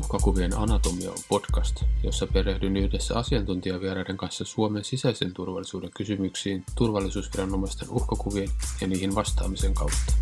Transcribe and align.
Uhkakuvien 0.00 0.56
anatomia 0.56 1.10
on 1.10 1.16
podcast, 1.28 1.84
jossa 2.02 2.26
perehdyn 2.26 2.76
yhdessä 2.76 3.18
asiantuntijavieraiden 3.18 4.16
kanssa 4.16 4.44
Suomen 4.44 4.84
sisäisen 4.84 5.32
turvallisuuden 5.34 5.90
kysymyksiin 5.96 6.64
turvallisuusviranomaisten 6.74 7.90
uhkakuvien 7.90 8.48
ja 8.80 8.86
niihin 8.86 9.14
vastaamisen 9.14 9.74
kautta. 9.74 10.12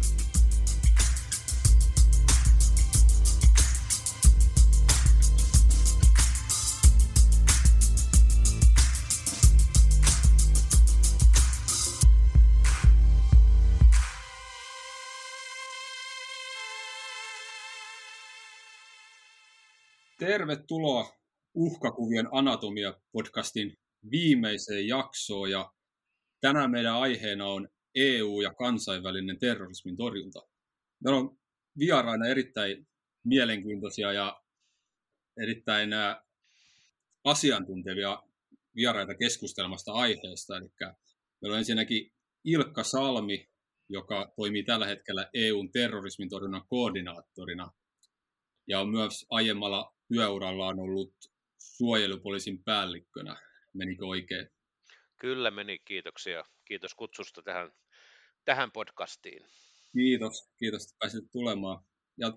Tervetuloa 20.29 21.17
Uhkakuvien 21.55 22.29
anatomia-podcastin 22.33 23.77
viimeiseen 24.11 24.89
jaksoon. 24.89 25.51
Ja 25.51 25.73
tänään 26.41 26.71
meidän 26.71 26.95
aiheena 26.95 27.47
on 27.47 27.69
EU 27.95 28.41
ja 28.41 28.55
kansainvälinen 28.55 29.39
terrorismin 29.39 29.97
torjunta. 29.97 30.43
Meillä 31.05 31.19
on 31.19 31.39
vieraina 31.79 32.27
erittäin 32.27 32.89
mielenkiintoisia 33.25 34.13
ja 34.13 34.43
erittäin 35.43 35.91
asiantuntevia 37.25 38.23
vieraita 38.77 39.15
keskustelmasta 39.15 39.93
aiheesta. 39.93 40.57
Eli 40.57 40.71
meillä 41.41 41.55
on 41.55 41.59
ensinnäkin 41.59 42.13
Ilkka 42.45 42.83
Salmi, 42.83 43.49
joka 43.89 44.33
toimii 44.37 44.63
tällä 44.63 44.87
hetkellä 44.87 45.31
EUn 45.35 45.71
terrorismin 45.71 46.29
torjunnan 46.29 46.67
koordinaattorina 46.69 47.73
ja 48.67 48.81
on 48.81 48.89
myös 48.89 49.27
aiemmalla 49.31 49.98
työuralla 50.09 50.67
on 50.67 50.81
ollut 50.81 51.15
suojelupoliisin 51.59 52.65
päällikkönä. 52.65 53.37
Menikö 53.75 54.07
oikein? 54.07 54.49
Kyllä 55.21 55.51
meni, 55.51 55.79
kiitoksia. 55.79 56.45
Kiitos 56.65 56.95
kutsusta 56.95 57.43
tähän, 57.43 57.73
tähän 58.45 58.73
podcastiin. 58.73 59.47
Kiitos, 59.93 60.51
kiitos, 60.59 60.83
että 60.83 60.97
pääsit 60.99 61.25
tulemaan. 61.33 61.85
Ja 62.17 62.33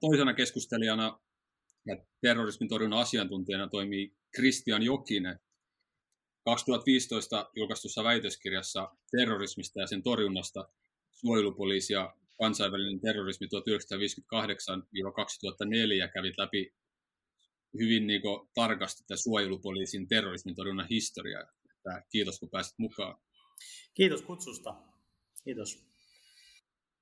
toisena 0.00 0.34
keskustelijana 0.34 1.20
ja 1.86 1.96
terrorismin 2.20 2.68
torjunnan 2.68 3.00
asiantuntijana 3.00 3.68
toimii 3.68 4.16
Kristian 4.34 4.82
Jokinen. 4.82 5.38
2015 6.44 7.50
julkaistussa 7.56 8.04
väitöskirjassa 8.04 8.96
terrorismista 9.10 9.80
ja 9.80 9.86
sen 9.86 10.02
torjunnasta 10.02 10.68
suojelupoliisi 11.10 11.92
ja 11.92 12.16
kansainvälinen 12.38 13.00
terrorismi 13.00 13.46
1958-2004 13.46 13.48
kävi 16.14 16.32
läpi 16.38 16.72
hyvin 17.78 18.06
niin 18.06 18.22
kuin, 18.22 18.48
tarkasti 18.54 19.02
tätä 19.02 19.16
suojelupoliisin 19.16 20.08
terrorismin 20.08 20.54
torjunnan 20.54 20.86
historiaa. 20.90 21.42
Että 21.42 22.02
kiitos, 22.12 22.38
kun 22.38 22.50
pääsit 22.50 22.78
mukaan. 22.78 23.16
Kiitos 23.94 24.22
kutsusta. 24.22 24.74
Kiitos. 25.44 25.84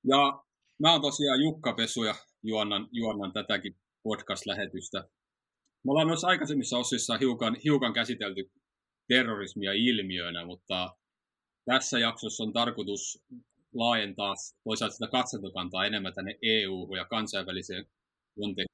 Ja 0.09 0.43
mä 0.79 0.93
oon 0.93 1.03
tosiaan 1.03 1.41
Jukka 1.41 1.75
Pesu 1.75 2.05
ja 2.05 2.15
juonnan, 2.43 2.89
juonnan 2.93 3.33
tätäkin 3.33 3.77
podcast-lähetystä. 4.03 5.09
Me 5.85 5.91
ollaan 5.91 6.09
noissa 6.09 6.29
aikaisemmissa 6.29 6.79
osissa 6.79 7.19
hiukan, 7.19 7.57
hiukan 7.65 7.93
käsitelty 7.93 8.51
terrorismia 9.09 9.73
ilmiönä, 9.73 10.47
mutta 10.47 10.97
tässä 11.65 11.99
jaksossa 11.99 12.45
on 12.45 12.53
tarkoitus 12.53 13.25
laajentaa 13.75 14.35
toisaalta 14.65 14.95
sitä 14.95 15.09
katsantokantaa 15.11 15.87
enemmän 15.87 16.15
tänne 16.15 16.39
EU- 16.43 16.95
ja 16.97 17.05
kansainväliseen 17.05 17.87
kontekstiin. 18.41 18.71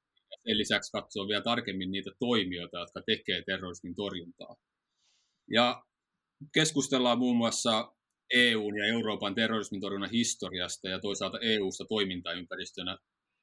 Sen 0.47 0.57
lisäksi 0.57 0.91
katsoa 0.91 1.27
vielä 1.27 1.41
tarkemmin 1.41 1.91
niitä 1.91 2.11
toimijoita, 2.19 2.79
jotka 2.79 3.01
tekee 3.05 3.43
terrorismin 3.45 3.95
torjuntaa. 3.95 4.55
Ja 5.51 5.83
keskustellaan 6.53 7.19
muun 7.19 7.37
muassa 7.37 7.93
EUn 8.33 8.77
ja 8.77 8.85
Euroopan 8.85 9.35
terrorismin 9.35 9.81
torjunnan 9.81 10.11
historiasta 10.11 10.89
ja 10.89 10.99
toisaalta 10.99 11.39
EUsta 11.39 11.85
toimintaympäristönä 11.85 12.97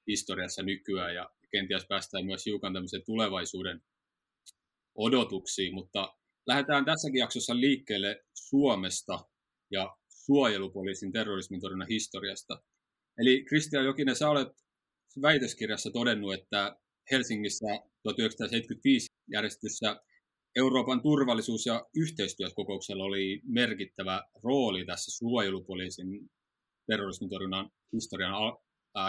historiassa 0.06 0.62
nykyään 0.62 1.14
ja 1.14 1.30
kenties 1.50 1.86
päästään 1.88 2.26
myös 2.26 2.46
hiukan 2.46 2.72
tämmöiseen 2.72 3.02
tulevaisuuden 3.06 3.80
odotuksiin, 4.94 5.74
mutta 5.74 6.14
lähdetään 6.46 6.84
tässäkin 6.84 7.18
jaksossa 7.18 7.56
liikkeelle 7.56 8.24
Suomesta 8.34 9.18
ja 9.70 9.96
suojelupoliisin 10.26 11.12
terrorismin 11.12 11.60
torjunnan 11.60 11.88
historiasta. 11.88 12.62
Eli 13.18 13.44
Kristian 13.44 13.84
Jokinen, 13.84 14.16
sä 14.16 14.30
olet 14.30 14.48
väitöskirjassa 15.22 15.90
todennut, 15.90 16.34
että 16.34 16.76
Helsingissä 17.10 17.66
1975 18.02 19.06
järjestetyssä 19.32 20.00
Euroopan 20.56 21.02
turvallisuus- 21.02 21.66
ja 21.66 21.86
yhteistyökokouksella 21.96 23.04
oli 23.04 23.40
merkittävä 23.44 24.22
rooli 24.44 24.86
tässä 24.86 25.18
suojelupoliisin 25.18 26.30
terrorismin 26.86 27.30
torjunnan 27.30 27.70
historian 27.92 28.34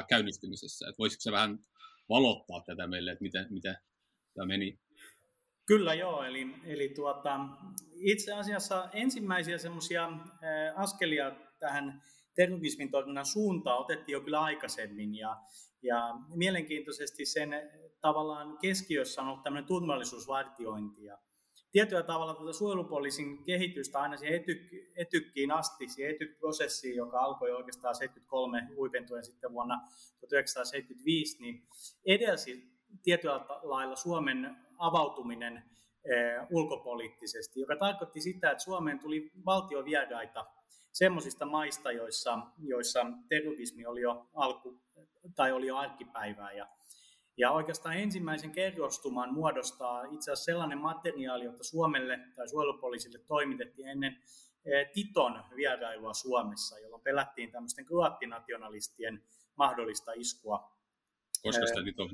käynnistymisessä. 0.09 0.85
Voisitko 0.99 1.21
se 1.21 1.31
vähän 1.31 1.59
valottaa 2.09 2.63
tätä 2.65 2.87
meille, 2.87 3.11
että 3.11 3.23
miten, 3.23 3.47
miten 3.49 3.75
tämä 4.33 4.45
meni? 4.45 4.79
Kyllä 5.65 5.93
joo, 5.93 6.23
eli, 6.23 6.55
eli 6.65 6.89
tuota, 6.89 7.39
itse 7.93 8.33
asiassa 8.33 8.89
ensimmäisiä 8.93 9.57
semmoisia 9.57 10.09
askelia 10.75 11.31
tähän 11.59 12.01
terrorismin 12.35 12.91
torjunnan 12.91 13.25
suuntaan 13.25 13.79
otettiin 13.79 14.13
jo 14.13 14.21
kyllä 14.21 14.41
aikaisemmin 14.41 15.15
ja, 15.15 15.37
ja 15.81 16.15
mielenkiintoisesti 16.35 17.25
sen 17.25 17.49
tavallaan 18.01 18.57
keskiössä 18.57 19.21
on 19.21 19.27
ollut 19.27 19.43
tämmöinen 19.43 19.67
turvallisuusvartiointi 19.67 21.03
ja 21.03 21.17
tietyllä 21.71 22.03
tavalla 22.03 22.33
tuota 22.33 22.53
suojelupoliisin 22.53 23.43
kehitystä 23.43 23.99
aina 23.99 24.17
siihen 24.17 24.35
etyk, 24.35 24.61
etykkiin 24.95 25.51
asti, 25.51 25.87
siihen 25.87 26.15
etyk-prosessiin, 26.15 26.95
joka 26.95 27.19
alkoi 27.19 27.51
oikeastaan 27.51 27.95
73 27.95 28.67
huipentuen 28.75 29.23
sitten 29.23 29.53
vuonna 29.53 29.75
1975, 30.19 31.41
niin 31.41 31.67
edelsi 32.05 32.75
tietyllä 33.03 33.45
lailla 33.63 33.95
Suomen 33.95 34.64
avautuminen 34.77 35.57
eh, 35.57 36.47
ulkopoliittisesti, 36.49 37.59
joka 37.59 37.75
tarkoitti 37.75 38.21
sitä, 38.21 38.51
että 38.51 38.63
Suomeen 38.63 38.99
tuli 38.99 39.31
valtiovieraita 39.45 40.45
semmoisista 40.91 41.45
maista, 41.45 41.91
joissa, 41.91 42.39
joissa 42.59 43.05
terrorismi 43.29 43.85
oli 43.85 44.01
jo 44.01 44.29
alku, 44.33 44.81
tai 45.35 45.51
oli 45.51 45.67
jo 45.67 45.77
arkipäivää. 45.77 46.51
Ja, 46.51 46.67
ja 47.37 47.51
oikeastaan 47.51 47.97
ensimmäisen 47.97 48.51
kerrostuman 48.51 49.33
muodostaa 49.33 50.03
itse 50.03 50.31
asiassa 50.31 50.45
sellainen 50.45 50.77
materiaali, 50.77 51.45
jota 51.45 51.63
Suomelle 51.63 52.19
tai 52.35 52.49
suojelupoliisille 52.49 53.19
toimitettiin 53.27 53.87
ennen 53.87 54.17
eh, 54.65 54.91
Titon 54.93 55.43
vierailua 55.55 56.13
Suomessa, 56.13 56.79
jolloin 56.79 57.03
pelättiin 57.03 57.51
tämmöisten 57.51 57.85
kroattinationalistien 57.85 59.23
mahdollista 59.55 60.11
iskua. 60.15 60.71
Koska 61.43 61.67
sitä 61.67 61.83
Titon 61.83 62.09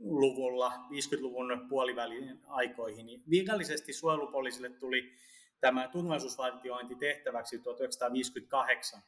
50-luvulla, 0.00 0.72
50-luvun 0.72 1.66
puolivälin 1.68 2.40
aikoihin, 2.46 3.06
niin 3.06 3.22
virallisesti 3.30 3.92
suojelupoliisille 3.92 4.70
tuli 4.70 5.12
tämä 5.60 5.88
turvallisuusvartiointi 5.88 6.94
tehtäväksi 6.94 7.58
1958. 7.58 9.02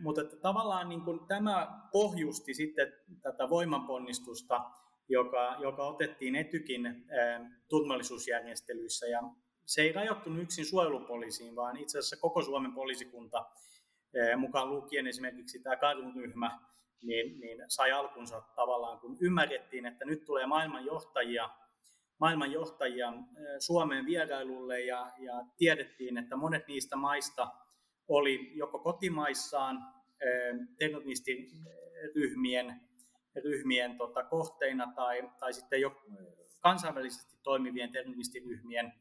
Mutta 0.00 0.20
että 0.20 0.36
tavallaan 0.36 0.88
niin 0.88 1.00
kuin 1.00 1.26
tämä 1.26 1.80
pohjusti 1.92 2.54
sitten 2.54 2.92
tätä 3.22 3.50
voimanponnistusta, 3.50 4.70
joka, 5.08 5.56
joka 5.58 5.86
otettiin 5.86 6.36
Etykin 6.36 7.06
turvallisuusjärjestelyissä. 7.68 9.06
Ja 9.06 9.22
se 9.66 9.82
ei 9.82 9.92
rajoittunut 9.92 10.42
yksin 10.42 10.66
suojelupoliisiin, 10.66 11.56
vaan 11.56 11.76
itse 11.76 11.98
asiassa 11.98 12.16
koko 12.16 12.42
Suomen 12.42 12.72
poliisikunta, 12.72 13.46
mukaan 14.36 14.70
lukien 14.70 15.06
esimerkiksi 15.06 15.58
tämä 15.58 15.76
kadunryhmä, 15.76 16.60
niin, 17.06 17.40
niin 17.40 17.64
sai 17.68 17.92
alkunsa 17.92 18.42
tavallaan, 18.56 19.00
kun 19.00 19.16
ymmärrettiin, 19.20 19.86
että 19.86 20.04
nyt 20.04 20.24
tulee 20.24 20.46
maailmanjohtajia, 20.46 21.50
maailmanjohtajia 22.20 23.12
Suomeen 23.58 24.06
vierailulle 24.06 24.80
ja, 24.80 25.12
ja 25.18 25.44
tiedettiin, 25.56 26.18
että 26.18 26.36
monet 26.36 26.68
niistä 26.68 26.96
maista 26.96 27.48
oli 28.08 28.52
joko 28.54 28.78
kotimaissaan 28.78 29.94
terroristiryhmien 30.78 32.80
ryhmien 33.44 33.96
tota, 33.96 34.24
kohteina 34.24 34.92
tai, 34.96 35.30
tai 35.40 35.52
sitten 35.52 35.80
jo 35.80 36.02
kansainvälisesti 36.60 37.36
toimivien 37.42 37.92
terroristiryhmien 37.92 38.92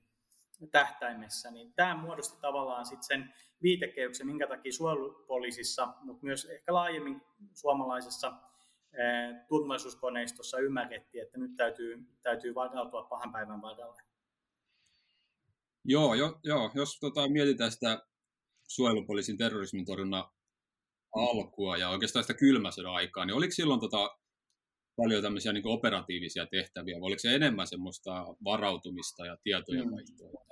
tähtäimessä, 0.69 1.51
niin 1.51 1.74
tämä 1.74 1.98
muodosti 1.98 2.42
tavallaan 2.42 2.86
sitten 2.86 3.04
sen 3.04 3.33
viitekehyksen, 3.62 4.27
minkä 4.27 4.48
takia 4.48 4.71
suojelupoliisissa, 4.71 5.94
mutta 6.01 6.25
myös 6.25 6.45
ehkä 6.45 6.74
laajemmin 6.74 7.21
suomalaisessa 7.54 8.33
turvallisuuskoneistossa 9.48 10.60
ymmärrettiin, 10.60 11.24
että 11.24 11.38
nyt 11.38 11.56
täytyy, 11.56 11.98
täytyy 12.21 12.56
varautua 12.56 13.04
pahan 13.04 13.31
päivän 13.31 13.62
varalle. 13.62 14.01
Joo, 15.86 16.13
jo, 16.13 16.39
joo 16.44 16.71
jos 16.75 17.00
tota, 17.00 17.30
mietitään 17.30 17.71
sitä 17.71 18.06
suojelupoliisin 18.68 19.38
terrorismin 19.38 19.86
torjunnan 19.86 20.25
alkua 21.15 21.77
ja 21.77 21.89
oikeastaan 21.89 22.24
sitä 22.24 22.33
kylmäsodan 22.33 22.94
aikaa, 22.94 23.25
niin 23.25 23.36
oliko 23.36 23.51
silloin 23.51 23.80
tota, 23.80 24.18
paljon 24.95 25.24
tämmöisiä 25.24 25.54
niin 25.54 25.68
operatiivisia 25.68 26.45
tehtäviä, 26.45 26.95
vai 26.95 27.07
oliko 27.07 27.19
se 27.19 27.36
enemmän 27.36 27.68
semmoista 27.68 28.25
varautumista 28.44 29.25
ja 29.25 29.38
tietojen 29.44 29.92
vaihtoa? 29.92 30.44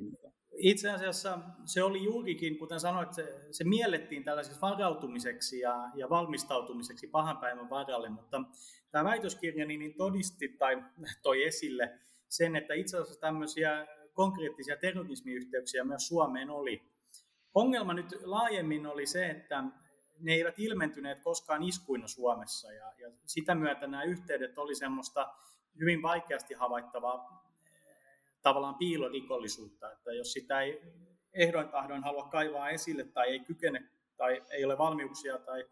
Mm. 0.00 0.16
Itse 0.58 0.90
asiassa 0.90 1.38
se 1.64 1.82
oli 1.82 2.04
juurikin, 2.04 2.58
kuten 2.58 2.80
sanoit, 2.80 3.12
se, 3.12 3.40
se 3.50 3.64
miellettiin 3.64 4.24
tällaiseksi 4.24 4.60
varautumiseksi 4.60 5.60
ja, 5.60 5.90
ja 5.94 6.10
valmistautumiseksi 6.10 7.06
pahan 7.06 7.36
päivän 7.36 7.70
varalle, 7.70 8.08
mutta 8.08 8.42
tämä 8.90 9.04
väitöskirja 9.04 9.66
niin 9.66 9.94
todisti 9.96 10.48
tai 10.48 10.82
toi 11.22 11.44
esille 11.44 11.98
sen, 12.28 12.56
että 12.56 12.74
itse 12.74 12.96
asiassa 12.96 13.20
tämmöisiä 13.20 13.86
konkreettisia 14.12 14.76
terrorismiyhteyksiä 14.76 15.84
myös 15.84 16.08
Suomeen 16.08 16.50
oli. 16.50 16.82
Ongelma 17.54 17.94
nyt 17.94 18.06
laajemmin 18.22 18.86
oli 18.86 19.06
se, 19.06 19.26
että 19.26 19.64
ne 20.20 20.32
eivät 20.32 20.58
ilmentyneet 20.58 21.20
koskaan 21.20 21.62
iskuina 21.62 22.06
Suomessa 22.06 22.72
ja, 22.72 22.92
ja 22.98 23.10
sitä 23.26 23.54
myötä 23.54 23.86
nämä 23.86 24.02
yhteydet 24.02 24.58
oli 24.58 24.74
semmoista 24.74 25.34
hyvin 25.80 26.02
vaikeasti 26.02 26.54
havaittavaa 26.54 27.48
tavallaan 28.42 28.74
piilorikollisuutta, 28.74 29.92
että 29.92 30.12
jos 30.12 30.32
sitä 30.32 30.60
ei 30.60 30.82
ehdoin 31.34 31.68
tahdon 31.68 32.04
halua 32.04 32.28
kaivaa 32.28 32.70
esille 32.70 33.04
tai 33.04 33.28
ei 33.28 33.40
kykene 33.40 33.88
tai 34.16 34.42
ei 34.50 34.64
ole 34.64 34.78
valmiuksia 34.78 35.38
tai 35.38 35.64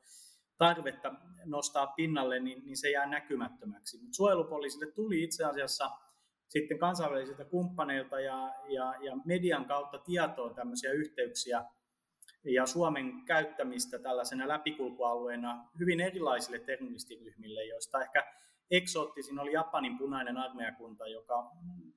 tarvetta 0.58 1.14
nostaa 1.44 1.86
pinnalle, 1.86 2.40
niin, 2.40 2.64
niin 2.64 2.76
se 2.76 2.90
jää 2.90 3.06
näkymättömäksi. 3.06 3.98
Mutta 3.98 4.16
suojelupoliisille 4.16 4.92
tuli 4.92 5.22
itse 5.22 5.44
asiassa 5.44 5.90
sitten 6.48 6.78
kansainvälisiltä 6.78 7.44
kumppaneilta 7.44 8.20
ja, 8.20 8.54
ja, 8.68 8.94
ja 9.00 9.16
median 9.24 9.64
kautta 9.64 9.98
tietoon 9.98 10.54
tämmöisiä 10.54 10.92
yhteyksiä 10.92 11.64
ja 12.54 12.66
Suomen 12.66 13.24
käyttämistä 13.24 13.98
tällaisena 13.98 14.48
läpikulkualueena 14.48 15.68
hyvin 15.78 16.00
erilaisille 16.00 16.58
terroristiryhmille, 16.58 17.64
joista 17.64 18.02
ehkä 18.02 18.32
eksoottisin 18.70 19.38
oli 19.38 19.52
Japanin 19.52 19.98
punainen 19.98 20.36
armeijakunta, 20.36 21.08
joka 21.08 21.50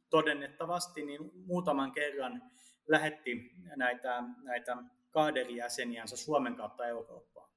todennettavasti 0.10 1.06
niin 1.06 1.32
muutaman 1.46 1.92
kerran 1.92 2.42
lähetti 2.88 3.52
näitä, 3.76 4.24
näitä 4.44 4.78
kaaderijäseniänsä 5.12 6.18
Suomen 6.18 6.56
kautta 6.56 6.88
Eurooppaan. 6.88 7.50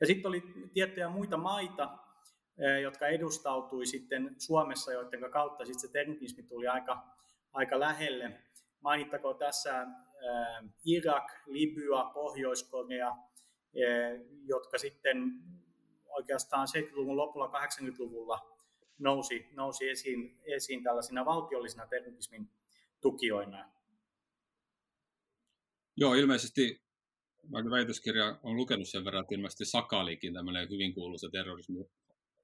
Ja 0.00 0.06
sitten 0.06 0.28
oli 0.28 0.42
tiettyjä 0.72 1.08
muita 1.08 1.36
maita, 1.36 1.98
jotka 2.82 3.06
edustautui 3.06 3.86
sitten 3.86 4.34
Suomessa, 4.38 4.92
joiden 4.92 5.30
kautta 5.30 5.64
sitten 5.64 5.80
se 5.80 5.92
terrorismi 5.92 6.42
tuli 6.42 6.68
aika, 6.68 7.06
aika 7.52 7.80
lähelle. 7.80 8.40
Mainittakoon 8.80 9.38
tässä 9.38 9.86
Irak, 10.84 11.24
Libya, 11.46 12.10
Pohjois-Korea, 12.14 13.16
jotka 14.44 14.78
sitten 14.78 15.18
oikeastaan 16.08 16.68
70-luvun 16.76 17.16
lopulla 17.16 17.46
80-luvulla 17.46 18.52
nousi, 18.98 19.48
nousi 19.52 19.88
esiin, 19.88 20.38
esiin 20.44 20.82
tällaisina 20.82 21.24
valtiollisina 21.24 21.86
terrorismin 21.86 22.50
tukijoina. 23.00 23.72
Joo, 25.96 26.14
ilmeisesti 26.14 26.82
vaikka 27.52 27.70
väitöskirja 27.70 28.38
on 28.42 28.56
lukenut 28.56 28.88
sen 28.88 29.04
verran, 29.04 29.20
että 29.22 29.34
ilmeisesti 29.34 29.64
Sakalikin, 29.64 30.34
tämmöinen 30.34 30.70
hyvin 30.70 30.94
kuuluisa 30.94 31.30
terrorismi, 31.30 31.84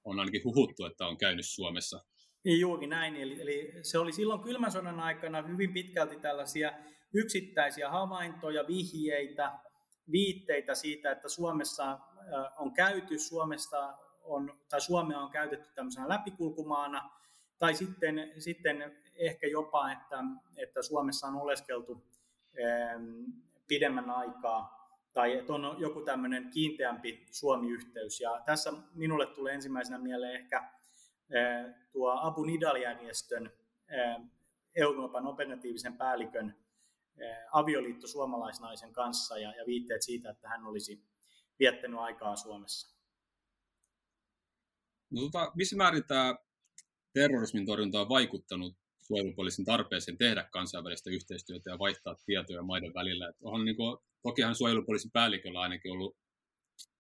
on 0.05 0.19
ainakin 0.19 0.45
huhuttu, 0.45 0.85
että 0.85 1.07
on 1.07 1.19
käynyt 1.19 1.47
Suomessa. 1.47 2.05
Niin 2.45 2.61
juuri 2.61 2.87
näin, 2.87 3.17
eli, 3.17 3.41
eli 3.41 3.73
se 3.83 3.99
oli 3.99 4.13
silloin 4.13 4.41
kylmän 4.41 4.73
sodan 4.73 5.01
aikana 5.01 5.43
hyvin 5.43 5.73
pitkälti 5.73 6.17
tällaisia 6.17 6.73
yksittäisiä 7.15 7.91
havaintoja, 7.91 8.67
vihjeitä, 8.67 9.59
viitteitä 10.11 10.75
siitä, 10.75 11.11
että 11.11 11.29
Suomessa 11.29 11.99
on 12.57 12.73
käyty, 12.73 13.19
Suomesta 13.19 13.99
on, 14.23 14.61
tai 14.69 14.81
Suomea 14.81 15.19
on 15.19 15.31
käytetty 15.31 15.69
tämmöisenä 15.75 16.09
läpikulkumaana, 16.09 17.11
tai 17.59 17.75
sitten, 17.75 18.33
sitten 18.39 18.97
ehkä 19.15 19.47
jopa, 19.47 19.93
että, 19.93 20.25
että 20.57 20.83
Suomessa 20.83 21.27
on 21.27 21.37
oleskeltu 21.37 22.05
pidemmän 23.69 24.11
aikaa, 24.11 24.79
tai 25.13 25.39
että 25.39 25.53
on 25.53 25.77
joku 25.79 26.01
tämmöinen 26.01 26.51
kiinteämpi 26.51 27.27
Suomi-yhteys. 27.31 28.21
Ja 28.21 28.43
tässä 28.47 28.73
minulle 28.95 29.27
tulee 29.27 29.55
ensimmäisenä 29.55 29.99
mieleen 29.99 30.35
ehkä 30.35 30.71
tuo 31.93 32.19
Abu 32.21 32.45
Nidal-järjestön 32.45 33.53
Euroopan 34.75 35.27
operatiivisen 35.27 35.97
päällikön 35.97 36.55
avioliitto 37.53 38.07
suomalaisnaisen 38.07 38.93
kanssa 38.93 39.39
ja, 39.39 39.55
ja 39.57 39.67
viitteet 39.67 40.03
siitä, 40.03 40.31
että 40.31 40.49
hän 40.49 40.65
olisi 40.65 41.03
viettänyt 41.59 42.01
aikaa 42.01 42.37
Suomessa. 42.37 42.99
No, 45.11 45.21
tota, 45.21 45.53
missä 45.55 45.77
määrin 45.77 46.05
tämä 46.05 46.35
terrorismin 47.13 47.67
torjunta 47.67 48.01
on 48.01 48.09
vaikuttanut 48.09 48.77
suojelupoliisin 49.07 49.65
tarpeeseen 49.65 50.19
tehdä 50.19 50.49
kansainvälistä 50.53 51.11
yhteistyötä 51.11 51.71
ja 51.71 51.79
vaihtaa 51.79 52.17
tietoja 52.27 52.63
maiden 52.63 52.95
välillä? 52.95 53.29
Et 53.29 53.37
onhan, 53.43 53.65
niin 53.65 53.77
kuin, 53.77 53.99
tokihan 54.23 54.55
suojelupoliisin 54.55 55.11
päälliköllä 55.11 55.61
ainakin 55.61 55.93
ollut 55.93 56.17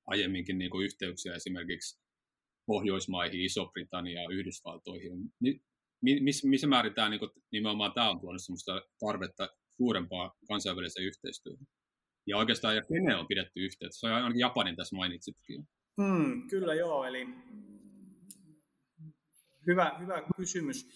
aiemminkin 0.06 0.58
niin 0.58 0.70
kuin, 0.70 0.84
yhteyksiä 0.84 1.34
esimerkiksi 1.34 2.00
Pohjoismaihin, 2.66 3.40
Iso-Britanniaan, 3.40 4.32
Yhdysvaltoihin. 4.32 5.12
Missä, 6.00 6.48
missä 6.48 6.66
määrin 6.66 6.94
tämä, 6.94 7.08
niin 7.08 7.20
kuin, 7.20 7.30
nimenomaan 7.52 7.92
tämä 7.92 8.10
on 8.10 8.20
tuonut 8.20 8.42
sellaista 8.42 8.82
tarvetta 9.00 9.48
suurempaa 9.78 10.34
kansainväliseen 10.48 11.06
yhteistyöhön? 11.06 11.66
Ja 12.26 12.36
oikeastaan, 12.36 12.76
ja 12.76 12.82
kenen 12.82 13.19
on 13.19 13.26
pidetty 13.26 13.60
yhteyttä? 13.60 13.96
Se 13.98 14.06
on 14.06 14.12
ainakin 14.12 14.40
Japanin 14.40 14.76
tässä 14.76 14.96
mainitsitkin. 14.96 15.69
Hmm, 16.02 16.48
kyllä 16.48 16.75
joo, 16.75 17.04
eli 17.04 17.28
hyvä, 19.66 19.96
hyvä 19.98 20.22
kysymys. 20.36 20.88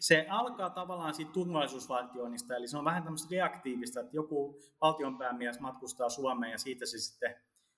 Se 0.00 0.26
alkaa 0.28 0.70
tavallaan 0.70 1.14
siitä 1.14 1.32
turvallisuusvaltioinnista, 1.32 2.56
eli 2.56 2.68
se 2.68 2.76
on 2.78 2.84
vähän 2.84 3.02
tämmöistä 3.02 3.28
reaktiivista, 3.30 4.00
että 4.00 4.16
joku 4.16 4.60
valtionpäämies 4.80 5.60
matkustaa 5.60 6.08
Suomeen 6.08 6.52
ja 6.52 6.58
siitä 6.58 6.86
se 6.86 6.98
sitten, 6.98 7.34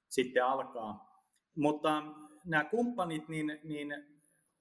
sitten 0.08 0.44
alkaa. 0.44 1.22
Mutta 1.56 2.02
nämä 2.44 2.64
kumppanit, 2.64 3.28
niin, 3.28 3.60
niin 3.64 4.19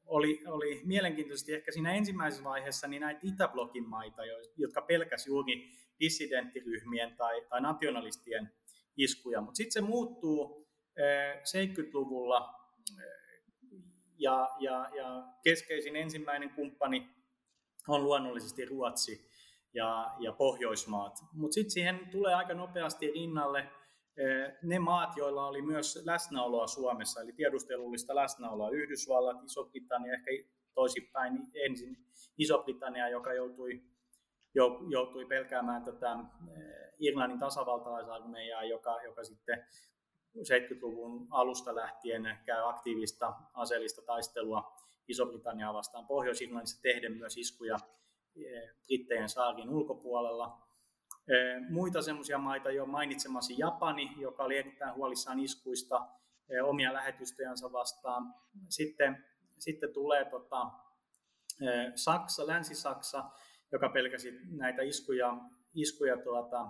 oli, 0.10 0.44
oli 0.48 0.82
mielenkiintoisesti 0.86 1.54
ehkä 1.54 1.72
siinä 1.72 1.94
ensimmäisessä 1.94 2.44
vaiheessa 2.44 2.88
niin 2.88 3.02
näitä 3.02 3.20
Itäblokin 3.24 3.90
maita, 3.90 4.22
jotka 4.58 4.82
pelkäsi 4.82 5.30
juuri 5.30 5.70
dissidenttiryhmien 6.00 7.16
tai, 7.18 7.42
tai 7.50 7.62
nationalistien 7.62 8.52
iskuja. 8.98 9.42
Mutta 9.42 9.58
sitten 9.58 9.72
se 9.72 9.82
muuttuu 9.82 10.68
70-luvulla 11.40 12.60
ja, 14.18 14.50
ja, 14.60 14.90
ja 14.96 15.24
keskeisin 15.44 15.96
ensimmäinen 15.96 16.50
kumppani 16.50 17.10
on 17.88 18.04
luonnollisesti 18.04 18.66
Ruotsi 18.66 19.30
ja, 19.74 20.16
ja 20.20 20.32
Pohjoismaat. 20.32 21.18
Mutta 21.34 21.54
sitten 21.54 21.72
siihen 21.72 22.10
tulee 22.12 22.34
aika 22.34 22.54
nopeasti 22.54 23.12
rinnalle 23.12 23.72
ne 24.64 24.80
maat, 24.80 25.18
joilla 25.18 25.48
oli 25.48 25.62
myös 25.62 26.02
läsnäoloa 26.06 26.68
Suomessa, 26.68 27.22
eli 27.22 27.34
tiedustelullista 27.34 28.16
läsnäoloa. 28.16 28.70
Yhdysvallat, 28.70 29.44
Iso-Britannia, 29.44 30.14
ehkä 30.14 30.32
toisinpäin 30.74 31.52
ensin 31.54 31.98
Iso-Britannia, 32.38 33.10
joka 33.10 33.34
joutui, 33.34 33.84
joutui 34.90 35.26
pelkäämään 35.26 35.84
tätä 35.84 36.12
eh, 36.12 36.94
Irlannin 37.00 37.40
tasavaltalaisarmeijaa, 37.40 38.64
joka, 38.64 39.02
joka 39.04 39.24
sitten 39.24 39.66
70-luvun 40.38 41.28
alusta 41.32 41.76
lähtien 41.76 42.38
käy 42.46 42.70
aktiivista 42.70 43.34
aseellista 43.54 44.02
taistelua 44.02 44.76
Iso-Britanniaa 45.08 45.74
vastaan 45.74 46.08
Pohjois-Irlannissa 46.08 46.82
tehden 46.82 47.18
myös 47.18 47.38
iskuja 47.38 47.78
eh, 48.36 48.70
Brittejen 48.88 49.30
saarin 49.30 49.70
ulkopuolella. 49.70 50.69
Eh, 51.30 51.70
muita 51.70 52.02
semmoisia 52.02 52.38
maita 52.38 52.72
jo 52.72 52.86
mainitsemasi 52.86 53.56
Japani, 53.58 54.12
joka 54.18 54.44
oli 54.44 54.58
erittäin 54.58 54.96
huolissaan 54.96 55.40
iskuista 55.40 56.08
eh, 56.50 56.66
omia 56.66 56.94
lähetystöjänsä 56.94 57.72
vastaan. 57.72 58.34
Sitten, 58.70 59.26
sitten 59.60 59.94
tulee 59.94 60.26
tota, 60.26 60.72
Saksa, 61.96 62.48
Länsi-Saksa, 62.48 63.26
joka 63.72 63.90
pelkäsi 63.90 64.40
näitä 64.52 64.82
iskuja, 64.82 65.38
iskuja 65.74 66.18
tuota, 66.18 66.68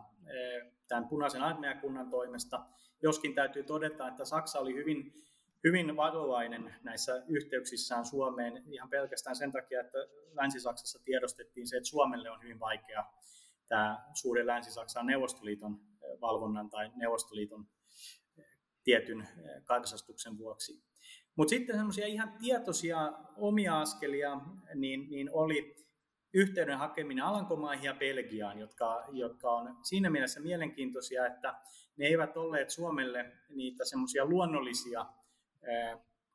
tämän 0.88 1.08
punaisen 1.08 1.42
armeijakunnan 1.42 2.10
toimesta. 2.10 2.66
Joskin 3.02 3.36
täytyy 3.36 3.64
todeta, 3.64 4.08
että 4.08 4.26
Saksa 4.26 4.60
oli 4.60 4.76
hyvin, 4.76 5.14
hyvin 5.64 5.96
varovainen 5.96 6.76
näissä 6.84 7.24
yhteyksissään 7.28 8.06
Suomeen 8.06 8.64
ihan 8.68 8.90
pelkästään 8.90 9.36
sen 9.36 9.52
takia, 9.52 9.82
että 9.82 9.98
Länsi-Saksassa 10.34 11.00
tiedostettiin 11.06 11.68
se, 11.68 11.78
että 11.78 11.90
Suomelle 11.90 12.30
on 12.30 12.42
hyvin 12.44 12.60
vaikea 12.60 13.06
tämä 13.70 14.06
suuri 14.14 14.48
Länsi-Saksan 14.48 15.06
Neuvostoliiton 15.06 15.80
valvonnan 16.22 16.70
tai 16.70 16.92
Neuvostoliiton 16.96 17.68
tietyn 18.84 19.28
karsastuksen 19.66 20.38
vuoksi. 20.38 20.84
Mutta 21.36 21.50
sitten 21.50 21.76
semmoisia 21.76 22.08
ihan 22.08 22.34
tietoisia 22.40 23.14
omia 23.38 23.80
askelia 23.80 24.42
niin, 24.76 25.10
niin 25.10 25.30
oli 25.34 25.76
yhteyden 26.34 26.78
hakeminen 26.78 27.26
Alankomaihin 27.26 27.86
ja 27.86 27.94
Belgiaan, 27.94 28.60
jotka, 28.60 29.04
jotka 29.12 29.52
on 29.52 29.78
siinä 29.84 30.10
mielessä 30.10 30.40
mielenkiintoisia, 30.40 31.26
että 31.26 31.60
ne 31.98 32.06
eivät 32.06 32.38
olleet 32.38 32.70
Suomelle 32.70 33.32
niitä 33.50 33.86
semmoisia 33.86 34.26
luonnollisia 34.26 35.06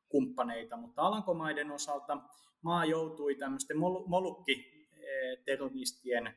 kumppaneita, 0.09 0.76
mutta 0.76 1.03
Alankomaiden 1.03 1.71
osalta 1.71 2.19
maa 2.62 2.85
joutui 2.85 3.35
tämmöisten 3.35 3.76
molukkiterroristien 4.07 6.35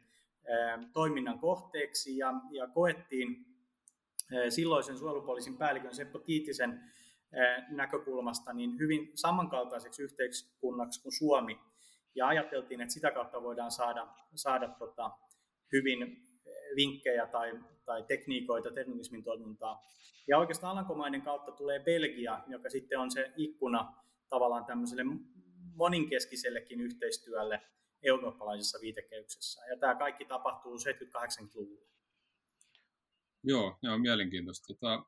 toiminnan 0.94 1.40
kohteeksi 1.40 2.18
ja, 2.18 2.34
ja 2.52 2.68
koettiin 2.68 3.46
silloisen 4.50 4.98
suojelupoliisin 4.98 5.58
päällikön 5.58 5.96
Seppo 5.96 6.20
Tiitisen 6.20 6.82
näkökulmasta 7.70 8.54
niin 8.54 8.80
hyvin 8.80 9.12
samankaltaiseksi 9.16 10.04
yhteiskunnaksi 10.04 11.02
kuin 11.02 11.14
Suomi. 11.18 11.60
Ja 12.16 12.28
ajateltiin, 12.28 12.82
että 12.82 12.94
sitä 12.94 13.12
kautta 13.12 13.44
voidaan 13.44 13.72
saada, 13.72 14.08
saada 14.36 14.68
tota, 14.68 15.12
hyvin 15.72 16.28
vinkkejä 16.76 17.28
tai, 17.28 17.60
tai 17.86 18.04
tekniikoita 18.04 18.72
terrorismin 18.72 19.24
toimintaa. 19.24 19.84
Ja 20.28 20.38
oikeastaan 20.38 20.72
Alankomaiden 20.72 21.22
kautta 21.22 21.52
tulee 21.52 21.80
Belgia, 21.80 22.44
joka 22.48 22.70
sitten 22.70 23.00
on 23.00 23.12
se 23.12 23.32
ikkuna 23.36 23.94
tavallaan 24.30 24.66
tämmöiselle 24.66 25.04
moninkeskisellekin 25.76 26.82
yhteistyölle 26.82 27.62
eurooppalaisessa 28.08 28.78
viitekehyksessä. 28.82 29.62
Ja 29.66 29.78
tämä 29.78 29.96
kaikki 29.96 30.26
tapahtuu 30.26 30.76
70-80-luvulla. 30.76 31.88
Joo, 33.44 33.78
joo 33.84 33.98
mielenkiintoista. 33.98 34.68
Tota, 34.68 35.06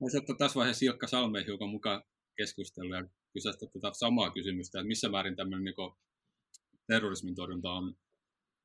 Voisi 0.00 0.18
ottaa 0.18 0.36
tässä 0.36 0.58
vaiheessa 0.58 0.86
Ilkka 0.86 1.06
Salmeen 1.06 1.46
hiukan 1.46 1.68
mukaan 1.68 2.02
keskustelua 2.36 2.96
ja 2.96 3.04
kysyä 3.32 3.52
tätä 3.52 3.90
samaa 3.92 4.30
kysymystä, 4.30 4.78
että 4.78 4.88
missä 4.88 5.08
määrin 5.08 5.36
tämmöinen 5.36 5.64
niin 5.64 5.96
terrorismin 6.86 7.34
torjunta 7.34 7.70
on, 7.70 7.94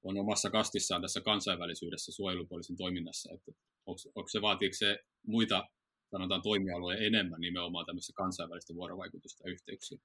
on 0.04 0.18
omassa 0.18 0.50
kastissaan 0.50 1.02
tässä 1.02 1.22
kansainvälisyydessä 1.22 2.12
suojelupoliisin 2.12 2.78
toiminnassa, 2.78 3.34
että 3.34 3.52
onko, 3.86 4.00
onko 4.16 4.28
se, 4.28 4.42
vaatiiko 4.42 4.74
se 4.74 5.00
muita 5.28 5.68
sanotaan 6.12 6.42
toimialueen 6.42 7.06
enemmän 7.06 7.42
nimenomaan 7.42 7.86
tämmöistä 7.86 8.14
kansainvälistä 8.16 8.74
vuorovaikutusta 8.74 9.48
ja 9.48 9.52
yhteyksiä? 9.52 9.98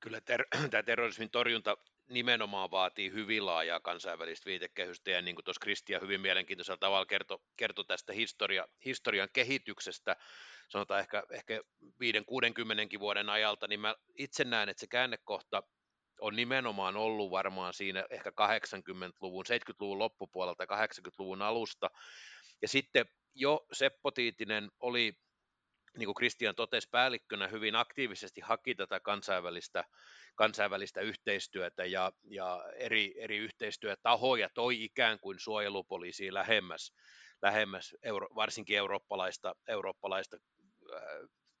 Kyllä 0.00 0.20
ter- 0.20 0.46
tämä 0.70 0.82
terrorismin 0.82 1.30
torjunta 1.30 1.76
nimenomaan 2.08 2.70
vaatii 2.70 3.12
hyvin 3.12 3.46
laajaa 3.46 3.80
kansainvälistä 3.80 4.46
viitekehystä, 4.46 5.10
ja 5.10 5.22
niin 5.22 5.34
kuin 5.34 5.44
tuossa 5.44 5.60
Kristian 5.60 6.02
hyvin 6.02 6.20
mielenkiintoisella 6.20 6.78
tavalla 6.78 7.06
kertoi, 7.06 7.38
kertoi 7.56 7.84
tästä 7.84 8.12
historia, 8.12 8.68
historian 8.84 9.28
kehityksestä, 9.32 10.16
sanotaan 10.68 11.00
ehkä, 11.00 11.22
ehkä 11.30 11.60
5-60 11.84 12.98
vuoden 12.98 13.30
ajalta, 13.30 13.68
niin 13.68 13.80
mä 13.80 13.94
itse 14.18 14.44
näen, 14.44 14.68
että 14.68 14.80
se 14.80 14.86
käännekohta 14.86 15.62
on 16.20 16.36
nimenomaan 16.36 16.96
ollut 16.96 17.30
varmaan 17.30 17.74
siinä 17.74 18.04
ehkä 18.10 18.30
80-luvun, 18.30 19.44
70-luvun 19.46 19.98
loppupuolelta 19.98 20.64
80-luvun 20.64 21.42
alusta, 21.42 21.90
ja 22.62 22.68
sitten 22.68 23.06
jo 23.34 23.66
Seppo 23.72 24.10
Tiitinen 24.10 24.70
oli 24.80 25.12
niin 25.98 26.06
kuin 26.06 26.14
Kristian 26.14 26.54
totesi, 26.54 26.88
päällikkönä 26.90 27.48
hyvin 27.48 27.76
aktiivisesti 27.76 28.40
haki 28.40 28.74
tätä 28.74 29.00
kansainvälistä, 29.00 29.84
kansainvälistä 30.34 31.00
yhteistyötä 31.00 31.84
ja, 31.84 32.12
ja 32.24 32.64
eri, 32.76 33.14
eri 33.16 33.36
yhteistyötahoja 33.36 34.48
toi 34.54 34.84
ikään 34.84 35.20
kuin 35.20 35.38
suojelupoliisiin 35.38 36.34
lähemmäs, 36.34 36.92
lähemmäs 37.42 37.94
euro, 38.02 38.28
varsinkin 38.34 38.76
eurooppalaista, 38.76 39.54
eurooppalaista 39.68 40.36
äh, 40.94 41.02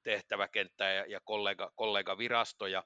tehtäväkenttää 0.02 0.92
ja, 0.92 1.06
ja 1.06 1.20
kollega, 1.24 1.72
kollegavirastoja. 1.74 2.84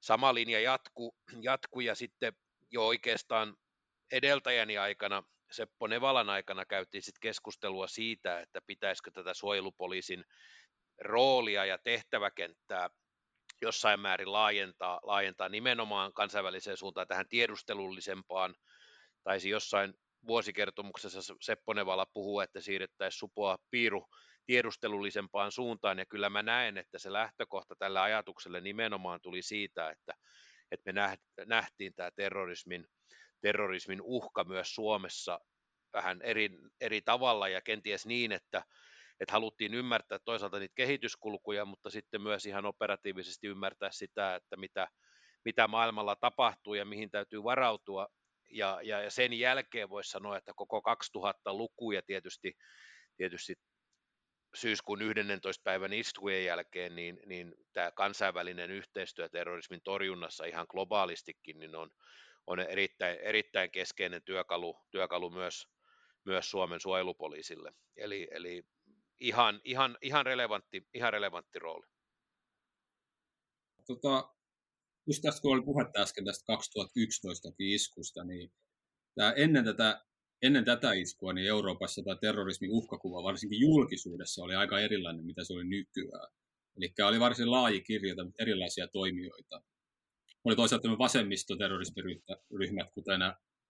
Sama 0.00 0.34
linja 0.34 0.60
jatkuu 0.60 1.16
jatku 1.40 1.80
ja 1.80 1.94
sitten 1.94 2.32
jo 2.70 2.86
oikeastaan 2.86 3.56
edeltäjäni 4.12 4.78
aikana 4.78 5.22
Seppo 5.50 5.86
Nevalan 5.86 6.30
aikana 6.30 6.64
käytiin 6.64 7.02
sitten 7.02 7.20
keskustelua 7.20 7.86
siitä, 7.86 8.40
että 8.40 8.60
pitäisikö 8.66 9.10
tätä 9.10 9.34
suojelupoliisin 9.34 10.24
roolia 11.00 11.64
ja 11.64 11.78
tehtäväkenttää 11.78 12.90
jossain 13.62 14.00
määrin 14.00 14.32
laajentaa, 14.32 15.00
laajentaa 15.02 15.48
nimenomaan 15.48 16.12
kansainväliseen 16.12 16.76
suuntaan 16.76 17.06
tähän 17.06 17.28
tiedustelullisempaan, 17.28 18.54
taisi 19.22 19.50
jossain 19.50 19.94
vuosikertomuksessa 20.26 21.34
Seppo 21.40 21.72
Nevala 21.74 22.06
puhuu, 22.06 22.40
että 22.40 22.60
siirrettäisiin 22.60 23.18
supoa 23.18 23.58
piiru 23.70 24.06
tiedustelullisempaan 24.46 25.52
suuntaan, 25.52 25.98
ja 25.98 26.06
kyllä 26.06 26.30
mä 26.30 26.42
näen, 26.42 26.78
että 26.78 26.98
se 26.98 27.12
lähtökohta 27.12 27.76
tällä 27.76 28.02
ajatukselle 28.02 28.60
nimenomaan 28.60 29.20
tuli 29.20 29.42
siitä, 29.42 29.90
että, 29.90 30.14
että 30.70 30.92
me 30.92 31.18
nähtiin 31.46 31.94
tämä 31.94 32.10
terrorismin, 32.10 32.86
terrorismin 33.40 34.00
uhka 34.02 34.44
myös 34.44 34.74
Suomessa 34.74 35.40
vähän 35.92 36.22
eri, 36.22 36.50
eri 36.80 37.02
tavalla, 37.02 37.48
ja 37.48 37.60
kenties 37.60 38.06
niin, 38.06 38.32
että 38.32 38.64
että 39.20 39.32
haluttiin 39.32 39.74
ymmärtää 39.74 40.18
toisaalta 40.18 40.58
niitä 40.58 40.74
kehityskulkuja, 40.74 41.64
mutta 41.64 41.90
sitten 41.90 42.22
myös 42.22 42.46
ihan 42.46 42.66
operatiivisesti 42.66 43.46
ymmärtää 43.46 43.90
sitä, 43.92 44.34
että 44.34 44.56
mitä, 44.56 44.88
mitä 45.44 45.68
maailmalla 45.68 46.16
tapahtuu 46.16 46.74
ja 46.74 46.84
mihin 46.84 47.10
täytyy 47.10 47.44
varautua. 47.44 48.08
Ja, 48.52 48.80
ja, 48.82 49.02
ja 49.02 49.10
sen 49.10 49.32
jälkeen 49.32 49.90
voisi 49.90 50.10
sanoa, 50.10 50.36
että 50.36 50.52
koko 50.56 50.82
2000-luku 51.18 51.92
ja 51.92 52.02
tietysti, 52.02 52.52
tietysti 53.16 53.54
syyskuun 54.54 55.02
11. 55.02 55.62
päivän 55.64 55.92
istujen 55.92 56.44
jälkeen, 56.44 56.96
niin, 56.96 57.20
niin 57.26 57.54
tämä 57.72 57.90
kansainvälinen 57.90 58.70
yhteistyö 58.70 59.28
terrorismin 59.28 59.80
torjunnassa 59.84 60.44
ihan 60.44 60.66
globaalistikin 60.70 61.58
niin 61.58 61.76
on, 61.76 61.90
on 62.46 62.60
erittäin, 62.60 63.18
erittäin 63.18 63.70
keskeinen 63.70 64.22
työkalu, 64.24 64.76
työkalu 64.90 65.30
myös, 65.30 65.68
myös 66.24 66.50
Suomen 66.50 66.80
suojelupoliisille. 66.80 67.72
Eli, 67.96 68.28
eli 68.30 68.64
ihan, 69.20 69.60
ihan, 69.64 69.98
ihan, 70.02 70.26
relevantti, 70.26 70.86
ihan 70.94 71.12
relevantti 71.12 71.58
rooli. 71.58 71.86
Tota, 73.86 74.34
just 75.06 75.22
tästä 75.22 75.40
kun 75.40 75.52
oli 75.52 75.62
puhetta 75.62 76.00
äsken 76.00 76.24
tästä 76.24 76.46
2011 76.46 77.48
iskusta, 77.58 78.24
niin 78.24 78.52
tämä 79.14 79.32
ennen, 79.32 79.64
tätä, 79.64 80.04
ennen 80.42 80.64
tätä 80.64 80.92
iskua 80.92 81.32
niin 81.32 81.48
Euroopassa 81.48 82.02
tämä 82.02 82.16
terrorismin 82.16 82.70
uhkakuva, 82.72 83.22
varsinkin 83.22 83.60
julkisuudessa, 83.60 84.42
oli 84.42 84.54
aika 84.54 84.80
erilainen, 84.80 85.24
mitä 85.24 85.44
se 85.44 85.52
oli 85.52 85.64
nykyään. 85.64 86.28
Eli 86.76 86.92
oli 87.04 87.20
varsin 87.20 87.50
laaji 87.50 87.80
kirjo 87.80 88.14
erilaisia 88.38 88.88
toimijoita. 88.88 89.62
Oli 90.44 90.56
toisaalta 90.56 90.98
vasemmistoterrorismiryhmät, 90.98 92.90
kuten 92.94 93.20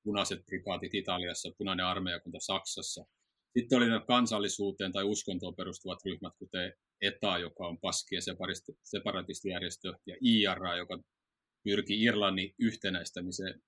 punaiset 0.02 0.46
prikaatit 0.46 0.94
Italiassa, 0.94 1.50
punainen 1.58 1.86
armeijakunta 1.86 2.38
Saksassa– 2.40 3.04
sitten 3.58 3.78
oli 3.78 3.86
kansallisuuteen 4.06 4.92
tai 4.92 5.04
uskontoon 5.04 5.56
perustuvat 5.56 5.98
ryhmät, 6.04 6.32
kuten 6.38 6.72
ETA, 7.02 7.38
joka 7.38 7.66
on 7.66 7.78
paski- 7.78 8.14
ja 8.14 8.20
separatistijärjestö, 8.84 9.92
ja 10.06 10.16
IRA, 10.20 10.76
joka 10.76 10.98
pyrki 11.64 12.02
Irlannin 12.02 12.54
yhtenäistämiseen. 12.58 13.62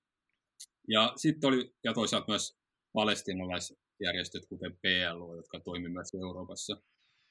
Ja 0.87 1.13
sitten 1.15 1.47
oli, 1.47 1.73
ja 1.83 1.93
toisaalta 1.93 2.31
myös 2.31 2.57
palestinalaisjärjestöt, 2.93 4.45
kuten 4.49 4.77
PLO, 4.81 5.35
jotka 5.35 5.59
toimivat 5.59 5.93
myös 5.93 6.13
Euroopassa. 6.13 6.81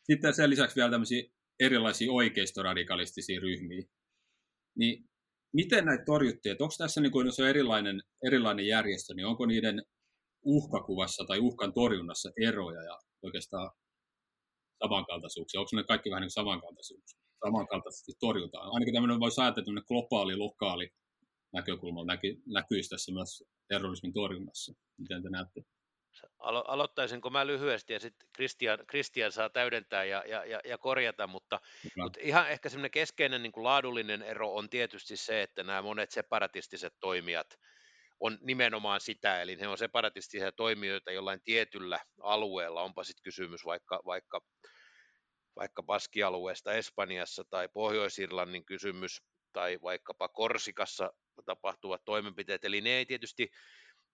Sitten 0.03 0.35
sen 0.35 0.51
lisäksi 0.51 0.77
vielä 0.77 0.91
tämmöisiä 0.91 1.23
erilaisia 1.61 2.13
oikeistoradikalistisia 2.13 3.41
ryhmiä. 3.41 3.83
Niin 4.79 5.05
miten 5.53 5.85
näitä 5.85 6.05
torjuttiin? 6.05 6.53
Että 6.53 6.65
onko 6.65 6.75
tässä, 6.79 7.01
niin 7.01 7.13
kun, 7.13 7.27
jos 7.27 7.41
on 7.41 7.49
erilainen, 7.49 8.01
erilainen 8.27 8.67
järjestö, 8.67 9.15
niin 9.15 9.27
onko 9.27 9.47
niiden 9.47 9.83
uhkakuvassa 10.45 11.25
tai 11.25 11.39
uhkan 11.39 11.73
torjunnassa 11.73 12.31
eroja 12.43 12.83
ja 12.83 12.99
oikeastaan 13.23 13.71
samankaltaisuuksia? 14.85 15.61
Onko 15.61 15.71
ne 15.73 15.85
kaikki 15.85 16.11
vähän 16.11 16.21
niin 16.21 16.31
samankaltaisuuksia? 16.31 17.21
Samankaltaisesti 17.45 18.13
torjutaan. 18.21 18.71
Ainakin 18.73 18.95
tämmöinen 18.95 19.21
voisi 19.21 19.41
ajatella, 19.41 19.79
että 19.79 19.89
globaali, 19.89 20.37
lokaali 20.37 20.91
näkökulma 21.53 22.05
näky, 22.05 22.43
näkyisi 22.47 22.91
tässä 22.91 23.13
myös 23.13 23.45
terrorismin 23.69 24.13
torjunnassa. 24.13 24.75
Miten 24.99 25.23
te 25.23 25.31
näette? 25.31 25.63
Alo- 26.39 26.65
aloittaisinko 26.67 27.31
mä 27.31 27.47
lyhyesti 27.47 27.93
ja 27.93 28.01
sitten 28.01 28.29
Christian, 28.35 28.79
Christian 28.91 29.33
saa 29.33 29.51
täydentää 29.51 30.05
ja, 30.05 30.25
ja, 30.27 30.45
ja, 30.45 30.61
ja 30.65 30.79
korjata, 30.79 31.27
mutta, 31.27 31.61
mutta 31.97 32.19
ihan 32.23 32.51
ehkä 32.51 32.69
semmoinen 32.69 32.91
keskeinen 32.91 33.43
niin 33.43 33.53
kuin 33.53 33.65
laadullinen 33.65 34.23
ero 34.23 34.55
on 34.55 34.71
tietysti 34.71 35.17
se, 35.17 35.43
että 35.43 35.63
nämä 35.63 35.83
monet 35.83 36.11
separatistiset 36.11 36.95
toimijat– 37.01 37.47
on 38.23 38.39
nimenomaan 38.41 39.01
sitä, 39.01 39.43
eli 39.43 39.57
ne 39.57 39.69
on 39.69 39.79
separatistisia 39.79 40.53
toimijoita 40.53 41.13
jollain 41.13 41.41
tietyllä 41.45 42.01
alueella, 42.21 42.83
onpa 42.83 43.05
sitten 43.05 43.23
kysymys 43.23 43.65
vaikka, 43.65 44.01
vaikka, 44.07 44.41
vaikka 45.57 45.83
Baskialueesta 45.83 46.73
Espanjassa 46.73 47.45
tai 47.51 47.69
Pohjois-Irlannin 47.69 48.65
kysymys 48.65 49.23
tai 49.53 49.79
vaikkapa 49.83 50.29
Korsikassa 50.29 51.13
tapahtuvat 51.45 52.05
toimenpiteet, 52.05 52.65
eli 52.65 52.81
ne 52.81 52.91
ei 52.91 53.07
tietysti 53.07 53.51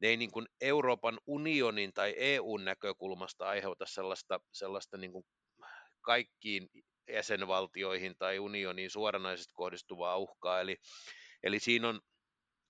ne 0.00 0.08
ei 0.08 0.16
niin 0.16 0.30
kuin 0.30 0.48
Euroopan 0.60 1.20
unionin 1.26 1.92
tai 1.92 2.14
EUn 2.16 2.64
näkökulmasta 2.64 3.48
aiheuta 3.48 3.86
sellaista, 3.86 4.40
sellaista 4.52 4.96
niin 4.96 5.12
kuin 5.12 5.24
kaikkiin 6.00 6.68
jäsenvaltioihin 7.08 8.14
tai 8.18 8.38
unioniin 8.38 8.90
suoranaisesti 8.90 9.52
kohdistuvaa 9.56 10.16
uhkaa, 10.16 10.60
eli, 10.60 10.76
eli 11.42 11.60
siinä 11.60 11.88
on 11.88 12.00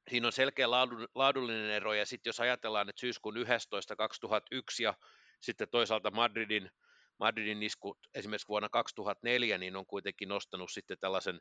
siinä 0.08 0.26
on 0.26 0.32
selkeä 0.32 0.70
laadullinen 1.14 1.70
ero, 1.70 1.94
ja 1.94 2.06
sitten 2.06 2.28
jos 2.28 2.40
ajatellaan, 2.40 2.88
että 2.88 3.00
syyskuun 3.00 3.36
11. 3.36 3.96
2001 3.96 4.82
ja 4.82 4.94
sitten 5.40 5.68
toisaalta 5.70 6.10
Madridin, 6.10 6.70
Madridin 7.18 7.62
isku 7.62 7.98
esimerkiksi 8.14 8.48
vuonna 8.48 8.68
2004, 8.68 9.58
niin 9.58 9.76
on 9.76 9.86
kuitenkin 9.86 10.28
nostanut 10.28 10.70
sitten 10.70 10.98
tällaisen 11.00 11.40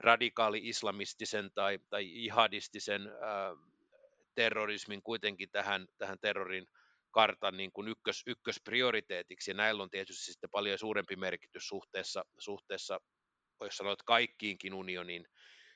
radikaali-islamistisen 0.00 1.50
tai, 1.54 1.78
tai 1.90 2.22
jihadistisen 2.22 3.06
ää, 3.06 3.56
terrorismin 4.34 5.02
kuitenkin 5.02 5.50
tähän, 5.50 5.86
tähän 5.98 6.18
terrorin 6.20 6.66
kartan 7.10 7.56
niin 7.56 7.72
kuin 7.72 7.88
ykkös, 7.88 8.22
ykkösprioriteetiksi, 8.26 9.50
ja 9.50 9.54
näillä 9.54 9.82
on 9.82 9.90
tietysti 9.90 10.24
sitten 10.24 10.50
paljon 10.50 10.78
suurempi 10.78 11.16
merkitys 11.16 11.68
suhteessa, 11.68 12.24
suhteessa 12.38 13.00
jos 13.60 13.76
sanoit 13.76 14.02
kaikkiinkin 14.02 14.74
unionin, 14.74 15.26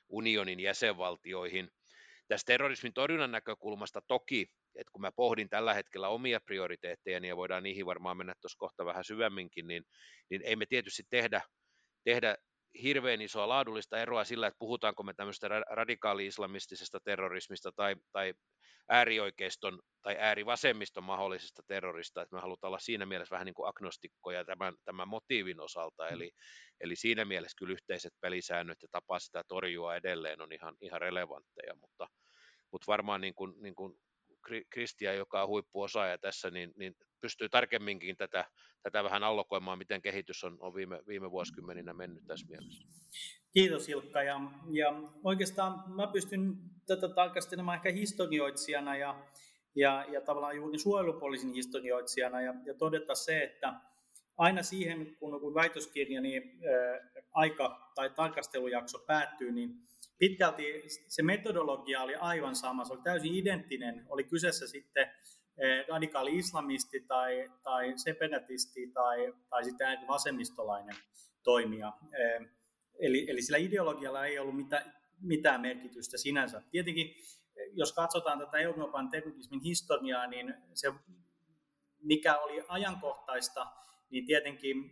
unionin 0.09 0.61
jäsenvaltioihin. 0.61 1.71
Tästä 2.31 2.47
terrorismin 2.47 2.93
torjunnan 2.93 3.33
näkökulmasta 3.33 4.01
toki, 4.09 4.47
että 4.75 4.91
kun 4.93 5.01
mä 5.01 5.13
pohdin 5.13 5.49
tällä 5.49 5.75
hetkellä 5.75 6.09
omia 6.09 6.41
prioriteetteja, 6.41 7.19
ja 7.19 7.37
voidaan 7.37 7.63
niihin 7.63 7.87
varmaan 7.87 8.17
mennä 8.17 8.35
tuossa 8.41 8.59
kohta 8.59 8.85
vähän 8.85 9.05
syvemminkin, 9.05 9.67
niin, 9.67 9.85
niin 10.31 10.43
ei 10.45 10.57
me 10.57 10.67
tietysti 10.67 11.03
tehdä, 11.11 11.43
tehdä 12.05 12.37
hirveän 12.83 13.21
isoa 13.21 13.49
laadullista 13.49 13.99
eroa 13.99 14.25
sillä, 14.25 14.47
että 14.47 14.59
puhutaanko 14.59 15.03
me 15.03 15.15
tämmöistä 15.15 15.49
radikaali-islamistisesta 15.71 17.01
terrorismista 17.05 17.73
tai, 17.73 17.97
tai 18.13 18.35
äärioikeiston 18.89 19.81
tai 20.03 20.17
äärivasemmiston 20.19 21.05
mahdollisesta 21.05 21.63
terrorista, 21.67 22.23
että 22.23 22.37
me 22.37 22.41
halutaan 22.41 22.69
olla 22.69 22.79
siinä 22.79 23.07
mielessä 23.07 23.33
vähän 23.33 23.45
niin 23.45 23.55
kuin 23.55 23.69
agnostikkoja 23.69 24.45
tämän, 24.45 24.75
tämän 24.85 25.09
motiivin 25.09 25.61
osalta, 25.61 26.05
mm. 26.05 26.15
eli, 26.15 26.31
eli 26.81 26.97
siinä 26.97 27.25
mielessä 27.25 27.57
kyllä 27.59 27.73
yhteiset 27.73 28.13
pelisäännöt 28.21 28.83
ja 28.83 28.89
tapa 28.93 29.19
sitä 29.19 29.43
torjua 29.49 29.97
edelleen 29.97 30.41
on 30.41 30.53
ihan, 30.53 30.77
ihan 30.81 31.01
relevantteja, 31.01 31.75
mutta, 31.75 32.07
mutta 32.73 32.87
varmaan 32.87 33.21
niin 33.21 33.35
kuin, 33.35 33.55
niin 33.63 33.75
kuin 33.75 33.97
Kristian, 34.71 35.17
joka 35.17 35.43
on 35.43 35.49
huippuosaaja 35.49 36.19
tässä, 36.19 36.51
niin, 36.51 36.73
niin 36.77 36.97
pystyy 37.21 37.49
tarkemminkin 37.49 38.17
tätä, 38.17 38.45
tätä 38.83 39.05
vähän 39.05 39.25
allokoimaan, 39.25 39.79
miten 39.79 40.03
kehitys 40.03 40.45
on, 40.45 40.57
on 40.61 40.75
viime, 40.75 41.01
viime 41.07 41.31
vuosikymmeninä 41.31 41.93
mennyt 41.93 42.27
tässä 42.27 42.47
mielessä. 42.47 42.89
Kiitos 43.53 43.89
Ilkka. 43.89 44.23
Ja, 44.23 44.41
ja 44.71 44.93
oikeastaan 45.25 45.91
mä 45.95 46.07
pystyn 46.07 46.57
tätä 46.87 47.09
tarkastelemaan 47.09 47.77
ehkä 47.77 47.93
historioitsijana 47.93 48.97
ja, 48.97 49.23
ja, 49.75 50.05
ja 50.13 50.21
tavallaan 50.21 50.57
juuri 50.57 50.79
suojelupoliisin 50.79 51.53
historioitsijana 51.53 52.41
ja, 52.41 52.55
ja 52.67 52.75
todeta 52.75 53.15
se, 53.15 53.43
että 53.43 53.75
aina 54.39 54.63
siihen, 54.63 55.17
kun, 55.17 55.41
kun 55.41 55.55
väitöskirjani 55.55 56.37
ää, 56.37 57.23
aika 57.33 57.93
tai 57.95 58.11
tarkastelujakso 58.11 58.99
päättyy, 58.99 59.53
niin 59.53 59.71
pitkälti 60.21 60.83
se 61.09 61.23
metodologia 61.23 62.03
oli 62.03 62.15
aivan 62.15 62.57
sama, 62.57 62.85
se 62.85 62.93
oli 62.93 63.03
täysin 63.03 63.35
identtinen, 63.35 64.07
oli 64.09 64.25
kyseessä 64.25 64.67
sitten 64.67 65.11
radikaali 65.89 66.37
islamisti 66.37 67.01
tai, 67.01 67.51
tai 67.63 67.93
separatisti 67.97 68.87
tai, 68.87 69.35
tai 69.51 69.65
sitten 69.65 69.99
vasemmistolainen 70.09 70.97
toimija. 71.43 71.93
Eli, 72.99 73.31
eli 73.31 73.43
sillä 73.43 73.59
ideologialla 73.59 74.27
ei 74.27 74.39
ollut 74.39 74.57
mitään, 74.57 74.95
mitään 75.21 75.61
merkitystä 75.61 76.19
sinänsä. 76.19 76.63
Tietenkin, 76.71 77.15
jos 77.73 77.93
katsotaan 77.93 78.39
tätä 78.39 78.59
Euroopan 78.59 79.11
terrorismin 79.11 79.61
historiaa, 79.61 80.27
niin 80.27 80.55
se, 80.75 80.93
mikä 82.03 82.39
oli 82.39 82.63
ajankohtaista, 82.69 83.67
niin 84.11 84.27
tietenkin 84.27 84.91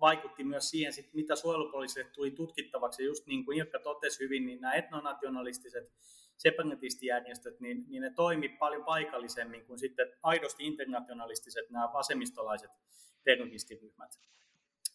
vaikutti 0.00 0.44
myös 0.44 0.70
siihen, 0.70 0.92
sit, 0.92 1.14
mitä 1.14 1.36
suojelupoliisille 1.36 2.10
tuli 2.14 2.30
tutkittavaksi. 2.30 3.04
Just 3.04 3.26
niin 3.26 3.44
kuin 3.44 3.58
Ilkka 3.58 3.78
totesi 3.78 4.20
hyvin, 4.20 4.46
niin 4.46 4.60
nämä 4.60 4.74
etnonationalistiset 4.74 5.92
separatistijärjestöt, 6.36 7.60
niin, 7.60 7.84
niin 7.88 8.02
ne 8.02 8.10
toimi 8.10 8.48
paljon 8.48 8.84
paikallisemmin 8.84 9.66
kuin 9.66 9.78
sitten 9.78 10.12
aidosti 10.22 10.66
internationalistiset 10.66 11.70
nämä 11.70 11.92
vasemmistolaiset 11.92 12.70
terroristiryhmät. 13.24 14.20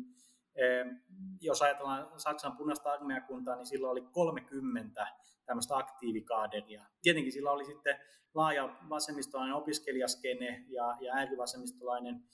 Jos 1.40 1.62
ajatellaan 1.62 2.20
Saksan 2.20 2.56
punaista 2.56 2.92
armeijakuntaa, 2.92 3.56
niin 3.56 3.66
silloin 3.66 3.92
oli 3.92 4.02
30 4.12 5.06
tämmöistä 5.46 5.76
aktiivikaaderia. 5.76 6.84
Tietenkin 7.02 7.32
sillä 7.32 7.50
oli 7.50 7.64
sitten 7.64 8.00
laaja 8.34 8.76
vasemmistolainen 8.88 9.54
opiskelijaskene 9.54 10.64
ja, 10.68 10.96
ja 11.00 11.14
äärivasemmistolainen 11.14 12.24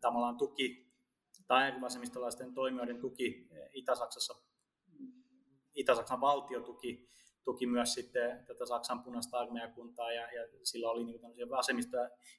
tavallaan 0.00 0.36
tuki 0.36 0.91
tai 1.46 1.62
äärivasemmistolaisten 1.62 2.54
toimijoiden 2.54 3.00
tuki 3.00 3.48
eh, 3.50 3.70
Itä-Saksassa, 3.72 4.34
Itä-Saksan 5.74 6.20
valtio 6.20 6.60
tuki, 6.60 7.08
tuki 7.44 7.66
myös 7.66 7.94
sitten 7.94 8.44
tätä 8.46 8.66
Saksan 8.66 9.02
punaista 9.02 9.38
armeijakuntaa 9.38 10.12
ja, 10.12 10.32
ja 10.32 10.48
sillä 10.62 10.90
oli 10.90 11.04
niin 11.04 11.20
tämmöisiä 11.20 11.48
vasemmista 11.48 11.96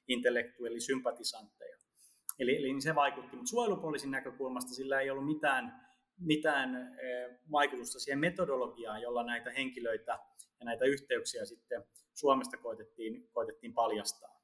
intellektuelli 0.08 0.80
sympatisantteja. 0.80 1.76
Eli, 2.38 2.56
eli 2.56 2.66
niin 2.66 2.82
se 2.82 2.94
vaikutti, 2.94 3.36
mutta 3.36 3.50
suojelupoliisin 3.50 4.10
näkökulmasta 4.10 4.74
sillä 4.74 5.00
ei 5.00 5.10
ollut 5.10 5.26
mitään, 5.26 5.86
mitään 6.18 6.98
eh, 6.98 7.38
vaikutusta 7.52 8.00
siihen 8.00 8.18
metodologiaan, 8.18 9.02
jolla 9.02 9.24
näitä 9.24 9.50
henkilöitä 9.50 10.18
ja 10.60 10.64
näitä 10.64 10.84
yhteyksiä 10.84 11.44
sitten 11.44 11.84
Suomesta 12.12 12.56
koitettiin, 12.56 13.28
koitettiin 13.32 13.74
paljastaa. 13.74 14.34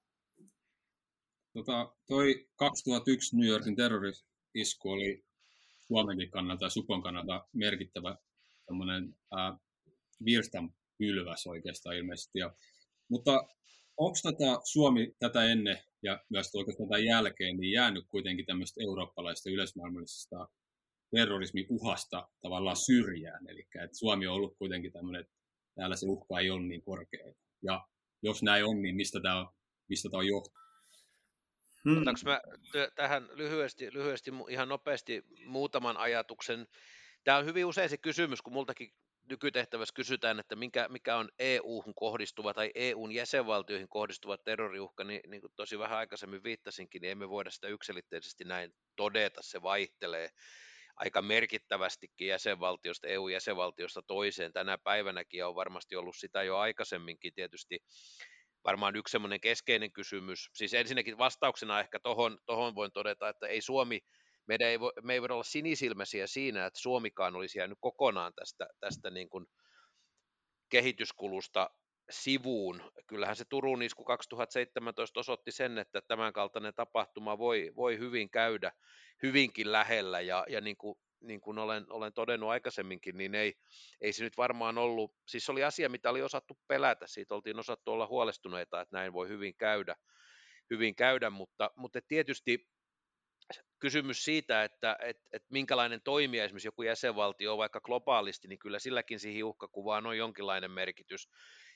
Tota, 1.53 1.93
toi 2.07 2.49
2001 2.57 3.37
New 3.37 3.49
Yorkin 3.49 3.77
terrorismi 3.77 4.30
isku 4.55 4.91
oli 4.91 5.25
Suomenkin 5.87 6.31
kannalta 6.31 6.65
ja 6.65 6.71
Supon 6.71 7.03
kannalta 7.03 7.49
merkittävä 7.53 8.17
tämmöinen 8.67 9.17
virstan 10.25 10.75
pylväs 10.99 11.47
oikeastaan 11.47 11.97
ilmeisesti. 11.97 12.39
Ja, 12.39 12.55
mutta 13.09 13.49
onko 13.97 14.19
tätä 14.23 14.61
Suomi 14.65 15.15
tätä 15.19 15.45
ennen 15.45 15.79
ja 16.03 16.25
myös 16.29 16.55
oikeastaan 16.55 16.89
tämän 16.89 17.05
jälkeen 17.05 17.57
niin 17.57 17.73
jäänyt 17.73 18.05
kuitenkin 18.09 18.47
tämmöistä 18.47 18.81
eurooppalaista 18.85 19.51
yleismaailmallisesta 19.51 20.49
terrorismin 21.17 21.67
uhasta 21.69 22.29
tavallaan 22.43 22.77
syrjään. 22.77 23.49
Eli 23.49 23.61
että 23.61 23.99
Suomi 23.99 24.27
on 24.27 24.35
ollut 24.35 24.57
kuitenkin 24.59 24.93
tämmöinen, 24.93 25.21
että 25.21 25.35
täällä 25.75 25.97
se 25.97 26.07
uhka 26.09 26.41
ei 26.41 26.51
ole 26.51 26.63
niin 26.63 26.83
korkea. 26.83 27.35
Ja 27.63 27.87
jos 28.23 28.43
näin 28.43 28.65
on, 28.65 28.83
niin 28.83 28.97
mistä 28.97 29.21
tämä 29.21 29.41
on, 29.41 29.49
mistä 29.89 30.09
tämä 30.11 30.19
on 30.19 30.27
johtunut? 30.27 30.70
Hmm. 31.85 32.03
Otanko 32.03 32.21
mä 32.25 32.41
tähän 32.95 33.29
lyhyesti, 33.33 33.93
lyhyesti, 33.93 34.31
ihan 34.49 34.69
nopeasti 34.69 35.25
muutaman 35.45 35.97
ajatuksen? 35.97 36.67
Tämä 37.25 37.39
on 37.39 37.45
hyvin 37.45 37.67
usein 37.67 37.91
se 37.91 37.97
kysymys, 37.97 38.43
kun 38.43 38.53
multakin 38.53 38.95
nykytehtävässä 39.31 39.95
kysytään, 39.95 40.41
että 40.41 40.57
mikä, 40.57 40.89
mikä 40.89 41.17
on 41.17 41.29
EU-hun 41.39 41.95
kohdistuva 41.95 42.55
tai 42.55 42.71
EUn 42.75 43.13
jäsenvaltioihin 43.13 43.89
kohdistuva 43.89 44.39
terroriuhka, 44.39 45.05
niin, 45.05 45.21
niin 45.27 45.41
kuin 45.41 45.53
tosi 45.57 45.79
vähän 45.79 45.99
aikaisemmin 45.99 46.43
viittasinkin, 46.43 47.03
niin 47.03 47.13
emme 47.13 47.29
voida 47.29 47.51
sitä 47.51 47.69
yksilitteisesti 47.69 48.45
näin 48.45 48.75
todeta, 48.97 49.43
se 49.43 49.63
vaihtelee 49.63 50.31
aika 50.97 51.23
merkittävästikin 51.23 52.29
jäsenvaltiosta, 52.29 53.09
EU-jäsenvaltiosta 53.09 54.03
toiseen. 54.03 54.53
Tänä 54.53 54.79
päivänäkin 54.79 55.45
on 55.45 55.55
varmasti 55.55 55.97
ollut 55.97 56.17
sitä 56.17 56.43
jo 56.43 56.57
aikaisemminkin 56.57 57.35
tietysti 57.35 57.79
varmaan 58.65 58.97
yksi 58.97 59.13
semmoinen 59.13 59.41
keskeinen 59.41 59.93
kysymys. 59.93 60.51
Siis 60.55 60.75
ensinnäkin 60.75 61.19
vastauksena 61.19 61.81
ehkä 61.81 62.01
tohon, 62.01 62.39
tohon 62.47 62.75
voin 62.75 62.93
todeta, 62.93 63.29
että 63.29 63.47
ei 63.47 63.61
Suomi, 63.61 64.01
meidän 64.47 64.69
ei 64.69 64.81
vo, 64.81 64.93
me 65.03 65.13
ei 65.13 65.21
voida 65.21 65.35
olla 65.35 65.45
sinisilmäisiä 65.45 66.27
siinä, 66.27 66.67
että 66.67 66.81
Suomikaan 66.81 67.37
olisi 67.37 67.59
jäänyt 67.59 67.79
kokonaan 67.81 68.33
tästä, 68.35 68.67
tästä 68.81 69.11
niin 69.11 69.29
kuin 69.29 69.47
kehityskulusta 70.69 71.71
sivuun. 72.11 72.93
Kyllähän 73.07 73.37
se 73.37 73.45
Turun 73.49 73.83
isku 73.83 74.05
2017 74.05 75.21
osoitti 75.21 75.53
sen, 75.53 75.79
että 75.79 76.01
tämänkaltainen 76.09 76.75
tapahtuma 76.75 77.39
voi, 77.39 77.73
voi 77.77 77.99
hyvin 77.99 78.31
käydä 78.31 78.73
hyvinkin 79.23 79.73
lähellä 79.73 80.21
ja, 80.21 80.45
ja 80.49 80.61
niin 80.61 80.77
kuin 80.77 80.99
niin 81.21 81.41
kuin 81.41 81.59
olen, 81.59 81.87
olen 81.91 82.13
todennut 82.13 82.51
aikaisemminkin, 82.51 83.17
niin 83.17 83.35
ei, 83.35 83.55
ei 84.01 84.13
se 84.13 84.25
nyt 84.25 84.37
varmaan 84.37 84.79
ollut, 84.79 85.15
siis 85.27 85.51
oli 85.51 85.65
asia, 85.65 85.89
mitä 85.89 86.11
oli 86.11 86.23
osattu 86.23 86.59
pelätä, 86.69 87.07
siitä 87.07 87.35
oltiin 87.35 87.59
osattu 87.59 87.93
olla 87.93 88.07
huolestuneita, 88.07 88.81
että 88.81 88.97
näin 88.97 89.13
voi 89.13 89.29
hyvin 89.29 89.57
käydä, 89.57 89.97
hyvin 90.71 90.95
käydä. 90.95 91.31
Mutta, 91.31 91.71
mutta 91.77 92.01
tietysti 92.09 92.69
kysymys 93.79 94.25
siitä, 94.25 94.65
että 94.65 94.97
et, 95.01 95.17
et 95.33 95.43
minkälainen 95.51 96.01
toimija 96.05 96.45
esimerkiksi 96.45 96.69
joku 96.69 96.83
jäsenvaltio 96.83 97.53
on 97.53 97.59
vaikka 97.59 97.81
globaalisti, 97.81 98.49
niin 98.49 98.59
kyllä 98.59 98.79
silläkin 98.79 99.21
siihen 99.21 99.45
uhkakuvaan 99.45 100.07
on 100.07 100.19
jonkinlainen 100.19 100.71
merkitys 100.71 101.29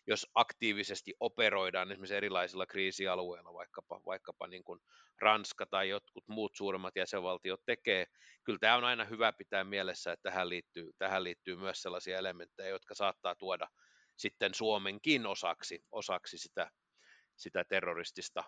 jos 0.06 0.26
aktiivisesti 0.34 1.14
operoidaan 1.20 1.92
esimerkiksi 1.92 2.14
erilaisilla 2.14 2.66
kriisialueilla, 2.66 3.54
vaikkapa, 3.54 4.00
vaikkapa 4.06 4.46
niin 4.46 4.64
kuin 4.64 4.80
Ranska 5.20 5.66
tai 5.66 5.88
jotkut 5.88 6.28
muut 6.28 6.56
suuremmat 6.56 6.96
jäsenvaltiot 6.96 7.60
tekee, 7.66 8.06
kyllä 8.44 8.58
tämä 8.58 8.76
on 8.76 8.84
aina 8.84 9.04
hyvä 9.04 9.32
pitää 9.32 9.64
mielessä, 9.64 10.12
että 10.12 10.30
tähän 10.30 10.48
liittyy, 10.48 10.92
tähän 10.98 11.24
liittyy 11.24 11.56
myös 11.56 11.82
sellaisia 11.82 12.18
elementtejä, 12.18 12.68
jotka 12.68 12.94
saattaa 12.94 13.34
tuoda 13.34 13.68
sitten 14.16 14.54
Suomenkin 14.54 15.26
osaksi, 15.26 15.84
osaksi 15.92 16.38
sitä, 16.38 16.70
sitä 17.36 17.64
terroristista, 17.64 18.44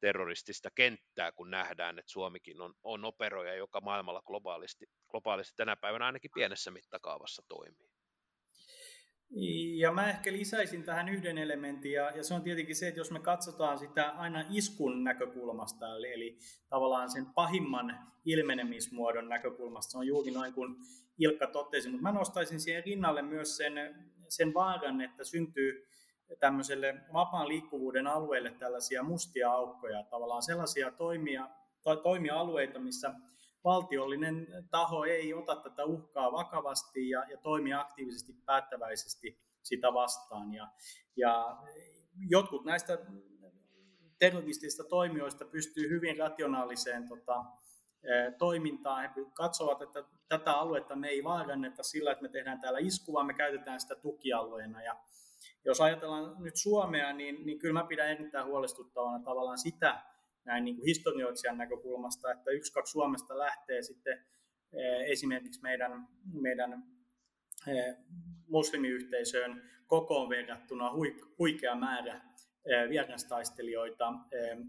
terroristista 0.00 0.68
kenttää, 0.74 1.32
kun 1.32 1.50
nähdään, 1.50 1.98
että 1.98 2.12
Suomikin 2.12 2.60
on, 2.60 2.74
on 2.82 3.04
operoija, 3.04 3.54
joka 3.54 3.80
maailmalla 3.80 4.22
globaalisti, 4.22 4.86
globaalisti 5.10 5.56
tänä 5.56 5.76
päivänä 5.76 6.06
ainakin 6.06 6.30
pienessä 6.34 6.70
mittakaavassa 6.70 7.42
toimii. 7.48 7.89
Ja 9.76 9.92
mä 9.92 10.10
ehkä 10.10 10.32
lisäisin 10.32 10.82
tähän 10.82 11.08
yhden 11.08 11.38
elementin, 11.38 11.92
ja, 11.92 12.10
ja 12.10 12.24
se 12.24 12.34
on 12.34 12.42
tietenkin 12.42 12.76
se, 12.76 12.88
että 12.88 13.00
jos 13.00 13.10
me 13.10 13.20
katsotaan 13.20 13.78
sitä 13.78 14.10
aina 14.10 14.44
iskun 14.50 15.04
näkökulmasta, 15.04 15.96
eli, 15.96 16.12
eli 16.12 16.38
tavallaan 16.68 17.10
sen 17.10 17.26
pahimman 17.26 17.98
ilmenemismuodon 18.24 19.28
näkökulmasta, 19.28 19.90
se 19.90 19.98
on 19.98 20.06
juuri 20.06 20.30
noin 20.30 20.52
kuin 20.52 20.76
Ilkka 21.18 21.46
totesi, 21.46 21.88
mutta 21.88 22.02
mä 22.02 22.12
nostaisin 22.12 22.60
siihen 22.60 22.84
rinnalle 22.84 23.22
myös 23.22 23.56
sen, 23.56 23.72
sen 24.28 24.54
vaaran, 24.54 25.00
että 25.00 25.24
syntyy 25.24 25.86
tämmöiselle 26.40 26.94
vapaan 27.12 27.48
liikkuvuuden 27.48 28.06
alueelle 28.06 28.50
tällaisia 28.50 29.02
mustia 29.02 29.50
aukkoja, 29.50 30.02
tavallaan 30.02 30.42
sellaisia 30.42 30.90
toimia, 30.90 31.48
tai 31.82 31.96
toimia-alueita, 31.96 32.78
missä 32.78 33.14
valtiollinen 33.64 34.46
taho 34.70 35.04
ei 35.04 35.34
ota 35.34 35.56
tätä 35.56 35.84
uhkaa 35.84 36.32
vakavasti 36.32 37.08
ja, 37.08 37.24
ja 37.30 37.36
toimii 37.36 37.72
aktiivisesti 37.72 38.32
päättäväisesti 38.46 39.38
sitä 39.62 39.94
vastaan. 39.94 40.54
Ja, 40.54 40.68
ja 41.16 41.56
jotkut 42.28 42.64
näistä 42.64 42.98
terroristisista 44.18 44.84
toimijoista 44.84 45.44
pystyy 45.44 45.88
hyvin 45.88 46.18
rationaaliseen 46.18 47.08
tota, 47.08 47.44
toimintaan. 48.38 49.02
He 49.02 49.08
katsovat, 49.34 49.82
että 49.82 50.04
tätä 50.28 50.52
aluetta 50.52 50.96
me 50.96 51.08
ei 51.08 51.24
vaaranneta 51.24 51.82
sillä, 51.82 52.12
että 52.12 52.22
me 52.22 52.28
tehdään 52.28 52.60
täällä 52.60 52.78
iskua, 52.78 53.24
me 53.24 53.34
käytetään 53.34 53.80
sitä 53.80 53.94
tukialueena. 53.94 54.82
Ja 54.82 54.96
jos 55.64 55.80
ajatellaan 55.80 56.42
nyt 56.42 56.56
Suomea, 56.56 57.12
niin, 57.12 57.46
niin 57.46 57.58
kyllä 57.58 57.80
mä 57.80 57.86
pidän 57.86 58.08
erittäin 58.08 58.46
huolestuttavana 58.46 59.24
tavallaan 59.24 59.58
sitä, 59.58 60.02
näin 60.44 60.64
niin 60.64 60.76
kuin 60.76 60.86
historioitsijan 60.86 61.58
näkökulmasta, 61.58 62.32
että 62.32 62.50
yksi, 62.50 62.72
kaksi 62.72 62.90
Suomesta 62.92 63.38
lähtee 63.38 63.82
sitten 63.82 64.18
eh, 64.72 65.10
esimerkiksi 65.10 65.62
meidän, 65.62 66.08
meidän 66.32 66.72
eh, 67.66 67.96
muslimiyhteisöön 68.48 69.70
kokoon 69.86 70.28
verrattuna 70.28 70.90
huikea 71.38 71.74
määrä 71.74 72.14
eh, 72.14 72.88
vierastaistelijoita 72.88 74.12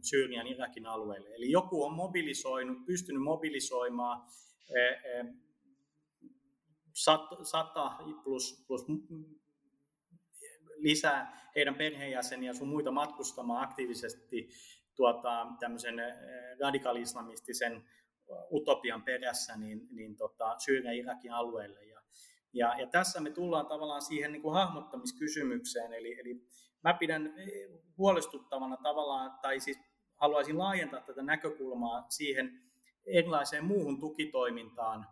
Syyrian 0.02 0.48
Irakin 0.48 0.86
alueelle. 0.86 1.36
Eli 1.36 1.52
joku 1.52 1.84
on 1.84 1.94
mobilisoinut, 1.94 2.86
pystynyt 2.86 3.24
mobilisoimaan 3.24 4.28
sata 7.44 7.92
plus, 8.24 8.66
plus 8.68 8.86
lisää 10.78 11.52
heidän 11.56 11.76
perheenjäseniä 11.76 12.54
sun 12.54 12.68
muita 12.68 12.92
matkustamaan 12.92 13.64
aktiivisesti 13.64 14.50
tuota, 14.96 15.48
tämmöisen 15.60 16.00
eh, 16.00 16.14
radikaalislamistisen 16.60 17.84
utopian 18.52 19.04
perässä 19.04 19.58
niin, 19.58 19.88
niin 19.92 20.18
tota, 20.18 20.56
Syyrian 20.60 20.96
Irakin 20.96 21.34
alueelle. 21.34 21.84
Ja, 21.84 22.02
ja, 22.54 22.76
ja 22.80 22.88
tässä 22.88 23.22
me 23.22 23.32
tullaan 23.32 23.66
tavallaan 23.66 24.02
siihen 24.02 24.32
niin 24.32 24.42
kuin 24.42 24.54
hahmottamiskysymykseen, 24.54 25.94
eli, 25.94 26.20
eli 26.20 26.42
mä 26.84 26.94
pidän 26.94 27.34
eh, 27.38 27.70
huolestuttavana 27.98 28.78
tavallaan, 28.78 29.40
tai 29.42 29.60
siis 29.60 29.80
haluaisin 30.16 30.58
laajentaa 30.58 31.02
tätä 31.02 31.22
näkökulmaa 31.22 32.06
siihen 32.10 32.62
erilaiseen 33.06 33.66
muuhun 33.66 34.00
tukitoimintaan 34.00 35.08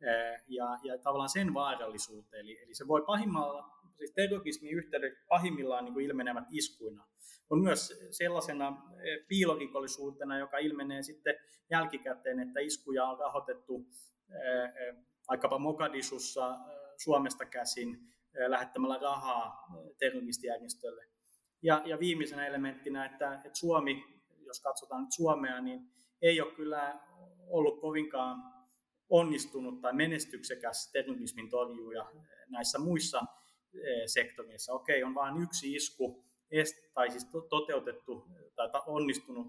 eh, 0.00 0.42
ja, 0.48 0.78
ja 0.82 0.98
tavallaan 0.98 1.28
sen 1.28 1.54
vaarallisuuteen. 1.54 2.40
Eli, 2.40 2.62
eli 2.62 2.74
se 2.74 2.88
voi 2.88 3.02
pahimmalla, 3.06 3.70
siis 4.06 4.14
terrorismin 4.14 4.72
yhteydet 4.72 5.12
pahimmillaan 5.28 5.84
niin 5.84 5.94
kuin 5.94 6.06
ilmenevät 6.06 6.44
iskuina 6.50 7.06
on 7.50 7.62
myös 7.62 8.00
sellaisena 8.10 8.68
eh, 8.68 9.26
piilorikollisuutena, 9.28 10.38
joka 10.38 10.58
ilmenee 10.58 11.02
sitten 11.02 11.34
jälkikäteen, 11.70 12.40
että 12.40 12.60
iskuja 12.60 13.04
on 13.04 13.18
rahoitettu 13.18 13.86
eh, 14.30 14.88
eh, 14.88 14.94
vaikkapa 15.28 15.58
Mogadishussa 15.58 16.58
Suomesta 16.96 17.44
käsin 17.44 17.98
lähettämällä 18.46 18.98
rahaa 18.98 19.66
terroristijärjestölle. 19.98 21.04
Ja, 21.62 21.82
ja 21.86 21.98
viimeisenä 21.98 22.46
elementtinä, 22.46 23.04
että, 23.04 23.34
että 23.34 23.58
Suomi, 23.58 24.04
jos 24.46 24.60
katsotaan 24.60 25.02
nyt 25.02 25.12
Suomea, 25.12 25.60
niin 25.60 25.80
ei 26.22 26.40
ole 26.40 26.52
kyllä 26.52 27.00
ollut 27.46 27.80
kovinkaan 27.80 28.42
onnistunut 29.08 29.80
tai 29.80 29.92
menestyksekäs 29.92 30.90
terrorismin 30.92 31.50
torjuja 31.50 32.12
näissä 32.48 32.78
muissa 32.78 33.22
sektoreissa. 34.06 34.72
Okei, 34.72 35.04
on 35.04 35.14
vain 35.14 35.42
yksi 35.42 35.74
isku 35.74 36.24
tai 36.94 37.10
siis 37.10 37.26
toteutettu 37.48 38.26
tai 38.56 38.70
onnistunut, 38.86 39.46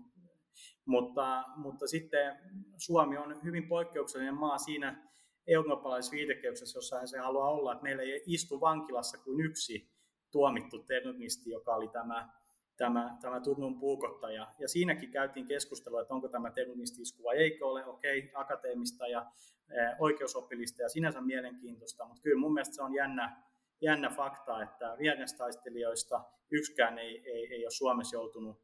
mutta, 0.86 1.44
mutta 1.56 1.88
sitten 1.88 2.40
Suomi 2.78 3.18
on 3.18 3.44
hyvin 3.44 3.68
poikkeuksellinen 3.68 4.36
maa 4.36 4.58
siinä 4.58 5.10
eurooppalaisessa 5.48 6.16
viitekehyksessä, 6.16 6.78
jossa 6.78 7.08
se 7.08 7.18
haluaa 7.18 7.50
olla, 7.50 7.72
että 7.72 7.84
meillä 7.84 8.04
ei 8.04 8.24
istu 8.26 8.62
vankilassa 8.62 9.18
kuin 9.18 9.46
yksi 9.46 9.90
tuomittu 10.32 10.80
terroristi, 10.80 11.50
joka 11.50 11.76
oli 11.76 11.88
tämä, 11.88 12.30
tämä, 12.78 13.18
tämä 13.22 13.40
Turun 13.40 13.80
puukottaja. 13.80 14.54
Ja 14.60 14.68
siinäkin 14.68 15.12
käytiin 15.12 15.46
keskustelua, 15.46 16.02
että 16.02 16.14
onko 16.14 16.28
tämä 16.28 16.52
terroristi-isku 16.52 17.24
vai 17.24 17.38
eikö 17.38 17.68
ole, 17.68 17.86
okei, 17.86 18.20
okay, 18.20 18.32
akateemista 18.34 19.08
ja 19.08 19.32
e, 19.70 19.76
oikeusoppilista 20.00 20.82
ja 20.82 20.90
sinänsä 20.90 21.22
mielenkiintoista, 21.22 22.06
mutta 22.06 22.22
kyllä 22.22 22.40
mun 22.40 22.54
mielestä 22.54 22.76
se 22.76 22.82
on 22.82 22.94
jännä, 22.94 23.44
jännä 23.82 24.10
fakta, 24.10 24.64
että 24.64 24.96
vierastaistelijoista 25.00 26.24
yksikään 26.52 27.00
ei, 27.00 27.24
ei, 27.26 27.54
ei 27.54 27.66
ole 27.66 27.72
Suomessa 27.72 28.16
joutunut 28.16 28.62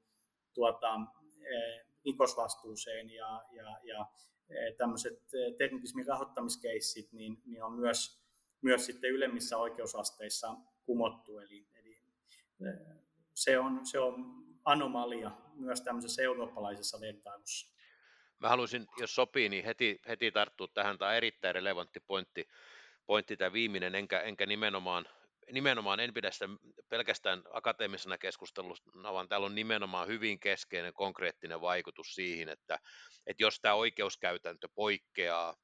tuota, 0.53 0.99
e, 1.41 1.85
rikosvastuuseen 2.05 3.09
ja, 3.09 3.43
ja, 3.51 3.79
ja 3.83 4.05
e, 4.49 4.73
tämmöiset 4.73 5.33
e, 5.33 5.53
terrorismin 5.57 6.07
rahoittamiskeissit 6.07 7.11
niin, 7.11 7.41
niin 7.45 7.63
on 7.63 7.73
myös, 7.73 8.23
myös 8.61 8.85
sitten 8.85 9.11
ylemmissä 9.11 9.57
oikeusasteissa 9.57 10.55
kumottu. 10.85 11.39
Eli, 11.39 11.67
eli 11.79 12.01
se, 13.33 13.59
on, 13.59 13.85
se 13.85 13.99
on 13.99 14.43
anomalia 14.65 15.31
myös 15.55 15.81
tämmöisessä 15.81 16.21
eurooppalaisessa 16.21 16.99
vertailussa. 17.01 17.71
Mä 18.39 18.49
haluaisin, 18.49 18.87
jos 18.99 19.15
sopii, 19.15 19.49
niin 19.49 19.65
heti, 19.65 20.01
heti 20.07 20.31
tarttua 20.31 20.67
tähän. 20.67 20.97
Tämä 20.97 21.09
on 21.09 21.17
erittäin 21.17 21.55
relevantti 21.55 21.99
pointti 21.99 22.47
pointti 23.11 23.37
tämä 23.37 23.53
viimeinen, 23.53 23.95
enkä, 23.95 24.19
enkä 24.19 24.45
nimenomaan, 24.45 25.05
nimenomaan 25.51 25.99
en 25.99 26.13
pidä 26.13 26.31
sitä 26.31 26.45
pelkästään 26.89 27.41
akateemisena 27.53 28.17
keskusteluna, 28.17 29.13
vaan 29.13 29.27
täällä 29.27 29.45
on 29.45 29.55
nimenomaan 29.55 30.07
hyvin 30.07 30.39
keskeinen 30.39 30.93
konkreettinen 30.93 31.61
vaikutus 31.61 32.15
siihen, 32.15 32.49
että, 32.49 32.79
että 33.27 33.43
jos 33.43 33.59
tämä 33.61 33.75
oikeuskäytäntö 33.75 34.67
poikkeaa 34.75 35.55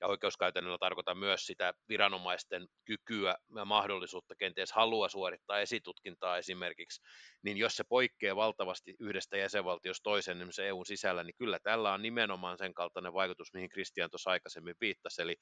ja 0.00 0.06
oikeuskäytännöllä 0.06 0.78
tarkoitan 0.80 1.18
myös 1.18 1.46
sitä 1.46 1.74
viranomaisten 1.88 2.66
kykyä 2.84 3.36
ja 3.56 3.64
mahdollisuutta, 3.64 4.34
kenties 4.34 4.72
halua 4.72 5.08
suorittaa 5.08 5.60
esitutkintaa 5.60 6.38
esimerkiksi, 6.38 7.02
niin 7.42 7.56
jos 7.56 7.76
se 7.76 7.84
poikkeaa 7.88 8.36
valtavasti 8.36 8.94
yhdestä 9.00 9.36
jäsenvaltiosta 9.36 10.02
toiseen, 10.02 10.38
niin 10.38 10.52
se 10.52 10.68
EUn 10.68 10.86
sisällä, 10.86 11.24
niin 11.24 11.36
kyllä 11.38 11.58
tällä 11.58 11.92
on 11.92 12.02
nimenomaan 12.02 12.58
sen 12.58 12.74
kaltainen 12.74 13.12
vaikutus, 13.12 13.52
mihin 13.54 13.68
Kristian 13.68 14.10
tuossa 14.10 14.30
aikaisemmin 14.30 14.74
viittasi, 14.80 15.22
eli 15.22 15.36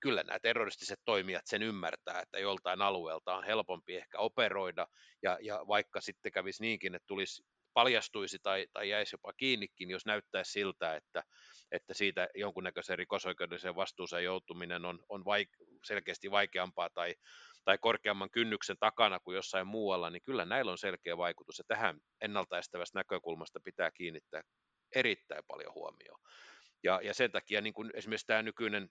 kyllä 0.00 0.22
nämä 0.22 0.38
terroristiset 0.38 1.00
toimijat 1.04 1.46
sen 1.46 1.62
ymmärtää, 1.62 2.20
että 2.20 2.38
joltain 2.38 2.82
alueelta 2.82 3.34
on 3.34 3.44
helpompi 3.44 3.96
ehkä 3.96 4.18
operoida, 4.18 4.86
ja, 5.22 5.38
ja 5.42 5.64
vaikka 5.68 6.00
sitten 6.00 6.32
kävisi 6.32 6.62
niinkin, 6.62 6.94
että 6.94 7.06
tulisi 7.06 7.42
paljastuisi 7.74 8.38
tai, 8.42 8.66
tai 8.72 8.88
jäisi 8.88 9.14
jopa 9.14 9.32
kiinnikin, 9.32 9.90
jos 9.90 10.06
näyttäisi 10.06 10.52
siltä, 10.52 10.96
että, 10.96 11.22
että 11.72 11.94
siitä 11.94 12.28
jonkunnäköisen 12.34 12.98
rikosoikeudelliseen 12.98 13.76
vastuuseen 13.76 14.24
joutuminen 14.24 14.84
on, 14.84 14.98
on 15.08 15.20
vaik- 15.20 15.78
selkeästi 15.84 16.30
vaikeampaa 16.30 16.90
tai, 16.94 17.14
tai 17.64 17.78
korkeamman 17.78 18.30
kynnyksen 18.30 18.76
takana 18.80 19.20
kuin 19.20 19.34
jossain 19.34 19.66
muualla, 19.66 20.10
niin 20.10 20.22
kyllä 20.22 20.44
näillä 20.44 20.72
on 20.72 20.78
selkeä 20.78 21.16
vaikutus, 21.16 21.58
ja 21.58 21.64
tähän 21.68 21.98
ennaltaestävästä 22.20 22.98
näkökulmasta 22.98 23.60
pitää 23.64 23.90
kiinnittää 23.90 24.42
erittäin 24.94 25.44
paljon 25.48 25.74
huomioon. 25.74 26.20
Ja, 26.82 27.00
ja 27.02 27.14
sen 27.14 27.32
takia 27.32 27.60
niin 27.60 27.74
kuin 27.74 27.90
esimerkiksi 27.94 28.26
tämä 28.26 28.42
nykyinen, 28.42 28.88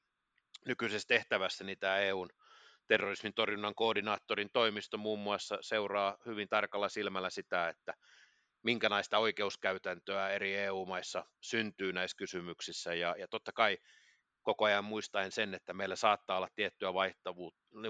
nykyisessä 0.66 1.08
tehtävässä, 1.08 1.64
niin 1.64 1.80
tämä 1.80 1.98
EUn 1.98 2.30
terrorismin 2.88 3.34
torjunnan 3.34 3.76
koordinaattorin 3.76 4.50
toimisto 4.54 4.98
muun 4.98 5.20
muassa 5.20 5.58
seuraa 5.62 6.18
hyvin 6.26 6.50
tarkalla 6.50 6.90
silmällä 6.90 7.30
sitä, 7.30 7.70
että 7.70 7.94
minkälaista 8.64 9.18
oikeuskäytäntöä 9.18 10.30
eri 10.30 10.56
EU-maissa 10.56 11.26
syntyy 11.42 11.94
näissä 11.94 12.18
kysymyksissä. 12.18 12.94
Ja, 12.94 13.16
ja 13.18 13.28
totta 13.28 13.52
kai 13.52 13.78
koko 14.50 14.66
ajan 14.66 14.86
muistaen 14.86 15.32
sen, 15.32 15.54
että 15.54 15.74
meillä 15.74 15.96
saattaa 15.96 16.38
olla 16.38 16.48
tiettyä 16.56 16.94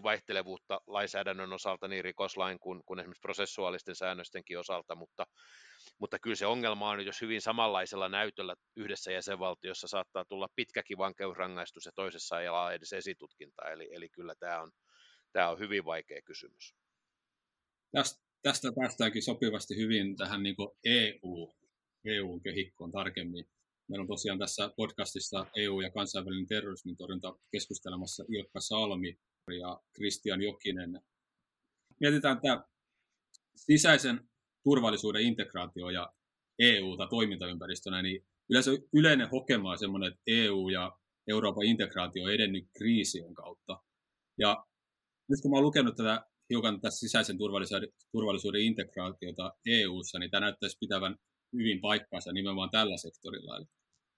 vaihtelevuutta 0.03 0.81
lainsäädännön 0.87 1.53
osalta 1.53 1.87
niin 1.87 2.03
rikoslain 2.03 2.59
kuin, 2.59 2.81
kuin 2.85 2.99
esimerkiksi 2.99 3.21
prosessuaalisten 3.21 3.95
säännöstenkin 3.95 4.59
osalta, 4.59 4.95
mutta, 4.95 5.25
mutta 5.97 6.19
kyllä 6.19 6.35
se 6.35 6.45
ongelma 6.45 6.89
on, 6.89 7.05
jos 7.05 7.21
hyvin 7.21 7.41
samanlaisella 7.41 8.09
näytöllä 8.09 8.55
yhdessä 8.75 9.11
jäsenvaltiossa 9.11 9.87
saattaa 9.87 10.25
tulla 10.25 10.47
pitkäkin 10.55 10.97
vankeusrangaistus 10.97 11.85
ja 11.85 11.91
toisessa 11.95 12.41
ei 12.41 12.47
ole 12.47 12.73
edes 12.73 12.93
esitutkinta, 12.93 13.69
eli, 13.69 13.89
eli 13.91 14.09
kyllä 14.09 14.35
tämä 14.39 14.61
on, 14.61 14.71
tämä 15.31 15.49
on 15.49 15.59
hyvin 15.59 15.85
vaikea 15.85 16.21
kysymys. 16.21 16.75
Tästä, 18.41 18.71
päästäänkin 18.75 19.23
sopivasti 19.23 19.77
hyvin 19.77 20.17
tähän 20.17 20.43
niin 20.43 20.55
EU, 20.85 21.55
EU-kehikkoon 22.05 22.91
tarkemmin. 22.91 23.49
Meillä 23.89 24.03
on 24.03 24.07
tosiaan 24.07 24.39
tässä 24.39 24.71
podcastissa 24.77 25.45
EU- 25.55 25.81
ja 25.81 25.91
kansainvälinen 25.91 26.47
terrorismin 26.47 26.97
torjunta 26.97 27.35
keskustelemassa 27.51 28.23
Ilkka 28.29 28.59
Salmi 28.59 29.19
ja 29.59 29.79
Kristian 29.93 30.41
Jokinen. 30.41 31.01
Mietitään 31.99 32.41
tämä 32.41 32.63
sisäisen 33.55 34.29
turvallisuuden 34.63 35.21
integraatio 35.21 35.89
ja 35.89 36.13
EU-ta 36.59 37.07
toimintaympäristönä, 37.07 38.01
niin 38.01 38.25
yleensä 38.49 38.71
yleinen 38.93 39.29
hokema 39.29 39.71
on 39.71 39.79
sellainen, 39.79 40.11
että 40.11 40.21
EU 40.27 40.69
ja 40.69 40.97
Euroopan 41.27 41.65
integraatio 41.65 42.23
on 42.23 42.33
edennyt 42.33 42.65
kriisien 42.77 43.33
kautta. 43.33 43.83
Ja 44.37 44.65
nyt 45.29 45.41
kun 45.41 45.51
mä 45.51 45.57
oon 45.57 45.63
lukenut 45.63 45.95
tätä 45.95 46.25
hiukan 46.49 46.81
tässä 46.81 46.99
sisäisen 46.99 47.37
turvallisuuden, 47.37 47.89
turvallisuuden 48.11 48.61
integraatiota 48.61 49.53
EU-ssa, 49.65 50.19
niin 50.19 50.31
tämä 50.31 50.41
näyttäisi 50.41 50.77
pitävän 50.79 51.15
hyvin 51.53 51.81
paikkaansa 51.81 52.31
nimenomaan 52.31 52.69
tällä 52.69 52.97
sektorilla. 52.97 53.57
Eli, 53.57 53.65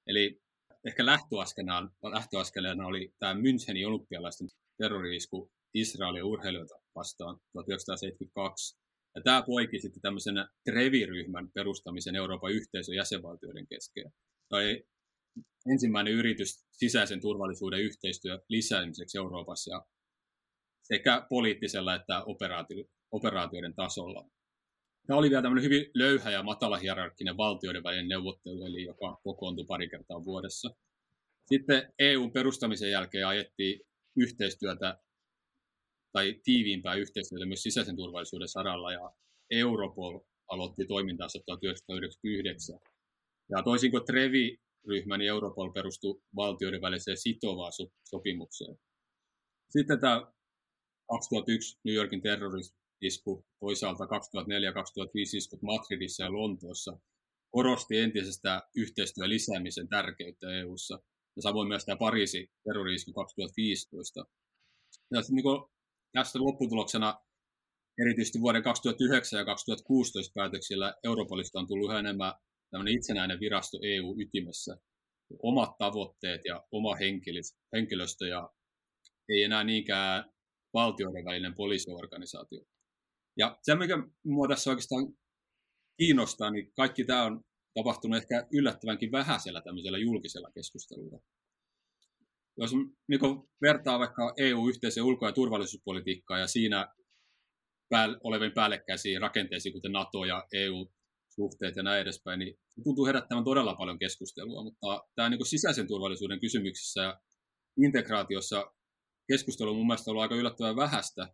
eli 0.07 0.41
ehkä 0.87 1.05
lähtöaskeleena, 1.05 2.87
oli 2.87 3.13
tämä 3.19 3.33
Münchenin 3.33 3.87
olympialaisten 3.87 4.47
terroriisku 4.77 5.51
Israelin 5.73 6.23
urheilijoita 6.23 6.75
vastaan 6.95 7.35
1972. 7.53 8.81
Ja 9.15 9.21
tämä 9.21 9.43
poiki 9.45 9.79
sitten 9.79 10.01
tämmöisen 10.01 10.35
Trevi-ryhmän 10.69 11.51
perustamisen 11.53 12.15
Euroopan 12.15 12.51
yhteisön 12.51 12.95
jäsenvaltioiden 12.95 13.67
kesken. 13.67 14.11
Tai 14.49 14.83
ensimmäinen 15.71 16.13
yritys 16.13 16.65
sisäisen 16.71 17.21
turvallisuuden 17.21 17.81
yhteistyön 17.81 18.41
lisäämiseksi 18.49 19.17
Euroopassa 19.17 19.85
sekä 20.83 21.25
poliittisella 21.29 21.95
että 21.95 22.23
operaatio, 22.23 22.85
operaatioiden 23.11 23.75
tasolla. 23.75 24.29
Tämä 25.07 25.19
oli 25.19 25.29
vielä 25.29 25.41
tämmöinen 25.41 25.63
hyvin 25.63 25.91
löyhä 25.93 26.31
ja 26.31 26.43
matala 26.43 26.77
hierarkkinen 26.77 27.37
valtioiden 27.37 27.83
välinen 27.83 28.07
neuvottelu, 28.07 28.65
eli 28.65 28.83
joka 28.83 29.19
kokoontui 29.23 29.65
pari 29.65 29.89
kertaa 29.89 30.25
vuodessa. 30.25 30.75
Sitten 31.45 31.93
EU 31.99 32.29
perustamisen 32.29 32.91
jälkeen 32.91 33.27
ajettiin 33.27 33.81
yhteistyötä 34.15 34.97
tai 36.11 36.39
tiiviimpää 36.43 36.95
yhteistyötä 36.95 37.45
myös 37.45 37.63
sisäisen 37.63 37.95
turvallisuuden 37.95 38.47
saralla, 38.47 38.91
ja 38.91 39.11
Europol 39.51 40.19
aloitti 40.47 40.85
toimintaansa 40.85 41.39
1999. 41.45 42.79
Ja 43.49 43.63
toisin 43.63 43.91
kuin 43.91 44.05
Trevi-ryhmä, 44.05 45.17
niin 45.17 45.29
Europol 45.29 45.71
perustui 45.71 46.21
valtioiden 46.35 46.81
väliseen 46.81 47.17
sitovaan 47.17 47.71
sopimukseen. 48.03 48.77
Sitten 49.69 49.99
tämä 49.99 50.31
2001 51.09 51.79
New 51.83 51.95
Yorkin 51.95 52.21
terroristisku, 53.01 53.45
toisaalta 53.59 54.03
2004-2005 54.03 54.07
iskut 55.37 55.61
Madridissa 55.61 56.23
ja 56.23 56.33
Lontoossa 56.33 56.99
korosti 57.51 57.97
entisestä 57.97 58.61
yhteistyön 58.75 59.29
lisäämisen 59.29 59.87
tärkeyttä 59.87 60.51
EU:ssa 60.51 60.99
ja 61.35 61.41
samoin 61.41 61.67
myös 61.67 61.85
tämä 61.85 61.95
Pariisin 61.95 62.47
terrorismi 62.63 63.13
2015. 63.13 64.25
Ja 65.11 65.21
niin 65.29 65.43
kuin 65.43 65.63
tästä 66.11 66.39
lopputuloksena 66.39 67.19
erityisesti 68.01 68.41
vuoden 68.41 68.63
2009 68.63 69.39
ja 69.39 69.45
2016 69.45 70.31
päätöksillä 70.35 70.93
Europolista 71.03 71.59
on 71.59 71.67
tullut 71.67 71.89
yhä 71.89 71.99
enemmän 71.99 72.33
itsenäinen 72.87 73.39
virasto 73.39 73.77
EU-ytimessä. 73.83 74.77
Omat 75.43 75.77
tavoitteet 75.77 76.41
ja 76.45 76.63
oma 76.71 76.95
henkilöstö 77.73 78.27
ja 78.27 78.49
ei 79.29 79.43
enää 79.43 79.63
niinkään 79.63 80.31
valtioiden 80.73 81.25
välinen 81.25 81.55
poliisiorganisaatio. 81.55 82.63
Ja 83.37 83.57
se, 83.61 83.75
mikä 83.75 83.97
minua 84.23 84.47
tässä 84.47 84.69
oikeastaan 84.69 85.13
kiinnostaa, 85.97 86.51
niin 86.51 86.73
kaikki 86.75 87.05
tämä 87.05 87.23
on 87.23 87.43
tapahtunut 87.73 88.17
ehkä 88.17 88.47
yllättävänkin 88.53 89.11
vähäisellä 89.11 89.61
tämmöisellä 89.61 89.97
julkisella 89.97 90.51
keskustelulla. 90.51 91.19
Jos 92.57 92.71
niin 93.07 93.19
vertaa 93.61 93.99
vaikka 93.99 94.33
EU-yhteisen 94.37 95.03
ulko- 95.03 95.25
ja 95.25 95.31
turvallisuuspolitiikkaa 95.31 96.39
ja 96.39 96.47
siinä 96.47 96.93
päälle, 97.89 98.17
olevien 98.23 98.51
päällekkäisiä 98.51 99.19
rakenteisiin, 99.19 99.73
kuten 99.73 99.91
NATO 99.91 100.25
ja 100.25 100.47
EU-suhteet 100.53 101.75
ja 101.75 101.83
näin 101.83 102.01
edespäin, 102.01 102.39
niin 102.39 102.59
tuntuu 102.83 103.05
herättävän 103.05 103.43
todella 103.43 103.75
paljon 103.75 103.99
keskustelua, 103.99 104.63
mutta 104.63 105.07
tämä 105.15 105.29
niin 105.29 105.45
sisäisen 105.45 105.87
turvallisuuden 105.87 106.39
kysymyksissä 106.39 107.01
ja 107.01 107.19
integraatiossa 107.83 108.71
keskustelu 109.27 109.69
on 109.69 109.75
mun 109.75 109.87
mielestä 109.87 110.11
ollut 110.11 110.21
aika 110.21 110.35
yllättävän 110.35 110.75
vähäistä. 110.75 111.27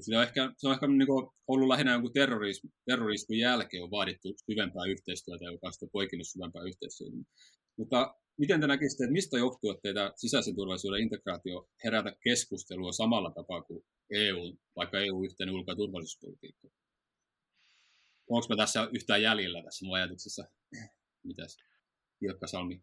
Se 0.00 0.16
on 0.16 0.22
ehkä, 0.22 0.52
se 0.56 0.68
on 0.68 0.74
ehkä 0.74 0.86
niin 0.86 1.08
ollut 1.48 1.68
lähinnä 1.68 1.92
jonkun 1.92 2.12
terrorism, 2.12 2.66
terrorismin 2.86 3.38
jälkeen 3.38 3.82
on 3.82 3.90
vaadittu 3.90 4.28
syvempää 4.46 4.84
yhteistyötä, 4.88 5.44
joka 5.44 5.66
on 5.66 5.88
poikinut 5.92 6.28
syvempää 6.28 6.62
yhteistyötä. 6.62 7.16
Mutta 7.76 8.14
miten 8.38 8.60
te 8.60 8.66
näkisitte, 8.66 9.04
että 9.04 9.12
mistä 9.12 9.38
johtuu, 9.38 9.70
että 9.70 9.82
teitä 9.82 10.12
sisäisen 10.16 10.56
turvallisuuden 10.56 11.02
integraatio 11.02 11.68
herätä 11.84 12.16
keskustelua 12.24 12.92
samalla 12.92 13.30
tapaa 13.30 13.62
kuin 13.62 13.84
EU, 14.10 14.56
vaikka 14.76 14.98
EU-yhteinen 14.98 15.54
ulko- 15.54 15.70
ja 15.70 15.76
turvallisuuspolitiikka? 15.76 16.68
Onko 18.30 18.46
me 18.48 18.56
tässä 18.56 18.88
yhtään 18.92 19.22
jäljellä 19.22 19.62
tässä 19.62 19.86
mun 19.86 19.96
ajatuksessa? 19.96 20.44
Mitäs? 21.22 21.56
Ilkka 22.22 22.46
Salmi. 22.46 22.82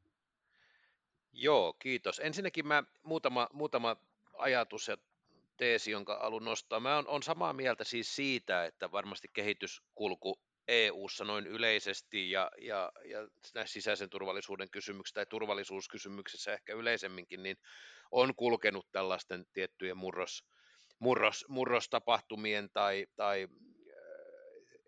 Joo, 1.33 1.73
kiitos. 1.73 2.19
Ensinnäkin 2.19 2.67
mä 2.67 2.83
muutama, 3.03 3.47
muutama 3.53 3.97
ajatus 4.33 4.87
ja 4.87 4.97
teesi, 5.61 5.91
jonka 5.91 6.13
alun 6.13 6.45
nostaa. 6.45 6.79
Mä 6.79 6.97
on, 6.97 7.07
on 7.07 7.23
samaa 7.23 7.53
mieltä 7.53 7.83
siis 7.83 8.15
siitä, 8.15 8.65
että 8.65 8.91
varmasti 8.91 9.27
kehityskulku 9.33 10.39
EU-ssa 10.67 11.25
noin 11.25 11.47
yleisesti 11.47 12.31
ja, 12.31 12.51
ja, 12.61 12.91
ja 13.05 13.27
näissä 13.53 13.73
sisäisen 13.73 14.09
turvallisuuden 14.09 14.69
kysymyksissä 14.71 15.13
tai 15.13 15.25
turvallisuuskysymyksissä 15.25 16.53
ehkä 16.53 16.73
yleisemminkin, 16.73 17.43
niin 17.43 17.57
on 18.11 18.35
kulkenut 18.35 18.87
tällaisten 18.91 19.45
tiettyjen 19.53 19.97
murros, 19.97 20.43
murros, 20.99 21.45
murrostapahtumien 21.47 22.69
tai, 22.73 23.05
tai 23.15 23.47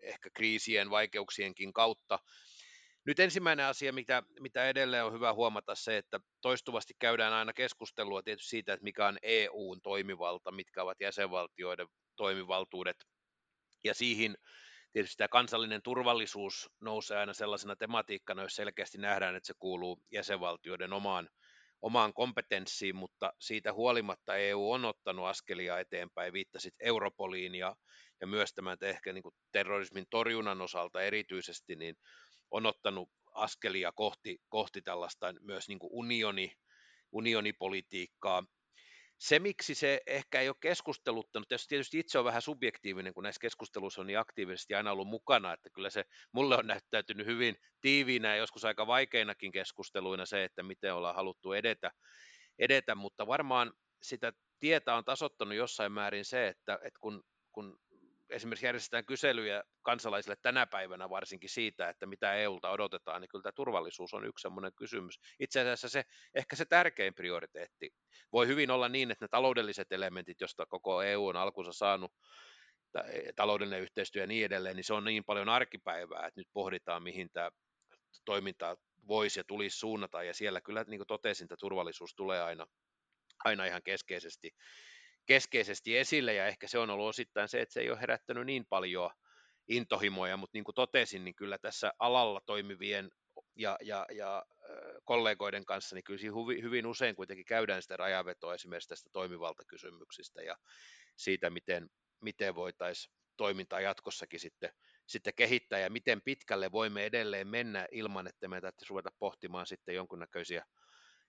ehkä 0.02 0.30
kriisien, 0.30 0.90
vaikeuksienkin 0.90 1.72
kautta. 1.72 2.18
Nyt 3.06 3.20
ensimmäinen 3.20 3.66
asia, 3.66 3.92
mitä, 3.92 4.22
mitä 4.40 4.68
edelleen 4.68 5.04
on 5.04 5.12
hyvä 5.12 5.32
huomata 5.32 5.74
se, 5.74 5.96
että 5.96 6.20
toistuvasti 6.40 6.94
käydään 6.98 7.32
aina 7.32 7.52
keskustelua 7.52 8.22
tietysti 8.22 8.48
siitä, 8.48 8.72
että 8.72 8.84
mikä 8.84 9.06
on 9.06 9.18
EUn 9.22 9.80
toimivalta, 9.82 10.52
mitkä 10.52 10.82
ovat 10.82 11.00
jäsenvaltioiden 11.00 11.86
toimivaltuudet, 12.16 12.96
ja 13.84 13.94
siihen 13.94 14.34
tietysti 14.92 15.16
tämä 15.16 15.28
kansallinen 15.28 15.82
turvallisuus 15.82 16.70
nousee 16.80 17.18
aina 17.18 17.32
sellaisena 17.32 17.76
tematiikkana, 17.76 18.42
jos 18.42 18.56
selkeästi 18.56 18.98
nähdään, 18.98 19.36
että 19.36 19.46
se 19.46 19.54
kuuluu 19.58 20.02
jäsenvaltioiden 20.12 20.92
omaan, 20.92 21.28
omaan 21.82 22.14
kompetenssiin, 22.14 22.96
mutta 22.96 23.32
siitä 23.40 23.72
huolimatta 23.72 24.36
EU 24.36 24.70
on 24.70 24.84
ottanut 24.84 25.26
askelia 25.26 25.78
eteenpäin, 25.78 26.32
viittasit 26.32 26.74
Europoliin 26.80 27.54
ja, 27.54 27.76
ja 28.20 28.26
myös 28.26 28.54
tämän 28.54 28.78
ehkä 28.80 29.12
niin 29.12 29.22
kuin 29.22 29.34
terrorismin 29.52 30.06
torjunnan 30.10 30.60
osalta 30.60 31.02
erityisesti, 31.02 31.76
niin 31.76 31.96
on 32.50 32.66
ottanut 32.66 33.08
askelia 33.34 33.92
kohti, 33.92 34.38
kohti 34.48 34.82
tällaista 34.82 35.34
myös 35.40 35.68
niin 35.68 35.78
kuin 35.78 35.90
unioni, 35.92 36.52
unionipolitiikkaa, 37.12 38.44
se, 39.18 39.38
miksi 39.38 39.74
se 39.74 40.00
ehkä 40.06 40.40
ei 40.40 40.48
ole 40.48 40.56
keskusteluttanut, 40.60 41.48
tietysti 41.68 41.98
itse 41.98 42.18
on 42.18 42.24
vähän 42.24 42.42
subjektiivinen, 42.42 43.14
kun 43.14 43.22
näissä 43.22 43.40
keskusteluissa 43.40 44.00
on 44.00 44.06
niin 44.06 44.18
aktiivisesti 44.18 44.74
aina 44.74 44.92
ollut 44.92 45.08
mukana, 45.08 45.52
että 45.52 45.70
kyllä 45.70 45.90
se 45.90 46.04
mulle 46.32 46.56
on 46.56 46.66
näyttäytynyt 46.66 47.26
hyvin 47.26 47.56
tiiviinä 47.80 48.28
ja 48.28 48.36
joskus 48.36 48.64
aika 48.64 48.86
vaikeinakin 48.86 49.52
keskusteluina 49.52 50.26
se, 50.26 50.44
että 50.44 50.62
miten 50.62 50.94
ollaan 50.94 51.14
haluttu 51.14 51.52
edetä, 51.52 51.90
edetä. 52.58 52.94
Mutta 52.94 53.26
varmaan 53.26 53.72
sitä 54.02 54.32
tietä 54.60 54.94
on 54.94 55.04
tasottanut 55.04 55.54
jossain 55.54 55.92
määrin 55.92 56.24
se, 56.24 56.48
että, 56.48 56.74
että 56.74 57.00
kun, 57.00 57.22
kun 57.52 57.80
esimerkiksi 58.30 58.66
järjestetään 58.66 59.06
kyselyjä 59.06 59.64
kansalaisille 59.82 60.36
tänä 60.42 60.66
päivänä 60.66 61.10
varsinkin 61.10 61.50
siitä, 61.50 61.88
että 61.88 62.06
mitä 62.06 62.34
EUlta 62.34 62.70
odotetaan, 62.70 63.20
niin 63.20 63.28
kyllä 63.28 63.42
tämä 63.42 63.52
turvallisuus 63.52 64.14
on 64.14 64.26
yksi 64.26 64.42
sellainen 64.42 64.72
kysymys. 64.76 65.20
Itse 65.40 65.60
asiassa 65.60 65.88
se, 65.88 66.04
ehkä 66.34 66.56
se 66.56 66.64
tärkein 66.64 67.14
prioriteetti. 67.14 67.90
Voi 68.32 68.46
hyvin 68.46 68.70
olla 68.70 68.88
niin, 68.88 69.10
että 69.10 69.24
ne 69.24 69.28
taloudelliset 69.28 69.92
elementit, 69.92 70.40
joista 70.40 70.66
koko 70.66 71.02
EU 71.02 71.26
on 71.26 71.36
alkunsa 71.36 71.72
saanut, 71.72 72.12
taloudellinen 73.36 73.82
yhteistyö 73.82 74.22
ja 74.22 74.26
niin 74.26 74.44
edelleen, 74.44 74.76
niin 74.76 74.84
se 74.84 74.94
on 74.94 75.04
niin 75.04 75.24
paljon 75.24 75.48
arkipäivää, 75.48 76.26
että 76.26 76.40
nyt 76.40 76.48
pohditaan, 76.52 77.02
mihin 77.02 77.30
tämä 77.32 77.50
toiminta 78.24 78.76
voisi 79.08 79.40
ja 79.40 79.44
tulisi 79.44 79.78
suunnata, 79.78 80.22
ja 80.22 80.34
siellä 80.34 80.60
kyllä, 80.60 80.84
niin 80.88 80.98
kuin 80.98 81.06
totesin, 81.06 81.44
että 81.44 81.56
turvallisuus 81.60 82.14
tulee 82.14 82.42
aina, 82.42 82.66
aina 83.44 83.64
ihan 83.64 83.82
keskeisesti 83.82 84.50
keskeisesti 85.26 85.98
esille, 85.98 86.34
ja 86.34 86.46
ehkä 86.46 86.68
se 86.68 86.78
on 86.78 86.90
ollut 86.90 87.08
osittain 87.08 87.48
se, 87.48 87.60
että 87.60 87.72
se 87.72 87.80
ei 87.80 87.90
ole 87.90 88.00
herättänyt 88.00 88.46
niin 88.46 88.66
paljon 88.68 89.10
intohimoja, 89.68 90.36
mutta 90.36 90.56
niin 90.56 90.64
kuin 90.64 90.74
totesin, 90.74 91.24
niin 91.24 91.34
kyllä 91.34 91.58
tässä 91.58 91.92
alalla 91.98 92.40
toimivien 92.46 93.10
ja, 93.56 93.78
ja, 93.82 94.06
ja 94.12 94.46
kollegoiden 95.04 95.64
kanssa, 95.64 95.96
niin 95.96 96.04
kyllä 96.04 96.20
hyvin, 96.62 96.86
usein 96.86 97.16
kuitenkin 97.16 97.44
käydään 97.44 97.82
sitä 97.82 97.96
rajavetoa 97.96 98.54
esimerkiksi 98.54 98.88
tästä 98.88 99.10
toimivaltakysymyksistä 99.12 100.42
ja 100.42 100.56
siitä, 101.16 101.50
miten, 101.50 101.90
miten 102.20 102.54
voitaisiin 102.54 103.14
toimintaa 103.36 103.80
jatkossakin 103.80 104.40
sitten, 104.40 104.70
sitten 105.06 105.34
kehittää 105.34 105.78
ja 105.78 105.90
miten 105.90 106.22
pitkälle 106.22 106.72
voimme 106.72 107.04
edelleen 107.04 107.48
mennä 107.48 107.86
ilman, 107.92 108.26
että 108.26 108.48
me 108.48 108.60
täytyisi 108.60 108.90
ruveta 108.90 109.10
pohtimaan 109.18 109.66
sitten 109.66 109.94
jonkunnäköisiä 109.94 110.64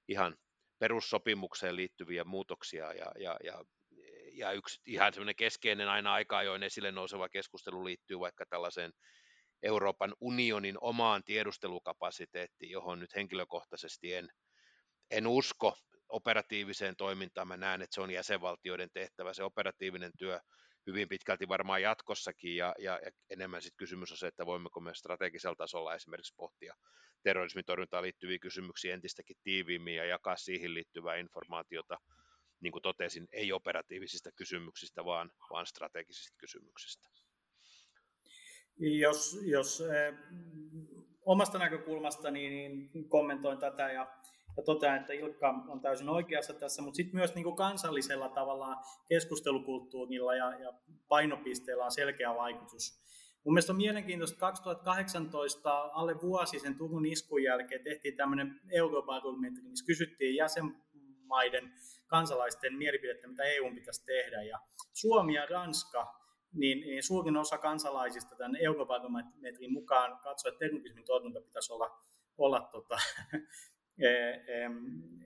ihan 0.08 0.38
perussopimukseen 0.80 1.76
liittyviä 1.76 2.24
muutoksia 2.24 2.94
ja, 2.94 3.12
ja, 3.20 3.38
ja 3.44 3.64
ja 4.38 4.52
yksi 4.52 4.82
ihan 4.86 5.14
semmoinen 5.14 5.36
keskeinen 5.36 5.90
aina 5.90 6.14
aika 6.14 6.38
ajoin 6.38 6.64
esille 6.64 6.92
nouseva 6.92 7.30
keskustelu 7.30 7.86
liittyy 7.86 8.20
vaikka 8.20 8.46
tällaiseen 8.50 8.92
Euroopan 9.64 10.14
unionin 10.22 10.78
omaan 10.82 11.24
tiedustelukapasiteettiin, 11.24 12.72
johon 12.72 13.00
nyt 13.00 13.16
henkilökohtaisesti 13.16 14.14
en, 14.14 14.30
en 15.12 15.28
usko 15.28 15.78
operatiiviseen 16.10 16.96
toimintaan. 16.96 17.48
Mä 17.48 17.58
näen, 17.58 17.82
että 17.82 17.96
se 17.96 18.02
on 18.02 18.12
jäsenvaltioiden 18.12 18.90
tehtävä, 18.94 19.34
se 19.34 19.44
operatiivinen 19.44 20.12
työ 20.18 20.40
hyvin 20.88 21.10
pitkälti 21.10 21.48
varmaan 21.48 21.82
jatkossakin, 21.82 22.56
ja, 22.56 22.76
ja, 22.80 23.00
ja 23.06 23.12
enemmän 23.30 23.62
sitten 23.62 23.78
kysymys 23.78 24.12
on 24.12 24.18
se, 24.18 24.28
että 24.28 24.46
voimmeko 24.46 24.80
me 24.80 24.94
strategisella 24.94 25.56
tasolla 25.56 25.96
esimerkiksi 25.96 26.34
pohtia 26.38 26.76
terrorismin 27.24 27.66
torjuntaan 27.66 28.04
liittyviä 28.04 28.40
kysymyksiä 28.40 28.94
entistäkin 28.94 29.38
tiiviimmin 29.44 29.96
ja 29.96 30.06
jakaa 30.06 30.36
siihen 30.36 30.74
liittyvää 30.74 31.16
informaatiota– 31.16 31.98
niin 32.62 32.72
kuin 32.72 32.82
totesin, 32.82 33.28
ei 33.32 33.52
operatiivisista 33.52 34.32
kysymyksistä, 34.32 35.06
vaan, 35.06 35.32
vaan 35.50 35.66
strategisista 35.66 36.36
kysymyksistä. 36.38 37.10
Jos, 38.78 39.40
jos 39.44 39.82
äh, 39.82 40.20
omasta 41.26 41.58
näkökulmastani 41.58 42.50
niin 42.50 43.10
kommentoin 43.10 43.58
tätä 43.58 43.92
ja, 43.92 44.08
ja 44.58 44.64
totean, 44.64 44.98
että 44.98 45.14
Ilkka 45.14 45.50
on 45.68 45.82
täysin 45.82 46.10
oikeassa 46.10 46.54
tässä, 46.54 46.82
mutta 46.82 46.96
sitten 46.96 47.16
myös 47.16 47.36
niin 47.36 47.44
kuin 47.44 47.56
kansallisella 47.56 48.30
tavalla 48.30 48.76
keskustelukulttuurilla 49.10 50.36
ja, 50.36 50.60
ja 50.60 50.74
painopisteellä 51.08 51.86
on 51.86 51.92
selkeä 51.92 52.36
vaikutus. 52.36 53.06
Mun 53.46 53.54
mielestä 53.54 53.74
on 53.74 53.78
mielenkiintoista, 53.78 54.34
että 54.34 54.40
2018 54.40 55.90
alle 55.94 56.22
vuosi 56.22 56.60
sen 56.60 56.76
Turun 56.76 57.06
iskun 57.06 57.44
jälkeen 57.44 57.84
tehtiin 57.84 58.16
tämmöinen 58.16 58.62
eurobarometri, 58.70 59.64
missä 59.64 59.86
kysyttiin 59.86 60.36
jäsenmaiden 60.36 61.74
kansalaisten 62.08 62.74
mielipidettä, 62.78 63.28
mitä 63.28 63.44
EU 63.44 63.76
pitäisi 63.76 64.06
tehdä. 64.06 64.44
Ja 64.44 64.60
Suomi 64.94 65.34
ja 65.34 65.46
Ranska, 65.46 66.26
niin, 66.54 66.82
niin 66.82 67.04
suurin 67.04 67.38
osa 67.38 67.58
kansalaisista 67.58 68.36
tämän 68.36 68.56
eurobarometrin 68.56 69.74
mukaan 69.74 70.20
katsoi, 70.20 70.50
että 70.50 70.60
terrorismin 70.60 71.06
torjunta 71.06 71.42
pitäisi 71.42 71.74
olla, 71.74 72.00
olla 72.38 72.70
tota, 72.72 72.98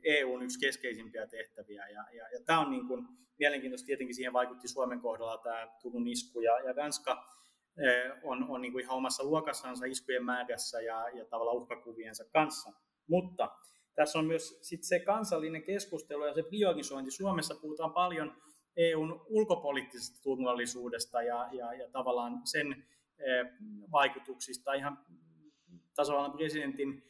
EUn 0.03 0.41
e 0.41 0.45
yksi 0.45 0.59
keskeisimpiä 0.59 1.27
tehtäviä. 1.27 1.87
Ja, 1.87 2.05
ja, 2.13 2.29
ja 2.29 2.39
tämä 2.45 2.59
on 2.59 2.71
niin 2.71 2.87
kuin, 2.87 3.07
mielenkiintoista, 3.39 3.85
tietenkin 3.85 4.15
siihen 4.15 4.33
vaikutti 4.33 4.67
Suomen 4.67 5.01
kohdalla 5.01 5.37
tämä 5.37 5.67
Turun 5.81 6.07
isku, 6.07 6.41
ja, 6.41 6.59
ja 6.59 6.73
Ranska 6.73 7.25
e, 7.77 8.11
on, 8.23 8.49
on 8.49 8.61
niin 8.61 8.71
kuin 8.71 8.83
ihan 8.83 8.97
omassa 8.97 9.23
luokassansa 9.23 9.85
iskujen 9.85 10.25
määrässä 10.25 10.81
ja, 10.81 11.09
ja 11.09 11.25
tavallaan 11.25 11.57
uhkakuviensa 11.57 12.23
kanssa. 12.33 12.71
Mutta 13.07 13.49
tässä 13.95 14.19
on 14.19 14.25
myös 14.25 14.59
sit 14.61 14.83
se 14.83 14.99
kansallinen 14.99 15.63
keskustelu 15.63 16.25
ja 16.25 16.33
se 16.33 16.43
priorisointi. 16.43 17.11
Suomessa 17.11 17.55
puhutaan 17.55 17.93
paljon 17.93 18.33
EUn 18.77 19.25
ulkopoliittisesta 19.29 20.23
turvallisuudesta 20.23 21.21
ja, 21.21 21.49
ja, 21.51 21.73
ja 21.73 21.89
tavallaan 21.91 22.41
sen 22.45 22.85
eh, 23.19 23.45
vaikutuksista 23.91 24.73
ihan 24.73 25.05
tasavallan 25.95 26.31
presidentin, 26.31 27.03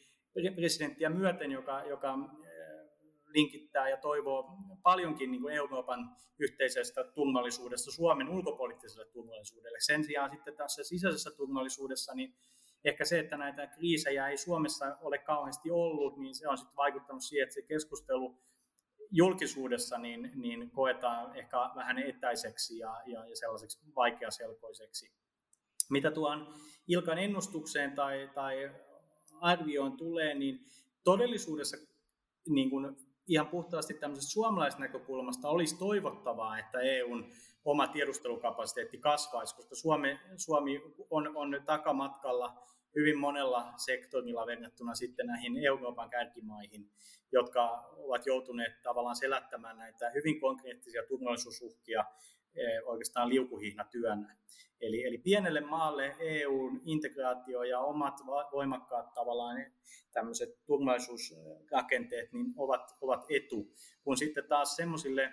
presidenttiä 0.54 1.10
myöten, 1.10 1.50
joka, 1.50 1.82
joka 1.82 2.14
eh, 2.44 2.90
linkittää 3.26 3.88
ja 3.88 3.96
toivoo 3.96 4.56
paljonkin 4.82 5.30
niin 5.30 5.42
kuin 5.42 5.54
Euroopan 5.54 6.16
yhteisestä 6.38 7.04
turvallisuudesta 7.04 7.90
Suomen 7.90 8.28
ulkopoliittiselle 8.28 9.06
turvallisuudelle. 9.12 9.78
Sen 9.80 10.04
sijaan 10.04 10.30
sitten 10.30 10.56
tässä 10.56 10.84
sisäisessä 10.84 11.30
turvallisuudessa 11.30 12.14
niin 12.14 12.34
ehkä 12.84 13.04
se, 13.04 13.18
että 13.18 13.36
näitä 13.36 13.66
kriisejä 13.66 14.28
ei 14.28 14.36
Suomessa 14.36 14.96
ole 15.00 15.18
kauheasti 15.18 15.70
ollut, 15.70 16.16
niin 16.16 16.34
se 16.34 16.48
on 16.48 16.58
sitten 16.58 16.76
vaikuttanut 16.76 17.22
siihen, 17.22 17.42
että 17.42 17.54
se 17.54 17.62
keskustelu 17.62 18.38
julkisuudessa 19.10 19.98
niin, 19.98 20.30
niin 20.34 20.70
koetaan 20.70 21.36
ehkä 21.36 21.56
vähän 21.76 21.98
etäiseksi 21.98 22.78
ja, 22.78 23.02
ja, 23.06 23.26
ja 23.26 23.36
sellaiseksi 23.36 23.78
vaikeaselkoiseksi. 23.96 25.12
Mitä 25.90 26.10
tuon 26.10 26.54
Ilkan 26.88 27.18
ennustukseen 27.18 27.92
tai, 27.92 28.30
tai 28.34 28.70
arvioon 29.40 29.96
tulee, 29.96 30.34
niin 30.34 30.66
todellisuudessa 31.04 31.76
niin 32.48 32.70
kuin 32.70 32.96
ihan 33.28 33.48
puhtaasti 33.48 33.94
tämmöisestä 33.94 34.32
suomalaisesta 34.32 34.82
näkökulmasta 34.82 35.48
olisi 35.48 35.78
toivottavaa, 35.78 36.58
että 36.58 36.80
EUn 36.80 37.32
oma 37.64 37.86
tiedustelukapasiteetti 37.86 38.98
kasvaisi, 38.98 39.56
koska 39.56 39.74
Suomi, 39.74 40.18
Suomi 40.36 40.82
on, 41.10 41.36
on 41.36 41.62
takamatkalla 41.66 42.62
hyvin 42.94 43.18
monella 43.18 43.72
sektorilla 43.76 44.46
verrattuna 44.46 44.94
sitten 44.94 45.26
näihin 45.26 45.64
Euroopan 45.64 46.10
kärkimaihin, 46.10 46.90
jotka 47.32 47.90
ovat 47.96 48.26
joutuneet 48.26 48.82
tavallaan 48.82 49.16
selättämään 49.16 49.78
näitä 49.78 50.10
hyvin 50.10 50.40
konkreettisia 50.40 51.02
turvallisuusuhkia 51.08 52.04
eh, 52.56 52.82
oikeastaan 52.84 53.28
liukuhihnatyönä. 53.28 54.36
Eli, 54.80 55.04
eli 55.04 55.18
pienelle 55.18 55.60
maalle 55.60 56.16
EUn 56.18 56.80
integraatio 56.84 57.62
ja 57.62 57.80
omat 57.80 58.20
voimakkaat 58.52 59.14
tavallaan 59.14 59.66
tämmöiset 60.12 60.48
turvallisuusrakenteet 60.66 62.32
niin 62.32 62.54
ovat, 62.56 62.96
ovat 63.00 63.24
etu, 63.28 63.72
kun 64.04 64.16
sitten 64.16 64.48
taas 64.48 64.76
semmoisille 64.76 65.32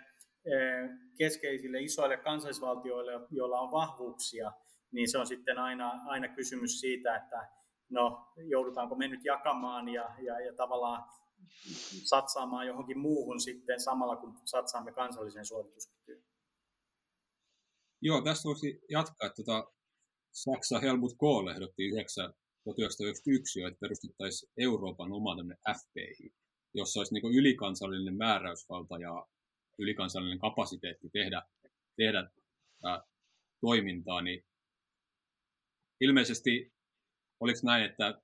keskeisille 1.17 1.81
isoille 1.81 2.17
kansallisvaltioille, 2.17 3.11
joilla 3.31 3.59
on 3.59 3.71
vahvuuksia, 3.71 4.51
niin 4.91 5.11
se 5.11 5.17
on 5.17 5.27
sitten 5.27 5.57
aina, 5.57 5.91
aina 6.05 6.27
kysymys 6.27 6.79
siitä, 6.79 7.15
että 7.15 7.49
no, 7.89 8.33
joudutaanko 8.37 8.95
me 8.95 9.07
nyt 9.07 9.25
jakamaan 9.25 9.89
ja, 9.89 10.15
ja, 10.21 10.39
ja 10.39 10.53
tavallaan 10.53 11.03
satsaamaan 12.03 12.67
johonkin 12.67 12.99
muuhun 12.99 13.39
sitten 13.39 13.81
samalla, 13.81 14.15
kun 14.15 14.39
satsaamme 14.45 14.91
kansalliseen 14.91 15.45
suorituskykyyn. 15.45 16.23
Joo, 18.01 18.21
tästä 18.21 18.47
voisi 18.47 18.81
jatkaa. 18.89 19.29
tuota, 19.29 19.71
Saksa 20.31 20.79
Helmut 20.79 21.13
Kohl 21.17 21.47
ehdotti 21.47 21.83
1991 21.89 23.59
jo, 23.59 23.67
että 23.67 23.79
perustettaisiin 23.79 24.51
Euroopan 24.57 25.11
oma 25.11 25.35
FPI, 25.79 26.33
jossa 26.73 26.99
olisi 26.99 27.13
niin 27.13 27.37
ylikansallinen 27.37 28.17
määräysvalta 28.17 28.97
ja 28.97 29.27
ylikansallinen 29.79 30.39
kapasiteetti 30.39 31.09
tehdä, 31.09 31.43
tehdä 31.95 32.29
toimintaa, 33.61 34.21
niin 34.21 34.45
ilmeisesti 36.01 36.73
oliko 37.39 37.59
näin, 37.63 37.85
että, 37.85 38.21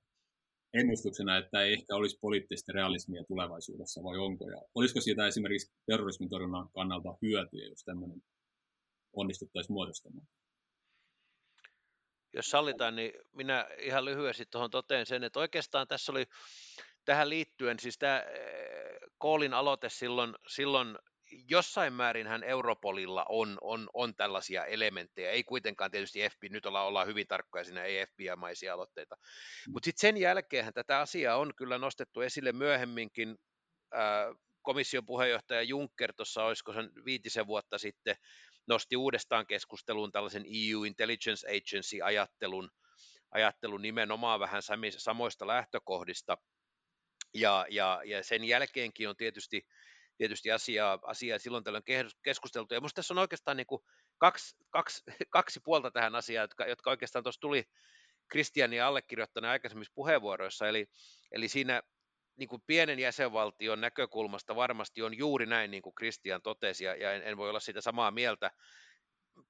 ennustuksena, 0.74 1.38
että 1.38 1.62
ei 1.62 1.72
ehkä 1.72 1.94
olisi 1.94 2.18
poliittista 2.20 2.72
realismia 2.72 3.24
tulevaisuudessa, 3.24 4.02
vai 4.02 4.18
onko? 4.18 4.50
Ja 4.50 4.62
olisiko 4.74 5.00
siitä 5.00 5.26
esimerkiksi 5.26 5.72
terrorismin 5.86 6.28
torjunnan 6.28 6.68
kannalta 6.74 7.16
hyötyä, 7.22 7.66
jos 7.68 7.84
tämmöinen 7.84 8.22
onnistuttaisiin 9.12 9.72
muodostamaan? 9.74 10.26
Jos 12.32 12.50
sallitaan, 12.50 12.96
niin 12.96 13.12
minä 13.32 13.68
ihan 13.78 14.04
lyhyesti 14.04 14.46
tuohon 14.50 14.70
toteen 14.70 15.06
sen, 15.06 15.24
että 15.24 15.40
oikeastaan 15.40 15.88
tässä 15.88 16.12
oli 16.12 16.24
tähän 17.04 17.28
liittyen, 17.28 17.78
siis 17.78 17.98
tämä 17.98 18.24
Koolin 19.18 19.54
aloite 19.54 19.88
silloin, 19.88 20.34
silloin 20.48 20.98
jossain 21.48 21.92
määrin 21.92 22.26
hän 22.26 22.44
Europolilla 22.44 23.26
on, 23.28 23.58
on, 23.60 23.90
on 23.94 24.14
tällaisia 24.14 24.64
elementtejä, 24.64 25.30
ei 25.30 25.44
kuitenkaan 25.44 25.90
tietysti 25.90 26.28
FBI, 26.30 26.48
nyt 26.48 26.66
ollaan, 26.66 26.86
ollaan 26.86 27.06
hyvin 27.06 27.26
tarkkoja 27.26 27.64
siinä, 27.64 27.84
ei 27.84 28.06
FBI-maisia 28.06 28.74
aloitteita, 28.74 29.16
mm. 29.16 29.72
mutta 29.72 29.84
sitten 29.84 30.00
sen 30.00 30.16
jälkeen 30.16 30.74
tätä 30.74 31.00
asiaa 31.00 31.36
on 31.36 31.52
kyllä 31.56 31.78
nostettu 31.78 32.20
esille 32.20 32.52
myöhemminkin, 32.52 33.36
komission 34.62 35.06
puheenjohtaja 35.06 35.62
Juncker 35.62 36.12
tuossa, 36.16 36.44
olisiko 36.44 36.72
sen 36.72 36.90
viitisen 37.04 37.46
vuotta 37.46 37.78
sitten, 37.78 38.16
nosti 38.66 38.96
uudestaan 38.96 39.46
keskusteluun 39.46 40.12
tällaisen 40.12 40.44
EU 40.46 40.84
Intelligence 40.84 41.46
Agency-ajattelun, 41.48 42.70
ajattelun 43.30 43.82
nimenomaan 43.82 44.40
vähän 44.40 44.62
samoista 44.96 45.46
lähtökohdista, 45.46 46.38
ja, 47.34 47.66
ja, 47.70 48.02
ja 48.04 48.24
sen 48.24 48.44
jälkeenkin 48.44 49.08
on 49.08 49.16
tietysti 49.16 49.66
tietysti 50.16 50.50
asiaa, 50.52 50.98
asiaa 51.02 51.38
silloin 51.38 51.64
tällöin 51.64 51.84
keskusteltu. 52.22 52.74
Ja 52.74 52.80
minusta 52.80 52.96
tässä 52.96 53.14
on 53.14 53.18
oikeastaan 53.18 53.56
niin 53.56 53.66
kuin 53.66 53.82
kaksi, 54.18 54.56
kaksi, 54.70 55.02
kaksi 55.30 55.60
puolta 55.64 55.90
tähän 55.90 56.14
asiaan, 56.14 56.44
jotka, 56.44 56.66
jotka 56.66 56.90
oikeastaan 56.90 57.22
tuossa 57.22 57.40
tuli 57.40 57.64
Kristianin 58.28 58.82
allekirjoittaneen 58.82 59.50
aikaisemmissa 59.50 59.92
puheenvuoroissa. 59.94 60.68
Eli, 60.68 60.86
eli 61.32 61.48
siinä 61.48 61.82
niin 62.36 62.48
kuin 62.48 62.62
pienen 62.66 62.98
jäsenvaltion 62.98 63.80
näkökulmasta 63.80 64.56
varmasti 64.56 65.02
on 65.02 65.18
juuri 65.18 65.46
näin, 65.46 65.70
niin 65.70 65.82
kuin 65.82 65.94
Kristian 65.94 66.42
totesi, 66.42 66.84
ja, 66.84 66.96
ja 66.96 67.12
en, 67.12 67.22
en 67.22 67.36
voi 67.36 67.48
olla 67.48 67.60
siitä 67.60 67.80
samaa 67.80 68.10
mieltä. 68.10 68.50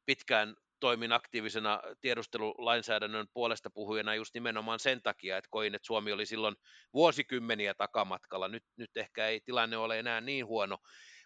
Pitkään 0.06 0.54
toimin 0.84 1.12
aktiivisena 1.12 1.82
tiedustelulainsäädännön 2.00 3.26
puolesta 3.34 3.70
puhujana 3.70 4.14
just 4.14 4.34
nimenomaan 4.34 4.80
sen 4.80 5.02
takia, 5.02 5.36
että 5.36 5.48
koin, 5.50 5.74
että 5.74 5.86
Suomi 5.86 6.12
oli 6.12 6.26
silloin 6.26 6.56
vuosikymmeniä 6.94 7.74
takamatkalla. 7.74 8.48
Nyt, 8.48 8.64
nyt 8.76 8.96
ehkä 8.96 9.28
ei 9.28 9.40
tilanne 9.40 9.76
ole 9.76 9.98
enää 9.98 10.20
niin 10.20 10.46
huono, 10.46 10.78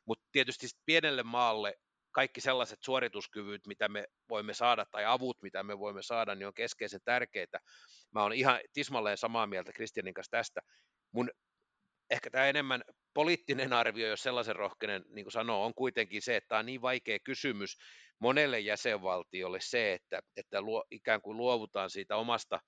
mutta 0.04 0.24
tietysti 0.32 0.66
pienelle 0.86 1.22
maalle 1.22 1.74
kaikki 2.12 2.40
sellaiset 2.40 2.78
suorituskyvyt, 2.84 3.66
mitä 3.66 3.88
me 3.88 4.04
voimme 4.28 4.54
saada, 4.54 4.86
tai 4.90 5.04
avut, 5.04 5.42
mitä 5.42 5.62
me 5.62 5.78
voimme 5.78 6.02
saada, 6.02 6.34
niin 6.34 6.46
on 6.46 6.54
keskeisen 6.54 7.00
tärkeitä. 7.04 7.60
Mä 8.14 8.22
olen 8.22 8.38
ihan 8.38 8.60
tismalleen 8.72 9.18
samaa 9.18 9.46
mieltä 9.46 9.72
Kristianin 9.72 10.14
kanssa 10.14 10.30
tästä. 10.30 10.60
Mun 11.12 11.30
ehkä 12.10 12.30
tämä 12.30 12.46
enemmän 12.46 12.82
poliittinen 13.18 13.72
arvio, 13.72 14.08
jos 14.08 14.22
sellaisen 14.22 14.56
rohkeinen 14.56 15.04
niin 15.08 15.30
sanoo, 15.30 15.64
on 15.64 15.74
kuitenkin 15.74 16.22
se, 16.22 16.36
että 16.36 16.48
tämä 16.48 16.58
on 16.58 16.66
niin 16.66 16.82
vaikea 16.82 17.18
kysymys 17.18 17.76
monelle 18.18 18.60
jäsenvaltiolle 18.60 19.58
se, 19.60 19.92
että, 19.92 20.20
että 20.36 20.60
luo, 20.60 20.84
ikään 20.90 21.22
kuin 21.22 21.36
luovutaan 21.36 21.90
siitä 21.90 22.16
omasta 22.16 22.60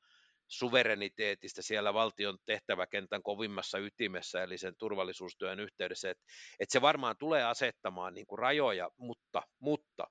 suvereniteetista 0.48 1.62
siellä 1.62 1.94
valtion 1.94 2.38
tehtäväkentän 2.46 3.22
kovimmassa 3.22 3.78
ytimessä, 3.78 4.42
eli 4.42 4.58
sen 4.58 4.74
turvallisuustyön 4.78 5.60
yhteydessä, 5.60 6.10
että, 6.10 6.24
että 6.60 6.72
se 6.72 6.80
varmaan 6.80 7.16
tulee 7.18 7.44
asettamaan 7.44 8.14
niin 8.14 8.26
kuin 8.26 8.38
rajoja, 8.38 8.90
mutta, 8.96 9.42
mutta 9.58 10.06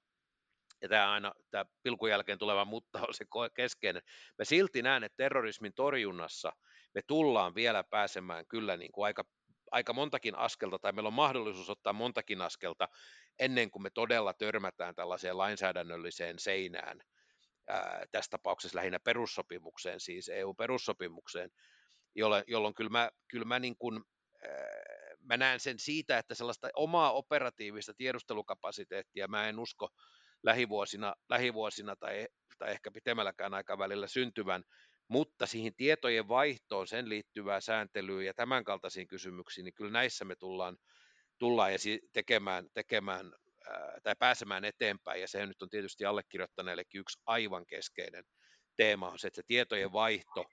ja 0.82 0.90
tämä 0.90 1.12
aina, 1.12 1.32
tämä 1.52 1.66
pilkun 1.84 2.10
jälkeen 2.10 2.40
tuleva 2.40 2.66
mutta 2.66 3.00
on 3.08 3.14
se 3.14 3.26
keskeinen. 3.56 4.02
Mä 4.38 4.46
silti 4.46 4.82
näen, 4.82 5.04
että 5.04 5.18
terrorismin 5.18 5.74
torjunnassa 5.74 6.52
me 6.96 7.02
tullaan 7.08 7.56
vielä 7.56 7.84
pääsemään 7.84 8.48
kyllä 8.48 8.78
niin 8.78 8.92
kuin 8.92 9.06
aika, 9.06 9.24
aika 9.72 9.93
montakin 9.93 10.36
askelta, 10.36 10.80
tai 10.80 10.91
meillä 10.91 11.07
on 11.07 11.13
mahdollisuus 11.13 11.70
ottaa 11.70 11.93
montakin 11.93 12.41
askelta 12.41 12.88
ennen 13.39 13.72
kuin 13.72 13.84
me 13.84 13.89
todella 13.89 14.34
törmätään 14.34 14.95
tällaiseen 14.95 15.38
lainsäädännölliseen 15.38 16.39
seinään, 16.39 17.01
ää, 17.67 18.05
tässä 18.11 18.30
tapauksessa 18.30 18.78
lähinnä 18.78 18.99
perussopimukseen, 18.99 19.99
siis 19.99 20.30
EU-perussopimukseen, 20.30 21.49
jolloin, 22.15 22.43
jolloin 22.47 22.76
kyllä 22.76 22.89
mä, 22.89 23.09
kyllä 23.28 23.45
mä, 23.45 23.59
niin 23.59 23.78
kuin, 23.78 24.03
ää, 24.43 24.49
mä 25.20 25.38
näen 25.38 25.59
sen 25.59 25.80
siitä, 25.80 26.17
että 26.17 26.36
sellaista 26.36 26.70
omaa 26.76 27.11
operatiivista 27.11 27.93
tiedustelukapasiteettia 27.93 29.28
mä 29.28 29.49
en 29.49 29.59
usko 29.59 29.89
lähivuosina, 30.43 31.15
lähivuosina 31.30 31.95
tai, 31.95 32.28
tai 32.57 32.72
ehkä 32.72 32.91
pitemmälläkään 32.91 33.53
aikavälillä 33.53 34.07
syntyvän, 34.07 34.63
mutta 35.10 35.45
siihen 35.45 35.76
tietojen 35.76 36.28
vaihtoon, 36.28 36.88
sen 36.88 37.10
liittyvää 37.10 37.62
sääntelyä 37.62 38.24
ja 38.24 38.34
tämän 38.34 38.64
kaltaisiin 38.64 39.07
kysymyksiin, 39.07 39.66
niin 39.66 39.74
kyllä 39.74 39.91
näissä 39.91 40.26
me 40.26 40.36
tullaan, 40.36 40.78
tullaan 41.38 41.74
esi- 41.74 42.01
tekemään, 42.14 42.68
tekemään 42.74 43.34
ää, 43.70 43.99
tai 44.03 44.16
pääsemään 44.20 44.66
eteenpäin, 44.66 45.22
ja 45.22 45.28
se 45.28 45.45
nyt 45.45 45.62
on 45.62 45.70
tietysti 45.70 46.05
allekirjoittaneellekin 46.05 46.99
yksi 46.99 47.22
aivan 47.26 47.66
keskeinen 47.66 48.24
teema, 48.78 49.10
on 49.10 49.20
se, 49.20 49.28
että 49.28 49.36
se 49.36 49.47
tietojen 49.47 49.91
vaihto, 49.91 50.45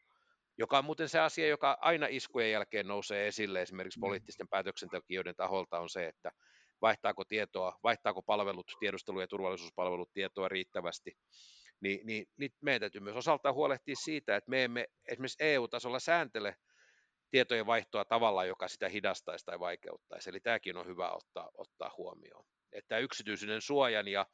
joka 0.58 0.78
on 0.78 0.84
muuten 0.84 1.08
se 1.08 1.18
asia, 1.18 1.48
joka 1.48 1.78
aina 1.80 2.06
iskujen 2.10 2.50
jälkeen 2.50 2.88
nousee 2.88 3.26
esille 3.26 3.62
esimerkiksi 3.62 3.98
mm. 3.98 4.00
poliittisten 4.00 4.48
päätöksentekijöiden 4.48 5.36
taholta, 5.36 5.80
on 5.80 5.88
se, 5.88 6.06
että 6.06 6.30
vaihtaako 6.82 7.24
tietoa, 7.24 7.78
vaihtaako 7.82 8.22
palvelut, 8.22 8.72
tiedustelu- 8.80 9.20
ja 9.20 9.28
turvallisuuspalvelut 9.28 10.12
tietoa 10.12 10.48
riittävästi, 10.48 11.12
niin, 11.80 12.06
niin, 12.06 12.26
niin 12.36 12.50
meidän 12.60 12.80
täytyy 12.80 13.00
myös 13.00 13.16
osaltaan 13.16 13.54
huolehtia 13.54 13.94
siitä, 14.04 14.36
että 14.36 14.50
me 14.50 14.64
emme 14.64 14.86
esimerkiksi 15.08 15.44
EU-tasolla 15.44 15.98
sääntele 15.98 16.56
tietojen 17.30 17.66
vaihtoa 17.66 18.04
tavalla, 18.04 18.44
joka 18.44 18.68
sitä 18.68 18.88
hidastaisi 18.88 19.44
tai 19.44 19.60
vaikeuttaisi. 19.60 20.30
Eli 20.30 20.40
tämäkin 20.40 20.76
on 20.76 20.86
hyvä 20.86 21.10
ottaa, 21.10 21.50
ottaa 21.54 21.94
huomioon. 21.98 22.44
Että 22.72 22.98
yksityisyyden 22.98 23.60
suojan 23.60 24.08
ja 24.08 24.26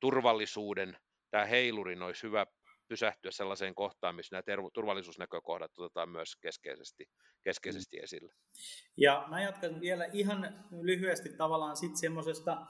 turvallisuuden 0.00 0.96
tämä 1.30 1.44
heilurin 1.44 2.02
olisi 2.02 2.22
hyvä 2.22 2.46
pysähtyä 2.88 3.30
sellaiseen 3.30 3.74
kohtaan, 3.74 4.14
missä 4.14 4.42
nämä 4.46 4.70
turvallisuusnäkökohdat 4.72 5.78
otetaan 5.78 6.08
myös 6.08 6.36
keskeisesti, 6.36 7.04
keskeisesti 7.44 7.98
esille. 7.98 8.34
Ja 8.96 9.24
mä 9.28 9.42
jatkan 9.42 9.80
vielä 9.80 10.04
ihan 10.12 10.64
lyhyesti 10.82 11.28
tavallaan 11.28 11.76
sitten 11.76 11.96
semmoisesta 11.96 12.66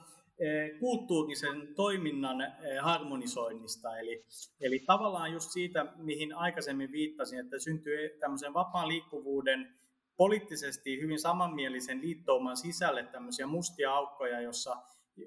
kulttuurisen 0.79 1.75
toiminnan 1.75 2.41
eh, 2.41 2.51
harmonisoinnista. 2.81 3.99
Eli, 3.99 4.25
eli 4.61 4.79
tavallaan 4.79 5.33
just 5.33 5.51
siitä, 5.51 5.85
mihin 5.95 6.35
aikaisemmin 6.35 6.91
viittasin, 6.91 7.39
että 7.39 7.59
syntyy 7.59 8.09
tämmöisen 8.19 8.53
vapaan 8.53 8.87
liikkuvuuden 8.87 9.75
poliittisesti 10.17 11.01
hyvin 11.01 11.19
samanmielisen 11.19 12.01
liittouman 12.01 12.57
sisälle 12.57 13.03
tämmöisiä 13.03 13.47
mustia 13.47 13.91
aukkoja, 13.91 14.41
jossa 14.41 14.77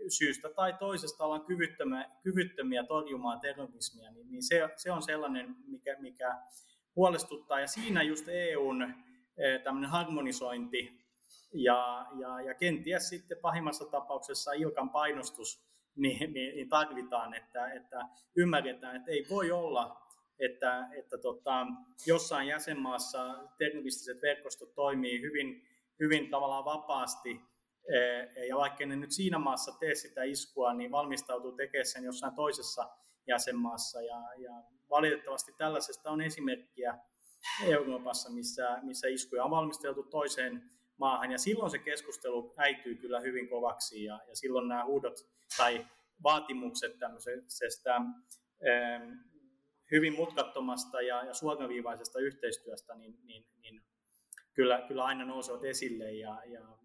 syystä 0.08 0.48
tai 0.48 0.72
toisesta 0.78 1.24
ollaan 1.24 1.44
kyvyttömiä, 1.44 2.10
kyvyttömiä 2.22 2.84
torjumaan 2.84 3.40
terrorismia, 3.40 4.10
niin, 4.10 4.30
niin 4.30 4.42
se, 4.42 4.68
se 4.76 4.92
on 4.92 5.02
sellainen, 5.02 5.56
mikä, 5.66 5.96
mikä 6.00 6.38
huolestuttaa. 6.96 7.60
Ja 7.60 7.66
siinä 7.66 8.02
just 8.02 8.28
EUn 8.28 8.82
eh, 8.82 9.62
tämmöinen 9.64 9.90
harmonisointi 9.90 11.07
ja, 11.52 12.06
ja, 12.20 12.40
ja 12.40 12.54
kenties 12.54 13.08
sitten 13.08 13.38
pahimmassa 13.42 13.84
tapauksessa 13.84 14.52
Ilkan 14.52 14.90
painostus 14.90 15.68
niin, 15.96 16.32
niin, 16.32 16.54
niin 16.54 16.68
tarvitaan, 16.68 17.34
että, 17.34 17.72
että 17.72 18.00
ymmärretään, 18.36 18.96
että 18.96 19.10
ei 19.10 19.26
voi 19.30 19.50
olla, 19.50 20.08
että, 20.38 20.88
että 20.98 21.18
tota, 21.18 21.66
jossain 22.06 22.48
jäsenmaassa 22.48 23.48
terroristiset 23.58 24.22
verkostot 24.22 24.74
toimii 24.74 25.20
hyvin, 25.20 25.68
hyvin 26.00 26.30
tavallaan 26.30 26.64
vapaasti, 26.64 27.40
e, 27.94 28.46
ja 28.46 28.56
vaikka 28.56 28.86
ne 28.86 28.96
nyt 28.96 29.12
siinä 29.12 29.38
maassa 29.38 29.72
tee 29.80 29.94
sitä 29.94 30.22
iskua, 30.22 30.74
niin 30.74 30.90
valmistautuu 30.90 31.52
tekemään 31.52 31.86
sen 31.86 32.04
jossain 32.04 32.34
toisessa 32.34 32.88
jäsenmaassa. 33.26 34.02
Ja, 34.02 34.22
ja 34.38 34.52
valitettavasti 34.90 35.52
tällaisesta 35.58 36.10
on 36.10 36.20
esimerkkiä 36.20 36.98
Euroopassa, 37.64 38.30
missä, 38.30 38.78
missä 38.82 39.08
iskuja 39.08 39.44
on 39.44 39.50
valmisteltu 39.50 40.02
toiseen 40.02 40.70
maahan. 40.98 41.32
Ja 41.32 41.38
silloin 41.38 41.70
se 41.70 41.78
keskustelu 41.78 42.54
äityy 42.56 42.94
kyllä 42.94 43.20
hyvin 43.20 43.48
kovaksi 43.48 44.04
ja, 44.04 44.20
ja 44.28 44.36
silloin 44.36 44.68
nämä 44.68 44.84
huudot 44.84 45.28
tai 45.56 45.86
vaatimukset 46.22 46.98
tämmöisestä 46.98 47.94
ähm, 47.96 49.12
hyvin 49.90 50.14
mutkattomasta 50.14 51.02
ja, 51.02 51.24
ja 51.24 51.34
suoraviivaisesta 51.34 52.18
yhteistyöstä, 52.18 52.94
niin, 52.94 53.18
niin, 53.24 53.46
niin 53.60 53.82
kyllä, 54.54 54.84
kyllä 54.88 55.04
aina 55.04 55.24
nousevat 55.24 55.64
esille 55.64 56.12
ja, 56.12 56.42
ja 56.46 56.78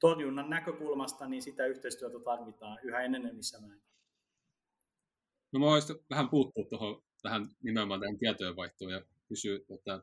torjunnan 0.00 0.50
näkökulmasta 0.50 1.28
niin 1.28 1.42
sitä 1.42 1.66
yhteistyötä 1.66 2.18
tarvitaan 2.24 2.78
yhä 2.82 3.00
enenevissä 3.00 3.60
määrin. 3.60 3.82
No 5.52 5.60
mä 5.60 5.66
voisin 5.66 5.96
vähän 6.10 6.28
puuttua 6.28 6.64
tuohon 6.64 7.02
tähän 7.22 7.48
nimenomaan 7.62 8.00
tähän 8.00 8.18
tietojenvaihtoon 8.18 8.92
ja 8.92 9.04
kysyä, 9.28 9.56
että, 9.56 10.02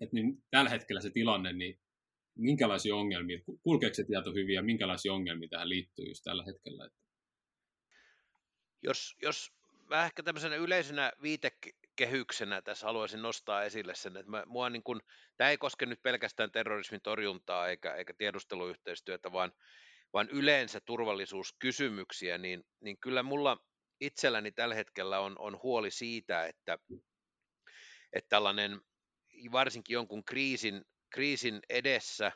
että 0.00 0.14
niin 0.14 0.44
tällä 0.50 0.70
hetkellä 0.70 1.00
se 1.00 1.10
tilanne, 1.10 1.52
niin 1.52 1.78
minkälaisia 2.38 2.96
ongelmia, 2.96 3.38
kulkeeko 3.62 3.94
se 3.94 4.04
tieto 4.04 4.30
hyvin 4.30 4.54
ja 4.54 4.62
minkälaisia 4.62 5.12
ongelmia 5.12 5.48
tähän 5.48 5.68
liittyy 5.68 6.04
just 6.04 6.24
tällä 6.24 6.44
hetkellä? 6.44 6.90
Jos, 8.82 9.16
jos 9.22 9.52
mä 9.90 10.04
ehkä 10.04 10.22
tämmöisenä 10.22 10.56
yleisenä 10.56 11.12
viite, 11.22 11.50
kehyksenä 11.96 12.62
tässä 12.62 12.86
haluaisin 12.86 13.22
nostaa 13.22 13.64
esille 13.64 13.94
sen, 13.94 14.16
että 14.16 14.30
mä, 14.30 14.42
mua 14.46 14.70
niin 14.70 14.82
kun, 14.82 15.00
tämä 15.36 15.50
ei 15.50 15.58
koske 15.58 15.86
nyt 15.86 16.02
pelkästään 16.02 16.52
terrorismin 16.52 17.00
torjuntaa 17.00 17.68
eikä, 17.68 17.94
eikä 17.94 18.14
tiedusteluyhteistyötä, 18.18 19.32
vaan, 19.32 19.52
vaan 20.12 20.28
yleensä 20.28 20.80
turvallisuuskysymyksiä, 20.80 22.38
niin, 22.38 22.64
niin 22.80 22.98
kyllä 22.98 23.22
mulla 23.22 23.58
itselläni 24.00 24.52
tällä 24.52 24.74
hetkellä 24.74 25.20
on, 25.20 25.38
on 25.38 25.60
huoli 25.62 25.90
siitä, 25.90 26.46
että, 26.46 26.78
että 28.12 28.28
tällainen 28.28 28.80
varsinkin 29.52 29.94
jonkun 29.94 30.24
kriisin, 30.24 30.84
kriisin 31.10 31.60
edessä, 31.68 32.32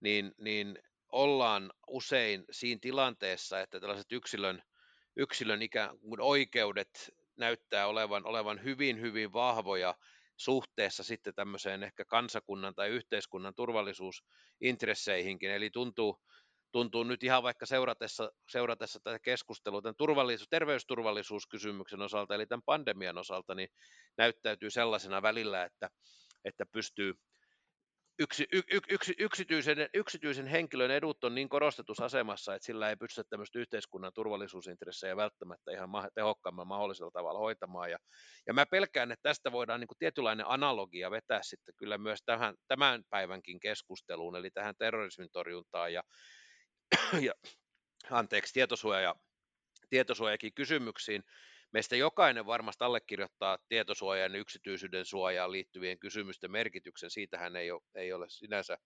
niin, 0.00 0.34
niin 0.38 0.78
ollaan 1.12 1.72
usein 1.86 2.44
siinä 2.50 2.78
tilanteessa, 2.82 3.60
että 3.60 3.80
tällaiset 3.80 4.12
yksilön, 4.12 4.62
yksilön 5.16 5.62
ikään 5.62 5.98
kuin 5.98 6.20
oikeudet 6.20 7.14
näyttää 7.36 7.86
olevan, 7.86 8.26
olevan 8.26 8.64
hyvin, 8.64 9.00
hyvin 9.00 9.32
vahvoja 9.32 9.94
suhteessa 10.36 11.04
sitten 11.04 11.34
tämmöiseen 11.34 11.82
ehkä 11.82 12.04
kansakunnan 12.04 12.74
tai 12.74 12.88
yhteiskunnan 12.88 13.54
turvallisuusintresseihinkin. 13.54 15.50
Eli 15.50 15.70
tuntuu, 15.70 16.22
tuntuu 16.72 17.02
nyt 17.02 17.22
ihan 17.22 17.42
vaikka 17.42 17.66
seuratessa, 17.66 18.32
seuratessa 18.50 19.00
tätä 19.00 19.18
keskustelua 19.18 19.82
tämän 19.82 19.96
turvallisuus, 19.96 20.48
terveysturvallisuuskysymyksen 20.48 22.02
osalta, 22.02 22.34
eli 22.34 22.46
tämän 22.46 22.62
pandemian 22.62 23.18
osalta, 23.18 23.54
niin 23.54 23.68
näyttäytyy 24.16 24.70
sellaisena 24.70 25.22
välillä, 25.22 25.64
että, 25.64 25.90
että 26.44 26.66
pystyy 26.66 27.14
yksi, 28.18 28.46
y, 28.52 28.62
yksi, 28.90 29.14
yksityisen, 29.18 29.88
yksityisen 29.94 30.46
henkilön 30.46 30.90
edut 30.90 31.24
on 31.24 31.34
niin 31.34 31.48
korostetussa 31.48 32.04
asemassa, 32.04 32.54
että 32.54 32.66
sillä 32.66 32.88
ei 32.88 32.96
pystytä 32.96 33.28
tämmöistä 33.30 33.58
yhteiskunnan 33.58 34.12
turvallisuusintressejä 34.14 35.16
välttämättä 35.16 35.72
ihan 35.72 35.90
tehokkaamman 36.14 36.66
mahdollisella 36.66 37.10
tavalla 37.10 37.38
hoitamaan. 37.38 37.90
Ja, 37.90 37.98
ja 38.46 38.54
mä 38.54 38.66
pelkään, 38.66 39.12
että 39.12 39.28
tästä 39.28 39.52
voidaan 39.52 39.80
niin 39.80 39.88
kuin 39.88 39.98
tietynlainen 39.98 40.46
analogia 40.48 41.10
vetää 41.10 41.40
sitten 41.42 41.74
kyllä 41.76 41.98
myös 41.98 42.18
tähän, 42.26 42.54
tämän 42.68 43.02
päivänkin 43.10 43.60
keskusteluun, 43.60 44.36
eli 44.36 44.50
tähän 44.50 44.74
terrorismin 44.78 45.30
torjuntaan 45.32 45.92
ja, 45.92 46.02
ja 47.20 47.32
anteeksi, 48.10 48.52
tietosuoja, 48.52 49.14
tietosuojakin 49.90 50.54
kysymyksiin. 50.54 51.22
Meistä 51.72 51.96
jokainen 51.96 52.46
varmasti 52.46 52.84
allekirjoittaa 52.84 53.58
tietosuojan 53.68 54.32
ja 54.32 54.38
yksityisyyden 54.38 55.04
suojaan 55.04 55.52
liittyvien 55.52 55.98
kysymysten 55.98 56.50
merkityksen. 56.50 57.10
Siitähän 57.10 57.56
ei 57.56 57.70
ole, 57.70 57.82
ei 57.94 58.12
ole 58.12 58.26
sinänsä 58.28 58.78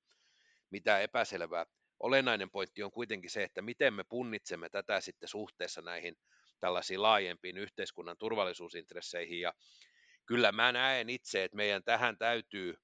mitään 0.71 1.03
epäselvää. 1.03 1.67
Olennainen 2.01 2.51
pointti 2.51 2.83
on 2.83 2.93
kuitenkin 2.93 3.31
se, 3.31 3.43
että 3.43 3.63
miten 3.63 3.95
me 3.95 4.05
punnitsemme 4.05 4.69
tätä 4.69 5.01
sitten 5.01 5.29
suhteessa 5.29 5.83
näihin 5.83 6.17
tällaisiin 6.61 7.03
laajempiin 7.03 7.59
yhteiskunnan 7.59 8.17
turvallisuusintresseihin. 8.19 9.41
Ja 9.41 9.53
kyllä 10.27 10.53
mä 10.53 10.73
näen 10.73 11.11
itse, 11.11 11.45
että 11.45 11.57
meidän 11.57 11.85
tähän 11.85 12.19
täytyy 12.19 12.75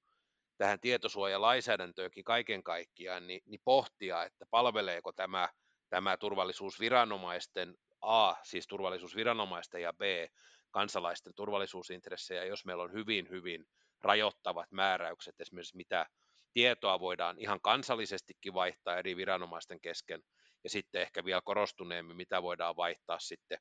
tähän 0.57 0.79
tietosuojalainsäädäntöönkin 0.79 2.23
kaiken 2.23 2.63
kaikkiaan, 2.63 3.27
niin, 3.27 3.41
niin 3.45 3.61
pohtia, 3.65 4.23
että 4.23 4.45
palveleeko 4.49 5.11
tämä, 5.11 5.49
tämä 5.89 6.17
turvallisuusviranomaisten 6.17 7.75
A, 8.01 8.35
siis 8.43 8.67
turvallisuusviranomaisten 8.67 9.81
ja 9.81 9.93
B, 9.93 10.01
kansalaisten 10.71 11.33
turvallisuusintressejä, 11.35 12.45
jos 12.45 12.65
meillä 12.65 12.83
on 12.83 12.93
hyvin, 12.93 13.29
hyvin 13.29 13.65
rajoittavat 14.01 14.71
määräykset, 14.71 15.41
esimerkiksi 15.41 15.77
mitä 15.77 16.05
tietoa 16.53 16.99
voidaan 16.99 17.39
ihan 17.39 17.61
kansallisestikin 17.61 18.53
vaihtaa 18.53 18.97
eri 18.97 19.15
viranomaisten 19.15 19.81
kesken, 19.81 20.21
ja 20.63 20.69
sitten 20.69 21.01
ehkä 21.01 21.25
vielä 21.25 21.41
korostuneemmin, 21.41 22.17
mitä 22.17 22.43
voidaan 22.43 22.75
vaihtaa 22.75 23.19
sitten 23.19 23.59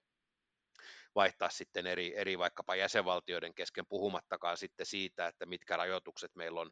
vaihtaa 1.15 1.51
sitten 1.51 1.87
eri, 1.87 2.17
eri 2.17 2.39
vaikkapa 2.39 2.77
jäsenvaltioiden 2.77 3.55
kesken, 3.55 3.87
puhumattakaan 3.89 4.57
sitten 4.57 4.87
siitä, 4.87 5.27
että 5.27 5.47
mitkä 5.47 5.77
rajoitukset 5.77 6.31
meillä 6.35 6.61
on 6.61 6.71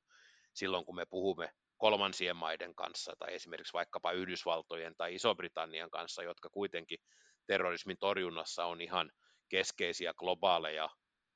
silloin, 0.55 0.85
kun 0.85 0.97
me 0.97 1.07
puhumme 1.07 1.53
kolmansien 1.77 2.37
maiden 2.37 2.75
kanssa 2.75 3.13
tai 3.19 3.35
esimerkiksi 3.35 3.73
vaikkapa 3.73 4.13
Yhdysvaltojen 4.13 4.95
tai 4.97 5.15
Iso-Britannian 5.15 5.91
kanssa, 5.91 6.23
jotka 6.23 6.49
kuitenkin 6.51 6.99
terrorismin 7.47 7.97
torjunnassa 8.01 8.65
on 8.65 8.81
ihan 8.81 9.13
keskeisiä 9.49 10.15
globaaleja 10.15 10.91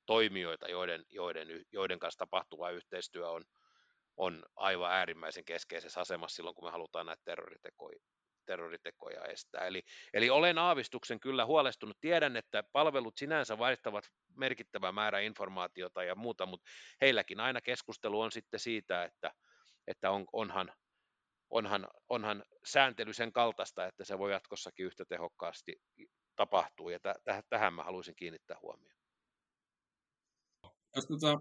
toimijoita, 0.06 0.68
joiden, 0.68 1.04
joiden, 1.08 1.48
joiden 1.72 1.98
kanssa 1.98 2.18
tapahtuva 2.18 2.70
yhteistyö 2.70 3.30
on, 3.30 3.44
on 4.16 4.42
aivan 4.56 4.92
äärimmäisen 4.92 5.44
keskeisessä 5.44 6.00
asemassa 6.00 6.36
silloin, 6.36 6.54
kun 6.54 6.64
me 6.64 6.70
halutaan 6.70 7.06
näitä 7.06 7.22
terroritekoja, 7.24 7.98
terroritekoja 8.46 9.24
estää. 9.24 9.66
Eli, 9.66 9.82
eli 10.14 10.30
olen 10.30 10.58
aavistuksen 10.58 11.20
kyllä 11.20 11.46
huolestunut. 11.46 11.96
Tiedän, 12.00 12.36
että 12.36 12.64
palvelut 12.72 13.16
sinänsä 13.16 13.58
vaihtavat 13.58 14.04
merkittävä 14.36 14.92
määrä 14.92 15.20
informaatiota 15.20 16.04
ja 16.04 16.14
muuta, 16.14 16.46
mutta 16.46 16.70
heilläkin 17.00 17.40
aina 17.40 17.60
keskustelu 17.60 18.20
on 18.20 18.32
sitten 18.32 18.60
siitä, 18.60 19.04
että, 19.04 19.32
että 19.86 20.10
on, 20.10 20.26
onhan, 20.32 20.72
onhan, 21.50 21.88
onhan 22.08 22.44
sääntely 22.64 23.12
sen 23.12 23.32
kaltaista, 23.32 23.86
että 23.86 24.04
se 24.04 24.18
voi 24.18 24.32
jatkossakin 24.32 24.86
yhtä 24.86 25.04
tehokkaasti 25.04 25.82
tapahtua, 26.36 26.92
ja 26.92 27.00
täh, 27.00 27.16
tähän 27.48 27.74
mä 27.74 27.84
haluaisin 27.84 28.16
kiinnittää 28.16 28.56
huomioon. 28.62 29.00
Jos 30.96 31.06
tota, 31.06 31.40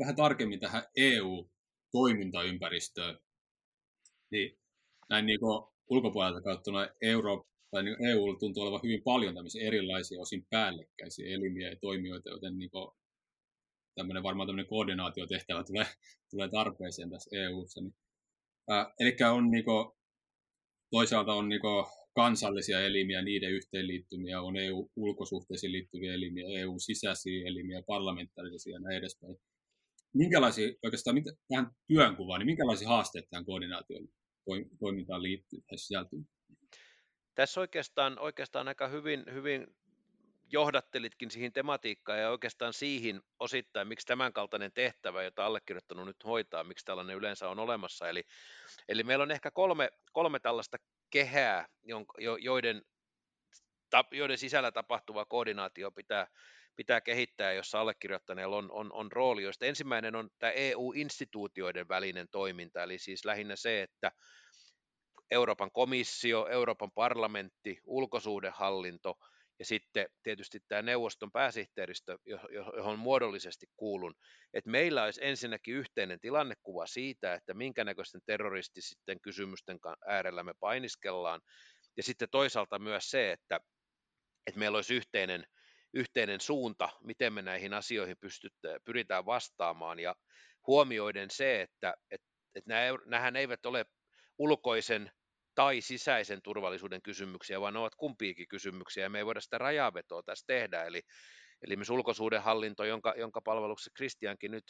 vähän 0.00 0.16
tarkemmin 0.16 0.60
tähän 0.60 0.82
EU-toimintaympäristöön, 0.96 3.18
niin 4.30 4.58
näin 5.08 5.26
niin 5.26 5.40
ulkopuolelta 5.90 6.42
katsottuna 6.42 6.88
Euro, 7.02 7.44
tai 7.70 7.82
niin 7.82 8.06
EU 8.06 8.36
tuntuu 8.36 8.62
olevan 8.62 8.80
hyvin 8.82 9.02
paljon 9.02 9.34
tämmöisiä 9.34 9.66
erilaisia 9.66 10.20
osin 10.20 10.46
päällekkäisiä 10.50 11.34
elimiä 11.34 11.68
ja 11.68 11.76
toimijoita, 11.80 12.30
joten 12.30 12.58
niin 12.58 12.70
kuin 12.70 12.90
tämmöinen, 13.94 14.22
varmaan 14.22 14.48
tämmöinen 14.48 14.68
koordinaatiotehtävä 14.68 15.64
tulee, 15.64 15.86
tulee 16.30 16.48
tarpeeseen 16.48 17.10
tässä 17.10 17.30
EUssa. 17.32 17.80
Niin 17.80 17.94
Äh, 18.70 18.86
eli 18.98 19.16
on 19.30 19.50
niinku, 19.50 19.96
toisaalta 20.90 21.32
on 21.32 21.48
niinku 21.48 21.86
kansallisia 22.14 22.80
elimiä, 22.80 23.22
niiden 23.22 23.52
yhteenliittymiä, 23.52 24.40
on 24.40 24.56
EU-ulkosuhteisiin 24.56 25.72
liittyviä 25.72 26.14
elimiä, 26.14 26.60
EU-sisäisiä 26.60 27.48
elimiä, 27.48 27.82
parlamentaarisia 27.86 28.72
ja 28.72 28.80
näin 28.80 28.98
edespäin. 28.98 29.36
Minkälaisia, 30.14 30.72
oikeastaan 30.82 31.14
mitä, 31.14 31.30
tähän 31.48 31.70
työnkuvaan, 31.86 32.38
niin 32.38 32.46
minkälaisia 32.46 32.88
haasteita 32.88 33.28
tähän 33.30 33.44
koordinaation 33.44 34.08
toimintaan 34.80 35.22
liittyy 35.22 35.60
tai 35.66 35.78
sisältyy? 35.78 36.20
Tässä 37.34 37.60
oikeastaan, 37.60 38.18
oikeastaan 38.18 38.68
aika 38.68 38.88
hyvin, 38.88 39.24
hyvin 39.32 39.66
johdattelitkin 40.52 41.30
siihen 41.30 41.52
tematiikkaan 41.52 42.18
ja 42.18 42.30
oikeastaan 42.30 42.72
siihen 42.72 43.22
osittain, 43.38 43.88
miksi 43.88 44.06
tämänkaltainen 44.06 44.72
tehtävä, 44.72 45.22
jota 45.22 45.46
allekirjoittanut 45.46 46.06
nyt 46.06 46.24
hoitaa, 46.24 46.64
miksi 46.64 46.84
tällainen 46.84 47.16
yleensä 47.16 47.48
on 47.48 47.58
olemassa. 47.58 48.08
Eli, 48.08 48.24
eli 48.88 49.02
meillä 49.02 49.22
on 49.22 49.30
ehkä 49.30 49.50
kolme, 49.50 49.90
kolme 50.12 50.40
tällaista 50.40 50.76
kehää, 51.10 51.66
joiden, 52.38 52.82
joiden 54.10 54.38
sisällä 54.38 54.72
tapahtuva 54.72 55.24
koordinaatio 55.24 55.90
pitää, 55.90 56.26
pitää 56.76 57.00
kehittää, 57.00 57.52
jossa 57.52 57.80
allekirjoittaneella 57.80 58.56
on, 58.56 58.70
on, 58.70 58.92
on 58.92 59.12
rooli, 59.12 59.42
joista 59.42 59.66
ensimmäinen 59.66 60.16
on 60.16 60.30
tämä 60.38 60.50
EU-instituutioiden 60.50 61.88
välinen 61.88 62.28
toiminta, 62.30 62.82
eli 62.82 62.98
siis 62.98 63.24
lähinnä 63.24 63.56
se, 63.56 63.82
että 63.82 64.12
Euroopan 65.30 65.70
komissio, 65.72 66.46
Euroopan 66.46 66.90
parlamentti, 66.92 67.80
ulkosuudenhallinto– 67.84 69.14
ja 69.60 69.64
sitten 69.64 70.06
tietysti 70.22 70.60
tämä 70.68 70.82
neuvoston 70.82 71.32
pääsihteeristö, 71.32 72.18
johon 72.76 72.98
muodollisesti 72.98 73.66
kuulun, 73.76 74.14
että 74.54 74.70
meillä 74.70 75.04
olisi 75.04 75.20
ensinnäkin 75.24 75.74
yhteinen 75.74 76.20
tilannekuva 76.20 76.86
siitä, 76.86 77.34
että 77.34 77.54
minkä 77.54 77.84
näköisten 77.84 78.20
terrorististen 78.26 79.20
kysymysten 79.20 79.78
äärellä 80.06 80.42
me 80.42 80.52
painiskellaan, 80.60 81.40
ja 81.96 82.02
sitten 82.02 82.28
toisaalta 82.30 82.78
myös 82.78 83.10
se, 83.10 83.32
että, 83.32 83.60
että 84.46 84.58
meillä 84.58 84.76
olisi 84.76 84.94
yhteinen, 84.94 85.46
yhteinen 85.94 86.40
suunta, 86.40 86.88
miten 87.00 87.32
me 87.32 87.42
näihin 87.42 87.74
asioihin 87.74 88.16
pystytään, 88.20 88.80
pyritään 88.84 89.26
vastaamaan, 89.26 89.98
ja 89.98 90.14
huomioiden 90.66 91.30
se, 91.30 91.62
että, 91.62 91.94
että, 92.10 92.28
että 92.54 92.74
nämähän 93.06 93.36
eivät 93.36 93.66
ole 93.66 93.86
ulkoisen 94.38 95.10
tai 95.54 95.80
sisäisen 95.80 96.42
turvallisuuden 96.42 97.02
kysymyksiä, 97.02 97.60
vaan 97.60 97.74
ne 97.74 97.80
ovat 97.80 97.94
kumpiikin 97.94 98.48
kysymyksiä, 98.48 99.02
ja 99.02 99.10
me 99.10 99.18
ei 99.18 99.26
voida 99.26 99.40
sitä 99.40 99.58
rajavetoa 99.58 100.22
tässä 100.22 100.44
tehdä, 100.46 100.84
eli, 100.84 101.02
eli 101.62 101.76
myös 101.76 101.90
ulkosuudenhallinto, 101.90 102.84
jonka, 102.84 103.14
jonka 103.16 103.40
palveluksessa 103.40 103.90
Kristiankin 103.94 104.50
nyt, 104.50 104.64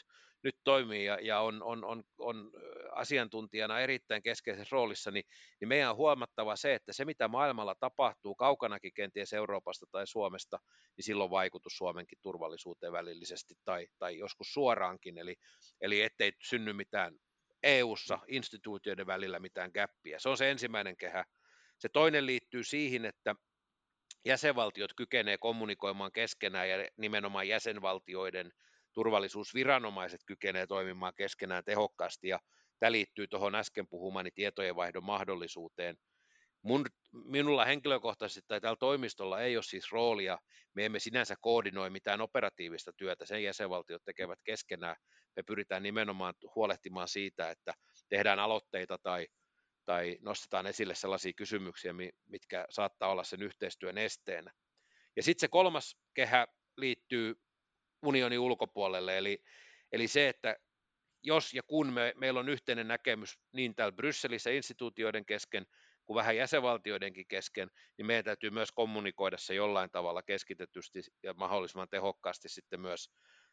nyt 0.44 0.56
toimii 0.64 1.04
ja, 1.04 1.18
ja 1.22 1.40
on, 1.40 1.62
on, 1.62 1.84
on, 1.84 2.02
on 2.18 2.50
asiantuntijana 2.92 3.80
erittäin 3.80 4.22
keskeisessä 4.22 4.74
roolissa, 4.76 5.10
niin, 5.10 5.24
niin 5.60 5.68
meidän 5.68 5.90
on 5.90 5.96
huomattava 5.96 6.56
se, 6.56 6.74
että 6.74 6.92
se 6.92 7.04
mitä 7.04 7.28
maailmalla 7.28 7.74
tapahtuu 7.80 8.34
kaukanakin 8.34 8.94
kenties 8.94 9.32
Euroopasta 9.32 9.86
tai 9.92 10.06
Suomesta, 10.06 10.58
niin 10.96 11.04
silloin 11.04 11.30
vaikutus 11.30 11.72
Suomenkin 11.76 12.18
turvallisuuteen 12.22 12.92
välillisesti 12.92 13.54
tai, 13.64 13.86
tai 13.98 14.18
joskus 14.18 14.52
suoraankin, 14.52 15.18
eli, 15.18 15.34
eli 15.80 16.02
ettei 16.02 16.32
synny 16.42 16.72
mitään 16.72 17.14
EU-ssa 17.62 18.18
instituutioiden 18.28 19.06
välillä 19.06 19.38
mitään 19.38 19.72
käppiä. 19.72 20.18
Se 20.18 20.28
on 20.28 20.36
se 20.36 20.50
ensimmäinen 20.50 20.96
kehä. 20.96 21.24
Se 21.78 21.88
toinen 21.88 22.26
liittyy 22.26 22.64
siihen, 22.64 23.04
että, 23.04 23.34
jäsenvaltiot 24.24 24.94
kykenee 24.94 25.38
kommunikoimaan 25.38 26.12
keskenään 26.12 26.68
ja 26.68 26.88
nimenomaan 26.96 27.48
jäsenvaltioiden 27.48 28.52
turvallisuusviranomaiset 28.92 30.20
kykenee 30.26 30.66
toimimaan 30.66 31.14
keskenään 31.16 31.64
tehokkaasti 31.64 32.28
ja 32.28 32.40
tämä 32.78 32.92
liittyy 32.92 33.26
tuohon 33.26 33.54
äsken 33.54 33.88
puhumani 33.88 34.30
tietojenvaihdon 34.30 35.04
mahdollisuuteen. 35.04 35.96
Mun, 36.62 36.86
minulla 37.12 37.64
henkilökohtaisesti 37.64 38.48
tai 38.48 38.60
tällä 38.60 38.76
toimistolla 38.76 39.40
ei 39.40 39.56
ole 39.56 39.62
siis 39.62 39.92
roolia, 39.92 40.38
me 40.74 40.84
emme 40.84 40.98
sinänsä 40.98 41.34
koordinoi 41.40 41.90
mitään 41.90 42.20
operatiivista 42.20 42.92
työtä, 42.92 43.26
sen 43.26 43.42
jäsenvaltiot 43.42 44.04
tekevät 44.04 44.38
keskenään. 44.44 44.96
Me 45.36 45.42
pyritään 45.42 45.82
nimenomaan 45.82 46.34
huolehtimaan 46.54 47.08
siitä, 47.08 47.50
että 47.50 47.74
tehdään 48.08 48.38
aloitteita 48.38 48.98
tai, 48.98 49.26
tai 49.84 50.18
nostetaan 50.20 50.66
esille 50.66 50.94
sellaisia 50.94 51.32
kysymyksiä, 51.32 51.94
mitkä 52.26 52.66
saattaa 52.70 53.10
olla 53.10 53.24
sen 53.24 53.42
yhteistyön 53.42 53.98
esteenä. 53.98 54.52
Ja 55.16 55.22
sitten 55.22 55.40
se 55.40 55.48
kolmas 55.48 55.96
kehä 56.14 56.46
liittyy 56.76 57.34
unionin 58.02 58.38
ulkopuolelle, 58.38 59.18
eli, 59.18 59.42
eli 59.92 60.08
se, 60.08 60.28
että 60.28 60.56
jos 61.22 61.54
ja 61.54 61.62
kun 61.62 61.92
me, 61.92 62.12
meillä 62.16 62.40
on 62.40 62.48
yhteinen 62.48 62.88
näkemys 62.88 63.38
niin 63.52 63.74
täällä 63.74 63.92
Brysselissä 63.92 64.50
instituutioiden 64.50 65.24
kesken 65.24 65.66
kuin 66.10 66.18
vähän 66.18 66.36
jäsenvaltioidenkin 66.36 67.26
kesken, 67.28 67.70
niin 67.98 68.06
meidän 68.06 68.24
täytyy 68.24 68.50
myös 68.50 68.72
kommunikoida 68.72 69.38
se 69.38 69.54
jollain 69.54 69.90
tavalla 69.90 70.22
keskitetysti 70.22 71.02
ja 71.22 71.34
mahdollisimman 71.34 71.88
tehokkaasti 71.90 72.48
sitten 72.48 72.80
myös 72.80 73.10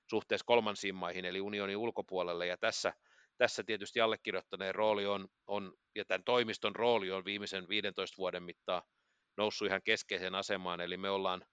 suhteessa 0.09 0.45
kolmansiin 0.45 0.95
maihin, 0.95 1.25
eli 1.25 1.41
unionin 1.41 1.77
ulkopuolelle, 1.77 2.47
ja 2.47 2.57
tässä, 2.57 2.93
tässä 3.37 3.63
tietysti 3.63 4.01
allekirjoittaneen 4.01 4.75
rooli 4.75 5.05
on, 5.05 5.27
on, 5.47 5.73
ja 5.95 6.05
tämän 6.05 6.23
toimiston 6.23 6.75
rooli 6.75 7.11
on 7.11 7.25
viimeisen 7.25 7.69
15 7.69 8.17
vuoden 8.17 8.43
mittaan 8.43 8.81
noussut 9.37 9.67
ihan 9.67 9.81
keskeiseen 9.83 10.35
asemaan, 10.35 10.81
eli 10.81 10.97
me 10.97 11.09
ollaan 11.09 11.45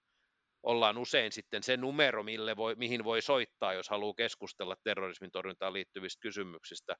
ollaan 0.63 0.97
usein 0.97 1.31
sitten 1.31 1.63
se 1.63 1.77
numero, 1.77 2.23
mille 2.23 2.55
voi, 2.55 2.75
mihin 2.75 3.03
voi 3.03 3.21
soittaa, 3.21 3.73
jos 3.73 3.89
haluaa 3.89 4.13
keskustella 4.17 4.75
terrorismin 4.83 5.31
torjuntaan 5.31 5.73
liittyvistä 5.73 6.21
kysymyksistä, 6.21 6.95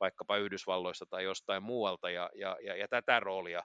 vaikkapa 0.00 0.36
Yhdysvalloista 0.36 1.06
tai 1.06 1.24
jostain 1.24 1.62
muualta, 1.62 2.10
ja, 2.10 2.30
ja, 2.34 2.56
ja, 2.62 2.76
ja 2.76 2.88
tätä 2.88 3.20
roolia 3.20 3.62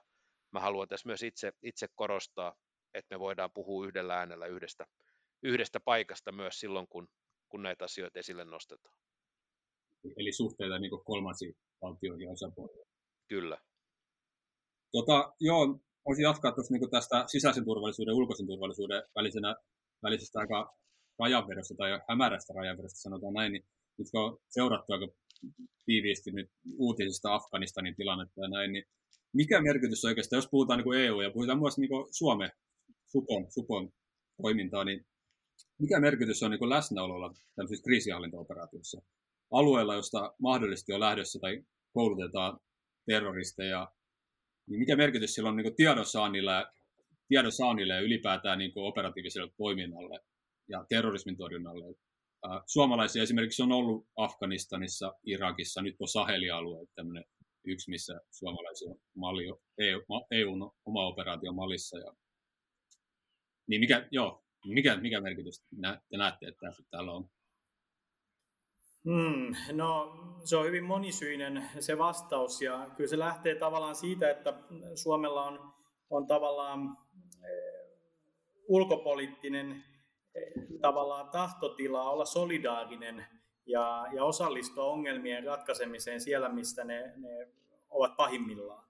mä 0.52 0.60
haluan 0.60 0.88
tässä 0.88 1.08
myös 1.08 1.22
itse, 1.22 1.52
itse 1.62 1.86
korostaa, 1.94 2.54
että 2.94 3.14
me 3.14 3.20
voidaan 3.20 3.50
puhua 3.54 3.86
yhdellä 3.86 4.16
äänellä 4.18 4.46
yhdestä, 4.46 4.86
yhdestä 5.42 5.80
paikasta 5.80 6.32
myös 6.32 6.60
silloin, 6.60 6.86
kun, 6.88 7.08
kun 7.48 7.62
näitä 7.62 7.84
asioita 7.84 8.18
esille 8.18 8.44
nostetaan. 8.44 8.96
Eli 10.16 10.32
suhteita 10.32 10.78
niin 10.78 11.04
kolmansiin 11.04 11.54
valtioihin 11.82 12.32
osapuolille. 12.32 12.86
Kyllä. 13.28 13.58
Tota, 14.92 15.32
joo, 15.40 15.80
voisin 16.06 16.22
jatkaa 16.22 16.52
tuossa 16.52 16.74
niin 16.74 16.90
tästä 16.90 17.24
sisäisen 17.26 17.64
turvallisuuden 17.64 18.12
ja 18.12 18.16
ulkoisen 18.16 18.46
turvallisuuden 18.46 19.02
välisenä, 19.14 19.56
välisestä 20.02 20.38
aika 20.38 20.76
rajanvedosta 21.18 21.74
tai 21.78 22.00
hämärästä 22.08 22.52
rajanvedosta, 22.56 22.98
sanotaan 22.98 23.34
näin, 23.34 23.52
niin 23.52 23.64
nyt 23.98 24.08
kun 24.10 24.20
on 24.24 24.38
seurattu 24.48 24.92
aika 24.92 25.06
tiiviisti 25.86 26.30
nyt 26.30 26.50
uutisista 26.76 27.34
Afganistanin 27.34 27.96
tilannetta 27.96 28.40
ja 28.40 28.48
näin, 28.48 28.72
niin 28.72 28.84
mikä 29.32 29.62
merkitys 29.62 30.04
oikeastaan, 30.04 30.38
jos 30.38 30.48
puhutaan 30.50 30.78
niin 30.78 31.00
EU 31.00 31.20
ja 31.20 31.30
puhutaan 31.30 31.58
myös 31.58 31.78
niin 31.78 31.90
Suomen 32.10 32.50
supon, 33.06 33.46
supon 33.48 33.90
toimintaa, 34.42 34.84
niin 34.84 35.06
mikä 35.78 36.00
merkitys 36.00 36.42
on 36.42 36.50
niin 36.50 36.70
läsnäololla 36.70 37.34
tämmöisissä 37.56 37.84
kriisihallintaoperaatioissa? 37.84 39.02
Alueella, 39.52 39.94
josta 39.94 40.34
mahdollisesti 40.38 40.92
on 40.92 41.00
lähdössä 41.00 41.38
tai 41.38 41.64
koulutetaan 41.92 42.60
terroristeja 43.06 43.92
niin 44.66 44.78
mikä 44.78 44.96
merkitys 44.96 45.34
sillä 45.34 45.48
on 45.48 45.56
niin 45.56 45.76
tiedonsaannille, 45.76 46.66
tiedonsaannille 47.28 47.94
ja 47.94 48.00
ylipäätään 48.00 48.58
niin 48.58 48.72
operatiiviselle 48.76 49.52
toiminnalle 49.56 50.20
ja 50.68 50.84
terrorismin 50.88 51.36
torjunnalle. 51.36 51.94
Suomalaisia 52.66 53.22
esimerkiksi 53.22 53.62
on 53.62 53.72
ollut 53.72 54.06
Afganistanissa, 54.16 55.12
Irakissa, 55.24 55.82
nyt 55.82 55.96
on 56.00 56.08
Saheli-alue, 56.08 56.86
tämmöinen 56.94 57.24
yksi, 57.64 57.90
missä 57.90 58.20
suomalaisia 58.30 58.94
Mali, 59.16 59.44
EU, 59.78 60.00
EUn 60.30 60.70
oma 60.84 61.06
operaatio 61.06 61.52
Malissa. 61.52 61.98
Ja, 61.98 62.12
niin 63.66 63.80
mikä, 63.80 64.08
joo, 64.10 64.44
mikä, 64.66 64.96
mikä 64.96 65.20
merkitys 65.20 65.64
te 66.10 66.16
näette, 66.16 66.46
että 66.46 66.72
täällä 66.90 67.12
on? 67.12 67.28
Hmm, 69.04 69.54
no 69.72 70.16
se 70.44 70.56
on 70.56 70.66
hyvin 70.66 70.84
monisyinen 70.84 71.68
se 71.80 71.98
vastaus 71.98 72.62
ja 72.62 72.90
kyllä 72.96 73.10
se 73.10 73.18
lähtee 73.18 73.54
tavallaan 73.54 73.96
siitä, 73.96 74.30
että 74.30 74.54
Suomella 74.94 75.44
on, 75.44 75.72
on 76.10 76.26
tavallaan 76.26 76.96
eh, 77.44 77.84
ulkopoliittinen 78.68 79.84
eh, 80.34 80.63
tavallaan 80.84 81.28
tahtotila 81.28 82.10
olla 82.10 82.24
solidaarinen 82.24 83.26
ja, 83.66 84.06
ja 84.12 84.24
osallistua 84.24 84.84
ongelmien 84.84 85.44
ratkaisemiseen 85.44 86.20
siellä, 86.20 86.48
mistä 86.48 86.84
ne, 86.84 87.12
ne 87.16 87.48
ovat 87.90 88.16
pahimmillaan. 88.16 88.84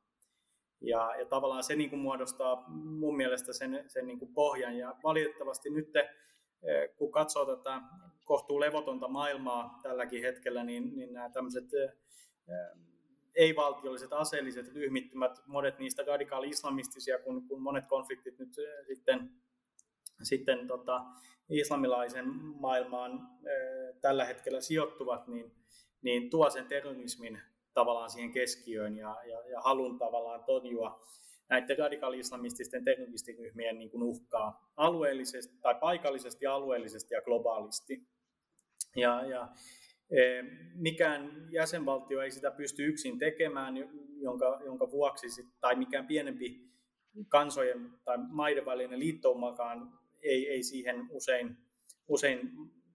Ja, 0.81 1.15
ja 1.19 1.27
tavallaan 1.27 1.65
se 1.65 1.77
niin 1.77 1.91
kuin 1.91 2.01
muodostaa 2.01 2.65
mun 2.69 3.17
mielestä 3.17 3.53
sen, 3.53 3.85
sen 3.87 4.07
niin 4.07 4.19
kuin 4.19 4.35
pohjan. 4.35 4.79
Ja 4.79 4.97
valitettavasti 5.05 5.71
nyt, 5.71 5.97
eh, 5.97 6.97
kun 6.97 7.13
katsoo 7.13 7.57
tätä 7.57 7.81
kohtuu 8.25 8.61
levotonta 8.61 9.09
maailmaa 9.09 9.81
tälläkin 9.83 10.23
hetkellä, 10.23 10.65
niin, 10.65 10.97
niin 10.97 11.13
nämä 11.13 11.31
tämmöiset 11.31 11.65
ei-valtiolliset 13.35 14.13
aseelliset 14.13 14.69
ryhmittymät, 14.69 15.43
monet 15.47 15.79
niistä 15.79 16.03
radikaali-islamistisia, 16.07 17.19
kun, 17.19 17.49
kun 17.49 17.63
monet 17.63 17.87
konfliktit 17.87 18.39
nyt 18.39 18.55
sitten, 18.87 19.31
sitten 20.23 20.67
tota, 20.67 21.05
islamilaisen 21.51 22.27
maailmaan 22.61 23.13
äh, 23.13 24.01
tällä 24.01 24.25
hetkellä 24.25 24.61
sijoittuvat, 24.61 25.29
niin, 25.29 25.53
niin 26.03 26.31
tuo 26.31 26.51
sen 26.51 26.67
terrorismin 26.67 27.41
tavallaan 27.75 28.11
siihen 28.11 28.33
keskiöön 28.33 28.97
ja, 28.97 29.17
ja, 29.27 29.49
ja 29.49 29.61
halun 29.61 29.99
tavallaan 29.99 30.45
torjua 30.45 31.05
näiden 31.49 31.79
radikaali-islamististen 31.79 32.85
terroristiryhmien 32.85 33.79
niin 33.79 33.91
kuin 33.91 34.03
uhkaa 34.03 34.73
alueellisesti 34.77 35.57
tai 35.63 35.75
paikallisesti, 35.75 36.47
alueellisesti 36.47 37.15
ja 37.15 37.23
globaalisti. 37.23 38.09
Ja, 38.97 39.25
ja 39.25 39.49
e, 40.11 40.43
mikään 40.75 41.49
jäsenvaltio 41.51 42.21
ei 42.21 42.31
sitä 42.31 42.51
pysty 42.51 42.87
yksin 42.87 43.19
tekemään, 43.19 43.75
jonka, 44.21 44.61
jonka 44.65 44.91
vuoksi, 44.91 45.31
sit, 45.31 45.47
tai 45.61 45.77
mikään 45.77 46.07
pienempi 46.07 46.71
kansojen 47.29 47.91
tai 48.05 48.19
maiden 48.29 48.67
välinen 48.67 48.99
liittoumakaan 48.99 49.99
ei, 50.25 50.49
ei 50.49 50.63
siihen 50.63 51.07
usein, 51.11 51.57
usein 52.09 52.51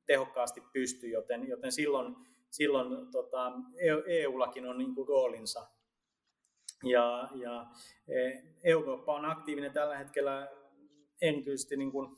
tehokkaasti 0.06 0.62
pysty, 0.74 1.08
joten, 1.08 1.48
joten 1.48 1.72
silloin, 1.72 2.16
silloin 2.50 3.12
tota, 3.12 3.52
EUllakin 4.08 4.66
e 4.66 4.70
on 4.70 4.78
niin 4.78 4.96
kuin 4.96 5.08
roolinsa. 5.08 5.68
Ja, 6.84 7.30
ja 7.36 7.68
e, 8.08 8.42
Eurooppa 8.64 9.16
on 9.16 9.26
aktiivinen 9.26 9.74
tällä 9.74 9.98
hetkellä 9.98 10.48
erityisesti 11.22 11.78
niin 11.78 11.92
kuin 11.92 12.18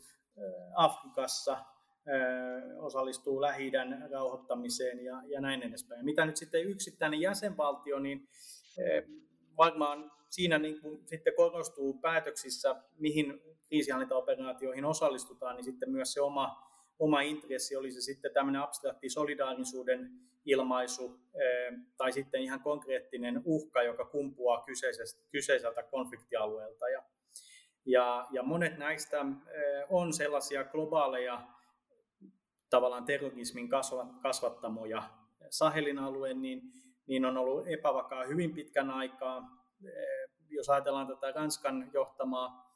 Afrikassa, 0.75 1.57
osallistuu 2.77 3.41
lähi 3.41 3.71
rauhoittamiseen 4.11 5.05
ja, 5.05 5.21
ja 5.25 5.41
näin 5.41 5.63
edespäin. 5.63 6.05
Mitä 6.05 6.25
nyt 6.25 6.37
sitten 6.37 6.65
yksittäinen 6.65 7.21
jäsenvaltio, 7.21 7.99
niin 7.99 8.27
varmaan 9.57 10.11
siinä 10.29 10.57
niin 10.57 10.81
kuin 10.81 11.07
sitten 11.07 11.33
korostuu 11.35 11.93
päätöksissä, 11.93 12.75
mihin 12.97 13.41
kriisihallintaoperaatioihin 13.67 14.85
osallistutaan, 14.85 15.55
niin 15.55 15.63
sitten 15.63 15.91
myös 15.91 16.13
se 16.13 16.21
oma, 16.21 16.71
oma 16.99 17.21
intressi, 17.21 17.75
oli 17.75 17.91
se 17.91 18.01
sitten 18.01 18.33
tämmöinen 18.33 18.61
abstrakti 18.61 19.09
solidaarisuuden 19.09 20.09
ilmaisu 20.45 21.19
tai 21.97 22.11
sitten 22.11 22.41
ihan 22.41 22.59
konkreettinen 22.59 23.41
uhka, 23.45 23.83
joka 23.83 24.05
kumpuaa 24.05 24.63
kyseiseltä, 24.63 25.27
kyseiseltä 25.31 25.83
konfliktialueelta. 25.83 26.89
Ja, 26.89 27.03
ja, 27.85 28.27
ja 28.31 28.43
monet 28.43 28.77
näistä 28.77 29.25
on 29.89 30.13
sellaisia 30.13 30.63
globaaleja 30.63 31.47
tavallaan 32.69 33.05
terrorismin 33.05 33.69
kasvattamoja. 34.21 35.03
Sahelin 35.49 35.99
alueen 35.99 36.41
niin, 36.41 36.61
niin 37.11 37.25
on 37.25 37.37
ollut 37.37 37.67
epävakaa 37.67 38.25
hyvin 38.25 38.53
pitkän 38.53 38.89
aikaa. 38.89 39.37
Eh, 39.85 40.29
jos 40.49 40.69
ajatellaan 40.69 41.07
tätä 41.07 41.31
Ranskan 41.31 41.89
johtamaa 41.93 42.71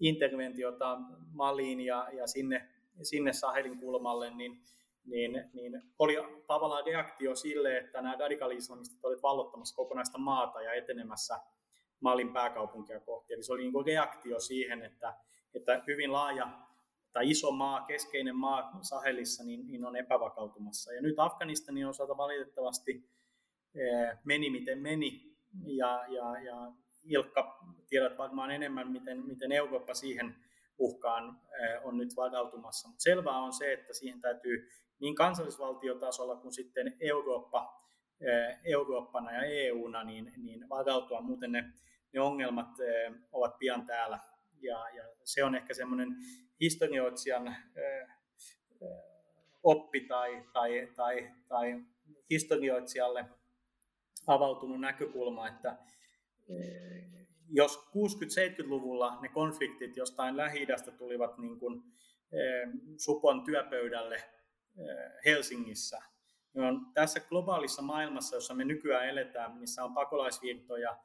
interventiota 0.00 0.98
Maliin 1.32 1.80
ja, 1.80 2.08
ja 2.12 2.26
sinne, 2.26 2.68
sinne 3.02 3.32
Sahelin 3.32 3.78
kulmalle, 3.78 4.30
niin, 4.30 4.62
niin, 5.04 5.50
niin 5.52 5.82
oli 5.98 6.16
tavallaan 6.46 6.86
reaktio 6.86 7.34
sille, 7.34 7.78
että 7.78 8.02
nämä 8.02 8.16
radikaali-islamistit 8.16 9.04
olivat 9.04 9.22
vallottamassa 9.22 9.76
kokonaista 9.76 10.18
maata 10.18 10.62
ja 10.62 10.72
etenemässä 10.72 11.38
Malin 12.00 12.32
pääkaupunkia 12.32 13.00
kohti. 13.00 13.34
Eli 13.34 13.42
se 13.42 13.52
oli 13.52 13.62
niin 13.62 13.86
reaktio 13.86 14.40
siihen, 14.40 14.82
että, 14.82 15.14
että 15.54 15.82
hyvin 15.86 16.12
laaja 16.12 16.48
tai 17.12 17.30
iso 17.30 17.50
maa, 17.50 17.80
keskeinen 17.80 18.36
maa 18.36 18.78
Sahelissa, 18.82 19.44
niin, 19.44 19.66
niin 19.66 19.84
on 19.84 19.96
epävakautumassa. 19.96 20.92
Ja 20.92 21.02
nyt 21.02 21.18
Afganistanin 21.18 21.86
osalta 21.86 22.16
valitettavasti 22.16 23.19
meni 24.24 24.50
miten 24.50 24.78
meni, 24.78 25.36
ja, 25.66 26.04
ja, 26.08 26.40
ja 26.40 26.72
Ilkka 27.04 27.58
tiedät 27.88 28.18
varmaan 28.18 28.50
enemmän, 28.50 28.92
miten, 28.92 29.26
miten 29.26 29.52
Eurooppa 29.52 29.94
siihen 29.94 30.34
uhkaan 30.78 31.40
on 31.82 31.98
nyt 31.98 32.16
varautumassa. 32.16 32.88
Mutta 32.88 33.02
selvää 33.02 33.38
on 33.38 33.52
se, 33.52 33.72
että 33.72 33.94
siihen 33.94 34.20
täytyy 34.20 34.68
niin 35.00 35.14
kansallisvaltiotasolla 35.14 36.36
kuin 36.36 36.52
sitten 36.52 36.96
Eurooppa, 37.00 37.80
Eurooppana 38.64 39.32
ja 39.32 39.42
EUna 39.42 40.04
niin, 40.04 40.32
niin 40.36 40.68
varautua, 40.68 41.20
muuten 41.20 41.52
ne, 41.52 41.64
ne 42.12 42.20
ongelmat 42.20 42.68
ovat 43.32 43.58
pian 43.58 43.86
täällä. 43.86 44.18
Ja, 44.62 44.88
ja 44.88 45.04
se 45.24 45.44
on 45.44 45.54
ehkä 45.54 45.74
semmoinen 45.74 46.16
historioitsijan 46.60 47.56
oppi 49.62 50.00
tai, 50.00 50.44
tai, 50.52 50.92
tai, 50.96 51.30
tai 51.48 51.84
historioitsijalle 52.30 53.24
avautunut 54.26 54.80
näkökulma, 54.80 55.48
että 55.48 55.78
jos 57.48 57.78
60-70-luvulla 57.78 59.20
ne 59.20 59.28
konfliktit 59.28 59.96
jostain 59.96 60.36
lähi 60.36 60.66
tulivat 60.98 61.38
niin 61.38 61.58
kuin 61.58 61.82
Supon 62.96 63.44
työpöydälle 63.44 64.22
Helsingissä, 65.24 66.02
niin 66.54 66.64
on 66.64 66.86
tässä 66.94 67.20
globaalissa 67.20 67.82
maailmassa, 67.82 68.36
jossa 68.36 68.54
me 68.54 68.64
nykyään 68.64 69.08
eletään, 69.08 69.58
missä 69.58 69.84
on 69.84 69.94
pakolaisvirtoja, 69.94 70.98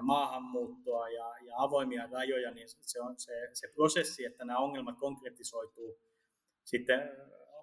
maahanmuuttoa 0.00 1.08
ja, 1.08 1.34
ja 1.46 1.54
avoimia 1.56 2.08
rajoja, 2.12 2.50
niin 2.50 2.68
se 2.68 3.00
on 3.00 3.18
se, 3.18 3.50
se 3.52 3.68
prosessi, 3.68 4.24
että 4.24 4.44
nämä 4.44 4.58
ongelmat 4.58 4.98
konkretisoituu 4.98 6.00
sitten 6.64 7.00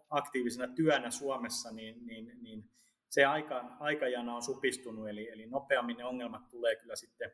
aktiivisena 0.10 0.74
työnä 0.76 1.12
Suomessa, 1.12 1.72
niin, 1.72 2.06
niin, 2.06 2.32
niin 2.42 2.70
se 3.14 3.26
aika, 3.26 3.78
aikajana 3.80 4.36
on 4.36 4.44
supistunut, 4.44 5.10
eli, 5.10 5.30
eli 5.30 5.46
nopeammin 5.46 5.98
ne 5.98 6.06
ongelmat 6.06 6.50
tulee 6.50 6.76
kyllä 6.76 6.96
sitten, 6.96 7.32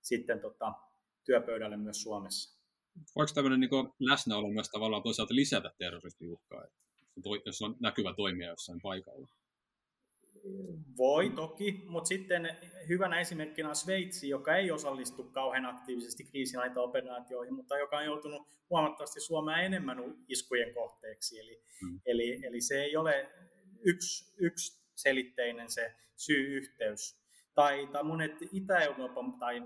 sitten 0.00 0.40
tota, 0.40 0.72
työpöydälle 1.24 1.76
myös 1.76 2.02
Suomessa. 2.02 2.60
Voiko 3.16 3.32
tämmöinen 3.34 3.60
niin 3.60 3.70
läsnäolo 3.98 4.48
myös 4.48 4.68
tavallaan 4.68 5.02
toisaalta 5.02 5.34
lisätä 5.34 5.72
terroristiuhkaa, 5.78 6.64
jos 7.46 7.62
on 7.62 7.76
näkyvä 7.80 8.14
toimija 8.16 8.50
jossain 8.50 8.80
paikalla? 8.82 9.28
Voi 10.96 11.30
toki, 11.30 11.82
mutta 11.86 12.08
sitten 12.08 12.56
hyvänä 12.88 13.20
esimerkkinä 13.20 13.68
on 13.68 13.76
Sveitsi, 13.76 14.28
joka 14.28 14.56
ei 14.56 14.70
osallistu 14.70 15.24
kauhean 15.24 15.66
aktiivisesti 15.66 16.24
kriisinhallintaoperaatioihin, 16.24 17.54
mutta 17.54 17.78
joka 17.78 17.98
on 17.98 18.04
joutunut 18.04 18.48
huomattavasti 18.70 19.20
Suomea 19.20 19.56
enemmän 19.56 19.98
iskujen 20.28 20.74
kohteeksi. 20.74 21.40
Eli, 21.40 21.62
hmm. 21.80 22.00
eli, 22.06 22.46
eli 22.46 22.60
se 22.60 22.82
ei 22.82 22.96
ole 22.96 23.30
yksi, 23.84 24.34
yksi 24.38 24.79
selitteinen 25.02 25.70
se 25.70 25.94
syy-yhteys. 26.16 27.20
Tai, 27.54 27.88
tai 27.92 28.02
monet 28.02 28.32
Itä-Euroopan 28.52 29.32
tai 29.38 29.62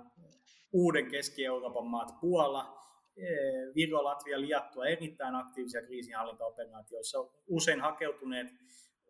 uuden 0.73 1.11
Keski-Euroopan 1.11 1.87
maat, 1.87 2.21
Puola, 2.21 2.79
eh, 3.17 3.75
Viro, 3.75 4.05
Latvia, 4.05 4.41
Liattua, 4.41 4.87
erittäin 4.87 5.35
aktiivisia 5.35 5.83
kriisinhallintaoperaatioissa, 5.83 7.19
usein 7.47 7.81
hakeutuneet 7.81 8.47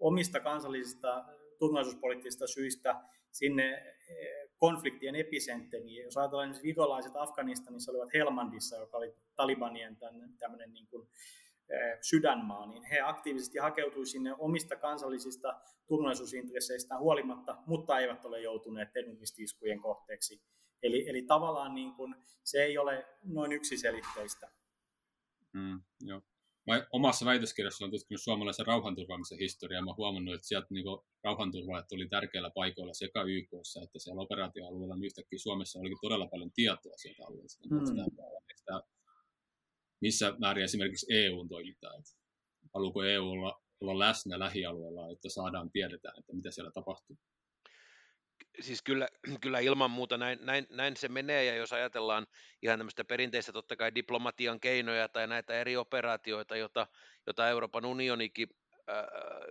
omista 0.00 0.40
kansallisista 0.40 1.24
turvallisuuspoliittisista 1.58 2.46
syistä 2.46 3.00
sinne 3.32 3.72
eh, 3.72 4.50
konfliktien 4.56 5.14
episenteriin. 5.14 6.04
Jos 6.04 6.16
ajatellaan 6.16 6.50
esimerkiksi 6.50 6.68
virolaiset 6.68 7.12
Afganistanissa 7.16 7.92
olivat 7.92 8.14
Helmandissa, 8.14 8.76
joka 8.76 8.96
oli 8.96 9.14
Talibanien 9.36 9.96
tämmöinen 10.38 10.72
niin 10.72 10.86
kuin, 10.86 11.02
eh, 11.02 11.43
sydänmaa, 12.00 12.66
niin 12.66 12.84
he 12.84 13.00
aktiivisesti 13.00 13.58
hakeutuivat 13.58 14.08
sinne 14.08 14.34
omista 14.38 14.76
kansallisista 14.76 15.60
turvallisuusintresseistään 15.86 17.00
huolimatta, 17.00 17.56
mutta 17.66 17.98
eivät 17.98 18.24
ole 18.24 18.40
joutuneet 18.40 18.92
terroristiskujen 18.92 19.80
kohteeksi. 19.80 20.42
Eli, 20.82 21.08
eli 21.08 21.22
tavallaan 21.22 21.74
niin 21.74 21.92
kuin, 21.94 22.14
se 22.44 22.62
ei 22.64 22.78
ole 22.78 23.06
noin 23.24 23.52
yksiselitteistä. 23.52 24.50
Mm, 25.52 25.82
joo. 26.00 26.22
Mä 26.66 26.86
omassa 26.92 27.24
väitöskirjassa 27.24 27.84
olen 27.84 27.90
tutkinut 27.90 28.22
suomalaisen 28.22 28.66
rauhanturvaamisen 28.66 29.38
historiaa. 29.38 29.84
Mä 29.84 29.94
huomannut, 29.96 30.34
että 30.34 30.46
sieltä 30.46 30.66
niin 30.70 30.84
rauhanturvaajat 31.24 31.92
oli 31.92 32.08
tärkeillä 32.08 32.50
paikoilla 32.50 32.94
sekä 32.94 33.22
YKssa 33.22 33.82
että 33.82 33.98
siellä 33.98 34.22
operaatioalueella, 34.22 34.94
niin 34.94 35.04
yhtäkkiä 35.04 35.38
Suomessa 35.38 35.78
olikin 35.78 35.98
todella 36.02 36.26
paljon 36.26 36.52
tietoa 36.52 36.96
sieltä 36.96 37.22
alueesta. 37.26 37.68
Mm. 37.70 37.86
Sitä, 38.56 38.82
missä 40.04 40.34
määrin 40.38 40.64
esimerkiksi 40.64 41.06
EU 41.10 41.48
toimintaa. 41.48 41.94
Että 41.98 42.10
haluuko 42.74 43.04
EU 43.04 43.30
olla, 43.30 43.62
olla 43.80 43.98
läsnä 43.98 44.38
lähialueella, 44.38 45.12
että 45.12 45.28
saadaan 45.28 45.70
tiedetään, 45.70 46.14
että 46.18 46.32
mitä 46.32 46.50
siellä 46.50 46.70
tapahtuu 46.70 47.16
siis 48.60 48.82
kyllä, 48.82 49.08
kyllä 49.40 49.58
ilman 49.58 49.90
muuta 49.90 50.16
näin, 50.18 50.38
näin, 50.42 50.66
näin 50.70 50.96
se 50.96 51.08
menee, 51.08 51.44
ja 51.44 51.56
jos 51.56 51.72
ajatellaan 51.72 52.26
ihan 52.62 52.78
tämmöistä 52.78 53.04
perinteistä 53.04 53.52
totta 53.52 53.76
kai 53.76 53.94
diplomatian 53.94 54.60
keinoja 54.60 55.08
tai 55.08 55.26
näitä 55.26 55.54
eri 55.54 55.76
operaatioita, 55.76 56.56
jota, 56.56 56.86
jota 57.26 57.48
Euroopan 57.48 57.84
unionikin 57.84 58.48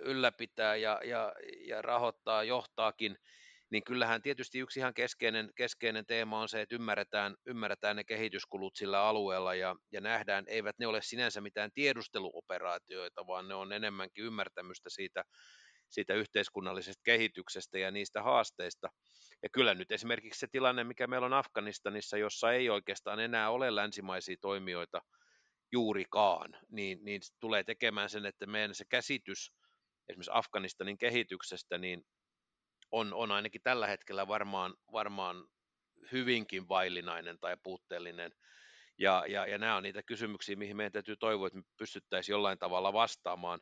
ylläpitää 0.01 0.75
ja, 0.75 1.01
ja, 1.05 1.33
ja 1.67 1.81
rahoittaa, 1.81 2.43
johtaakin, 2.43 3.17
niin 3.71 3.83
kyllähän 3.83 4.21
tietysti 4.21 4.59
yksi 4.59 4.79
ihan 4.79 4.93
keskeinen, 4.93 5.49
keskeinen 5.55 6.05
teema 6.05 6.39
on 6.39 6.49
se, 6.49 6.61
että 6.61 6.75
ymmärretään, 6.75 7.35
ymmärretään 7.45 7.95
ne 7.95 8.03
kehityskulut 8.03 8.75
sillä 8.75 9.03
alueella 9.03 9.55
ja, 9.55 9.75
ja 9.91 10.01
nähdään, 10.01 10.43
eivät 10.47 10.75
ne 10.79 10.87
ole 10.87 11.01
sinänsä 11.01 11.41
mitään 11.41 11.71
tiedusteluoperaatioita, 11.73 13.27
vaan 13.27 13.47
ne 13.47 13.55
on 13.55 13.71
enemmänkin 13.71 14.25
ymmärtämystä 14.25 14.89
siitä, 14.89 15.23
siitä 15.89 16.13
yhteiskunnallisesta 16.13 17.01
kehityksestä 17.05 17.79
ja 17.79 17.91
niistä 17.91 18.23
haasteista. 18.23 18.89
Ja 19.43 19.49
kyllä 19.49 19.73
nyt 19.73 19.91
esimerkiksi 19.91 20.39
se 20.39 20.47
tilanne, 20.51 20.83
mikä 20.83 21.07
meillä 21.07 21.25
on 21.25 21.33
Afganistanissa, 21.33 22.17
jossa 22.17 22.51
ei 22.51 22.69
oikeastaan 22.69 23.19
enää 23.19 23.49
ole 23.49 23.75
länsimaisia 23.75 24.35
toimijoita 24.41 25.01
juurikaan, 25.71 26.57
niin, 26.71 27.05
niin 27.05 27.21
tulee 27.39 27.63
tekemään 27.63 28.09
sen, 28.09 28.25
että 28.25 28.45
meidän 28.45 28.75
se 28.75 28.85
käsitys 28.89 29.51
esimerkiksi 30.09 30.31
Afganistanin 30.33 30.97
kehityksestä, 30.97 31.77
niin 31.77 32.03
on, 32.93 33.13
on 33.13 33.31
ainakin 33.31 33.61
tällä 33.61 33.87
hetkellä 33.87 34.27
varmaan, 34.27 34.73
varmaan 34.91 35.47
hyvinkin 36.11 36.69
vaillinainen 36.69 37.39
tai 37.39 37.57
puutteellinen. 37.63 38.31
Ja, 38.97 39.23
ja, 39.27 39.47
ja 39.47 39.57
nämä 39.57 39.75
on 39.75 39.83
niitä 39.83 40.03
kysymyksiä, 40.03 40.55
mihin 40.55 40.77
meidän 40.77 40.91
täytyy 40.91 41.15
toivoa, 41.15 41.47
että 41.47 41.59
me 41.59 41.65
pystyttäisiin 41.77 42.33
jollain 42.33 42.59
tavalla 42.59 42.93
vastaamaan 42.93 43.59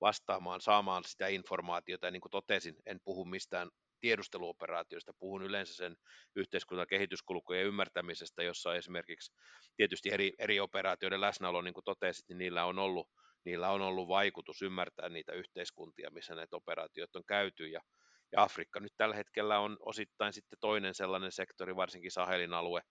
vastaamaan, 0.00 0.60
saamaan 0.60 1.04
sitä 1.04 1.26
informaatiota. 1.26 2.06
Ja 2.06 2.10
niin 2.10 2.20
kuin 2.20 2.30
totesin, 2.30 2.76
en 2.86 3.00
puhu 3.04 3.24
mistään 3.24 3.70
tiedusteluoperaatioista, 4.00 5.14
puhun 5.18 5.42
yleensä 5.42 5.74
sen 5.74 5.96
yhteiskunnan 6.36 6.86
kehityskulkujen 6.86 7.66
ymmärtämisestä, 7.66 8.42
jossa 8.42 8.74
esimerkiksi 8.74 9.32
tietysti 9.76 10.10
eri, 10.10 10.32
eri 10.38 10.60
operaatioiden 10.60 11.20
läsnäolo, 11.20 11.62
niin 11.62 11.74
kuin 11.74 11.84
totesit, 11.84 12.28
niin 12.28 12.38
niillä 12.38 12.64
on 12.64 12.78
ollut, 12.78 13.10
niillä 13.44 13.70
on 13.70 13.82
ollut 13.82 14.08
vaikutus 14.08 14.62
ymmärtää 14.62 15.08
niitä 15.08 15.32
yhteiskuntia, 15.32 16.10
missä 16.10 16.34
näitä 16.34 16.56
operaatiot 16.56 17.16
on 17.16 17.24
käyty, 17.26 17.68
ja, 17.68 17.80
ja 18.32 18.42
Afrikka 18.42 18.80
nyt 18.80 18.92
tällä 18.96 19.16
hetkellä 19.16 19.58
on 19.58 19.76
osittain 19.80 20.32
sitten 20.32 20.58
toinen 20.60 20.94
sellainen 20.94 21.32
sektori, 21.32 21.76
varsinkin 21.76 22.10
Sahelin 22.10 22.54
alue, 22.54 22.82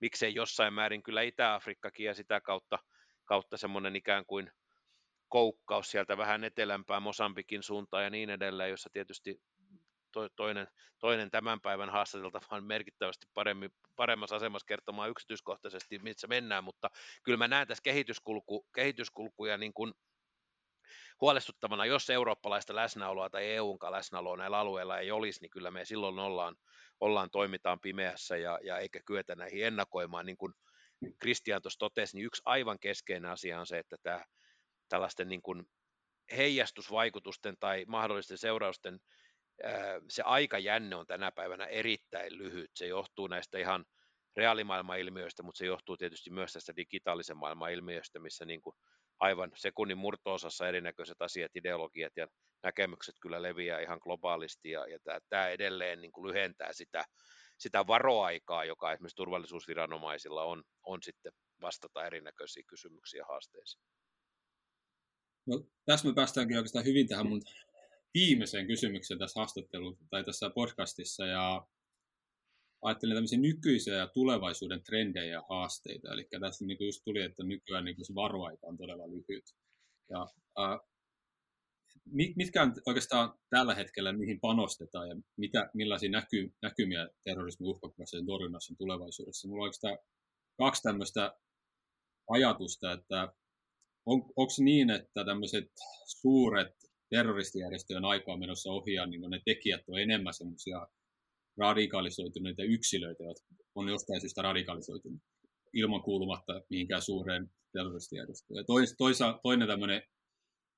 miksei 0.00 0.34
jossain 0.34 0.74
määrin 0.74 1.02
kyllä 1.02 1.22
Itä-Afrikkakin 1.22 2.06
ja 2.06 2.14
sitä 2.14 2.40
kautta, 2.40 2.78
kautta 3.24 3.56
semmoinen 3.56 3.96
ikään 3.96 4.26
kuin 4.26 4.50
koukkaus 5.28 5.90
sieltä 5.90 6.16
vähän 6.16 6.44
etelämpää 6.44 7.00
Mosambikin 7.00 7.62
suuntaan 7.62 8.04
ja 8.04 8.10
niin 8.10 8.30
edelleen, 8.30 8.70
jossa 8.70 8.90
tietysti 8.92 9.40
toinen, 10.36 10.66
toinen 10.98 11.30
tämän 11.30 11.60
päivän 11.60 11.90
haastateltava 11.90 12.56
on 12.56 12.64
merkittävästi 12.64 13.26
paremmin, 13.34 13.70
paremmassa 13.96 14.36
asemassa 14.36 14.66
kertomaan 14.66 15.10
yksityiskohtaisesti, 15.10 15.98
missä 15.98 16.26
mennään, 16.26 16.64
mutta 16.64 16.90
kyllä 17.22 17.38
mä 17.38 17.48
näen 17.48 17.68
tässä 17.68 17.82
kehityskulku, 17.82 18.66
kehityskulkuja 18.74 19.58
niin 19.58 19.74
kuin 19.74 19.92
huolestuttavana, 21.20 21.86
jos 21.86 22.10
eurooppalaista 22.10 22.74
läsnäoloa 22.74 23.30
tai 23.30 23.44
EUn 23.44 23.78
läsnäoloa 23.90 24.36
näillä 24.36 24.58
alueilla 24.58 24.98
ei 24.98 25.10
olisi, 25.10 25.40
niin 25.40 25.50
kyllä 25.50 25.70
me 25.70 25.84
silloin 25.84 26.18
ollaan, 26.18 26.56
ollaan 27.00 27.30
toimitaan 27.30 27.80
pimeässä 27.80 28.36
ja, 28.36 28.58
ja 28.62 28.78
eikä 28.78 29.00
kyetä 29.06 29.34
näihin 29.34 29.66
ennakoimaan. 29.66 30.26
Niin 30.26 30.36
kuin 30.36 30.52
Kristian 31.18 31.62
tuossa 31.62 31.78
totesi, 31.78 32.16
niin 32.16 32.26
yksi 32.26 32.42
aivan 32.44 32.78
keskeinen 32.78 33.30
asia 33.30 33.60
on 33.60 33.66
se, 33.66 33.78
että 33.78 33.96
tämä 34.02 34.24
tällaisten 34.88 35.28
niin 35.28 35.42
kuin 35.42 35.64
heijastusvaikutusten 36.36 37.54
tai 37.60 37.84
mahdollisten 37.88 38.38
seurausten 38.38 38.98
se 40.08 40.22
aikajänne 40.22 40.96
on 40.96 41.06
tänä 41.06 41.32
päivänä 41.32 41.66
erittäin 41.66 42.38
lyhyt. 42.38 42.70
Se 42.74 42.86
johtuu 42.86 43.26
näistä 43.26 43.58
ihan 43.58 43.84
reaalimaailman 44.36 44.98
ilmiöistä, 44.98 45.42
mutta 45.42 45.58
se 45.58 45.66
johtuu 45.66 45.96
tietysti 45.96 46.30
myös 46.30 46.52
tästä 46.52 46.76
digitaalisen 46.76 47.36
maailman 47.36 47.72
ilmiöistä, 47.72 48.18
missä 48.18 48.44
niin 48.44 48.62
kuin 48.62 48.76
aivan 49.20 49.52
sekunnin 49.54 49.98
murtoosassa 49.98 50.68
erinäköiset 50.68 51.22
asiat, 51.22 51.56
ideologiat 51.56 52.12
ja 52.16 52.28
näkemykset 52.62 53.14
kyllä 53.20 53.42
leviää 53.42 53.80
ihan 53.80 53.98
globaalisti, 54.02 54.70
ja, 54.70 54.86
ja 54.86 54.98
tämä, 55.04 55.18
tämä 55.28 55.48
edelleen 55.48 56.00
niin 56.00 56.12
kuin 56.12 56.28
lyhentää 56.28 56.72
sitä, 56.72 57.04
sitä 57.58 57.86
varoaikaa, 57.86 58.64
joka 58.64 58.92
esimerkiksi 58.92 59.16
turvallisuusviranomaisilla 59.16 60.44
on, 60.44 60.62
on 60.82 61.02
sitten 61.02 61.32
vastata 61.62 62.06
erinäköisiin 62.06 62.66
kysymyksiin 62.66 63.18
ja 63.18 63.26
haasteisiin. 63.28 63.82
No, 65.46 65.64
tässä 65.84 66.08
me 66.08 66.14
päästäänkin 66.14 66.56
oikeastaan 66.56 66.84
hyvin 66.84 67.08
tähän 67.08 67.28
mun 67.28 67.42
viimeiseen 68.14 68.66
kysymykseen 68.66 69.18
tässä 69.18 69.40
haastattelussa 69.40 70.04
tai 70.10 70.24
tässä 70.24 70.50
podcastissa. 70.50 71.26
Ja 71.26 71.66
ajattelin 72.86 73.16
tämmöisiä 73.16 73.38
nykyisiä 73.38 73.94
ja 73.94 74.06
tulevaisuuden 74.06 74.82
trendejä 74.82 75.32
ja 75.32 75.42
haasteita. 75.48 76.12
Eli 76.12 76.28
tässä 76.40 76.64
niin 76.64 76.78
just 76.80 77.02
tuli, 77.04 77.22
että 77.22 77.44
nykyään 77.44 77.84
niin 77.84 78.06
se 78.06 78.14
varoaika 78.14 78.66
on 78.66 78.76
todella 78.76 79.10
lyhyt. 79.10 79.44
Ja, 80.10 80.26
ää, 80.58 80.78
mitkä 82.36 82.62
on 82.62 82.74
oikeastaan 82.86 83.34
tällä 83.50 83.74
hetkellä, 83.74 84.12
mihin 84.12 84.40
panostetaan 84.40 85.08
ja 85.08 85.16
mitä, 85.36 85.70
millaisia 85.74 86.10
näky, 86.10 86.52
näkymiä 86.62 87.08
terrorismin 87.24 87.68
uhkakuvassa 87.68 88.16
ja 88.16 88.24
torjunnassa 88.26 88.72
on 88.72 88.76
tulevaisuudessa? 88.76 89.48
Mulla 89.48 89.62
on 89.62 89.64
oikeastaan 89.64 89.98
kaksi 90.58 90.82
tämmöistä 90.82 91.36
ajatusta, 92.30 92.92
että 92.92 93.32
on, 94.06 94.22
onko 94.36 94.52
niin, 94.58 94.90
että 94.90 95.24
tämmöiset 95.24 95.70
suuret 96.06 96.72
terroristijärjestöjen 97.10 98.04
aikaa 98.04 98.36
menossa 98.36 98.70
ohi 98.70 98.92
ja 98.94 99.06
niin 99.06 99.30
ne 99.30 99.40
tekijät 99.44 99.82
on 99.88 100.00
enemmän 100.00 100.34
semmoisia 100.34 100.86
radikalisoituneita 101.58 102.62
yksilöitä, 102.62 103.24
jotka 103.24 103.46
on 103.74 103.88
jostain 103.88 104.20
syystä 104.20 104.42
radikalisoitunut 104.42 105.20
ilman 105.72 106.02
kuulumatta 106.02 106.62
mihinkään 106.70 107.02
suureen 107.02 107.50
terroristijärjestöön. 107.72 108.66
Tois, 108.66 108.94
toisa, 108.98 109.40
toinen 109.42 109.68
tämmöinen 109.68 110.02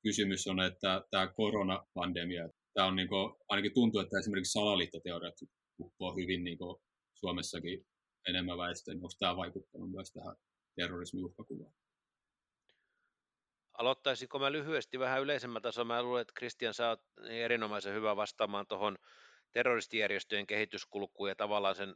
kysymys 0.03 0.47
on, 0.47 0.61
että 0.61 1.05
tämä 1.11 1.33
koronapandemia, 1.37 2.49
tämä 2.75 2.87
on 2.87 2.97
niin 2.97 3.09
kuin, 3.09 3.35
ainakin 3.49 3.75
tuntuu, 3.75 4.01
että 4.01 4.19
esimerkiksi 4.19 4.53
salaliittoteoriat 4.53 5.35
uppoaa 5.81 6.15
hyvin 6.15 6.45
niin 6.45 6.59
kuin 6.59 6.77
Suomessakin 7.15 7.87
enemmän 8.29 8.59
väestöä, 8.59 8.95
niin 8.95 9.05
onko 9.05 9.15
tämä 9.19 9.37
vaikuttanut 9.37 9.91
myös 9.91 10.13
tähän 10.13 10.37
terrorismin 10.77 11.25
uhkakuvaan? 11.25 11.73
Aloittaisinko 13.79 14.39
mä 14.39 14.53
lyhyesti 14.53 14.99
vähän 14.99 15.23
yleisemmän 15.23 15.63
tasolla? 15.63 15.95
Mä 15.95 16.03
luulen, 16.03 16.23
että 16.23 16.35
Kristian, 16.37 16.75
sä 16.75 16.89
oot 16.89 17.01
niin 17.21 17.43
erinomaisen 17.43 17.95
hyvä 17.95 18.17
vastaamaan 18.17 18.67
tuohon 18.67 18.99
terroristijärjestöjen 19.53 20.47
kehityskulkuun 20.47 21.29
ja 21.29 21.35
tavallaan 21.35 21.75
sen 21.75 21.95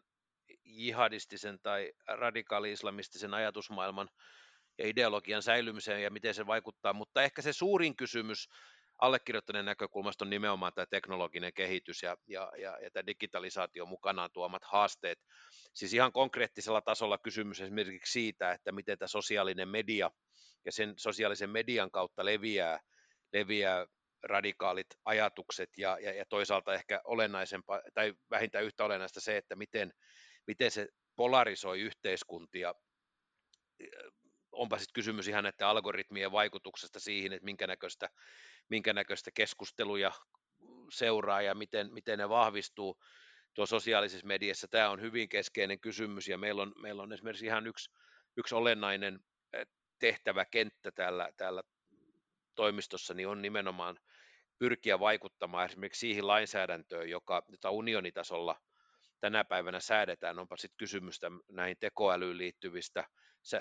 jihadistisen 0.64 1.58
tai 1.62 1.92
radikaali-islamistisen 2.08 3.34
ajatusmaailman 3.34 4.08
ja 4.78 4.88
ideologian 4.88 5.42
säilymiseen 5.42 6.02
ja 6.02 6.10
miten 6.10 6.34
se 6.34 6.46
vaikuttaa, 6.46 6.92
mutta 6.92 7.22
ehkä 7.22 7.42
se 7.42 7.52
suurin 7.52 7.96
kysymys 7.96 8.48
allekirjoittaneen 8.98 9.64
näkökulmasta 9.64 10.24
on 10.24 10.30
nimenomaan 10.30 10.72
tämä 10.74 10.86
teknologinen 10.86 11.52
kehitys 11.52 12.02
ja, 12.02 12.16
ja, 12.26 12.52
ja, 12.58 12.78
ja 12.82 12.90
tämä 12.90 13.06
digitalisaatio 13.06 13.86
mukanaan 13.86 14.30
tuomat 14.32 14.64
haasteet. 14.64 15.18
Siis 15.74 15.94
ihan 15.94 16.12
konkreettisella 16.12 16.80
tasolla 16.80 17.18
kysymys 17.18 17.60
esimerkiksi 17.60 18.12
siitä, 18.12 18.52
että 18.52 18.72
miten 18.72 18.98
tämä 18.98 19.06
sosiaalinen 19.06 19.68
media 19.68 20.10
ja 20.64 20.72
sen 20.72 20.94
sosiaalisen 20.96 21.50
median 21.50 21.90
kautta 21.90 22.24
leviää, 22.24 22.80
leviää 23.32 23.86
radikaalit 24.22 24.86
ajatukset 25.04 25.70
ja, 25.78 25.98
ja, 26.00 26.14
ja 26.14 26.24
toisaalta 26.28 26.74
ehkä 26.74 27.00
olennaisempaa 27.04 27.80
tai 27.94 28.14
vähintään 28.30 28.64
yhtä 28.64 28.84
olennaista 28.84 29.20
se, 29.20 29.36
että 29.36 29.56
miten, 29.56 29.92
miten 30.46 30.70
se 30.70 30.88
polarisoi 31.16 31.80
yhteiskuntia. 31.80 32.74
Onpa 34.52 34.78
sitten 34.78 34.94
kysymys 34.94 35.28
ihan 35.28 35.44
näiden 35.44 35.66
algoritmien 35.66 36.32
vaikutuksesta 36.32 37.00
siihen, 37.00 37.32
että 37.32 37.44
minkä 37.44 37.66
näköistä, 37.66 38.08
minkä 38.68 38.92
näköistä 38.92 39.30
keskusteluja 39.34 40.12
seuraa 40.90 41.42
ja 41.42 41.54
miten, 41.54 41.92
miten 41.92 42.18
ne 42.18 42.28
vahvistuu 42.28 43.00
tuo 43.54 43.66
sosiaalisessa 43.66 44.26
mediassa. 44.26 44.68
Tämä 44.68 44.90
on 44.90 45.00
hyvin 45.00 45.28
keskeinen 45.28 45.80
kysymys 45.80 46.28
ja 46.28 46.38
meillä 46.38 46.62
on, 46.62 46.72
meillä 46.76 47.02
on 47.02 47.12
esimerkiksi 47.12 47.46
ihan 47.46 47.66
yksi, 47.66 47.90
yksi 48.36 48.54
olennainen 48.54 49.20
tehtäväkenttä 49.98 50.90
täällä, 50.90 51.32
täällä 51.36 51.62
toimistossa 52.54 53.14
niin 53.14 53.28
on 53.28 53.42
nimenomaan 53.42 53.98
pyrkiä 54.62 55.00
vaikuttamaan 55.00 55.66
esimerkiksi 55.66 56.00
siihen 56.00 56.26
lainsäädäntöön, 56.26 57.10
joka, 57.10 57.42
jota 57.48 57.70
unionitasolla 57.70 58.56
tänä 59.20 59.44
päivänä 59.44 59.80
säädetään, 59.80 60.38
onpa 60.38 60.56
sitten 60.56 60.76
kysymystä 60.78 61.30
näihin 61.52 61.76
tekoälyyn 61.80 62.38
liittyvistä 62.38 63.04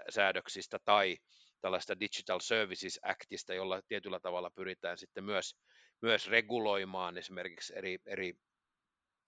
säädöksistä 0.10 0.78
tai 0.86 1.18
tällaista 1.62 2.00
Digital 2.00 2.40
Services 2.40 3.00
Actista, 3.04 3.54
jolla 3.54 3.82
tietyllä 3.88 4.20
tavalla 4.20 4.52
pyritään 4.56 4.98
sitten 4.98 5.24
myös, 5.24 5.56
myös 6.02 6.28
reguloimaan 6.28 7.18
esimerkiksi 7.18 7.74
eri, 7.76 7.98
eri, 8.06 8.34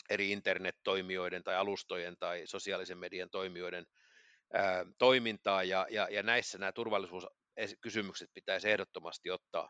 eri 0.09 0.31
internet-toimijoiden 0.31 1.43
tai 1.43 1.55
alustojen 1.55 2.15
tai 2.19 2.41
sosiaalisen 2.45 2.97
median 2.97 3.29
toimijoiden 3.29 3.85
ää, 4.53 4.85
toimintaa, 4.97 5.63
ja, 5.63 5.87
ja, 5.89 6.07
ja 6.11 6.23
näissä 6.23 6.57
nämä 6.57 6.71
turvallisuuskysymykset 6.71 8.29
pitäisi 8.33 8.69
ehdottomasti 8.69 9.29
ottaa, 9.31 9.69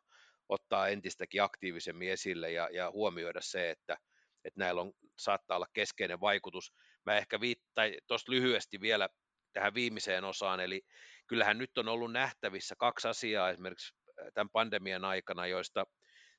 ottaa 0.50 0.88
entistäkin 0.88 1.44
aktiivisemmin 1.44 2.12
esille 2.12 2.52
ja, 2.52 2.70
ja 2.72 2.92
huomioida 2.92 3.42
se, 3.42 3.70
että, 3.70 3.98
että 4.46 4.60
näillä 4.60 4.82
on, 4.82 4.94
saattaa 5.20 5.58
olla 5.58 5.68
keskeinen 5.74 6.22
vaikutus. 6.22 6.74
Mä 7.06 7.18
ehkä 7.18 7.40
viittain 7.40 7.98
tuosta 8.08 8.32
lyhyesti 8.32 8.82
vielä 8.82 9.10
tähän 9.54 9.74
viimeiseen 9.74 10.24
osaan, 10.24 10.60
eli 10.60 10.82
kyllähän 11.28 11.58
nyt 11.58 11.78
on 11.78 11.88
ollut 11.88 12.12
nähtävissä 12.12 12.76
kaksi 12.78 13.08
asiaa 13.08 13.50
esimerkiksi 13.50 13.96
tämän 14.34 14.50
pandemian 14.50 15.06
aikana, 15.06 15.48
joista 15.48 15.86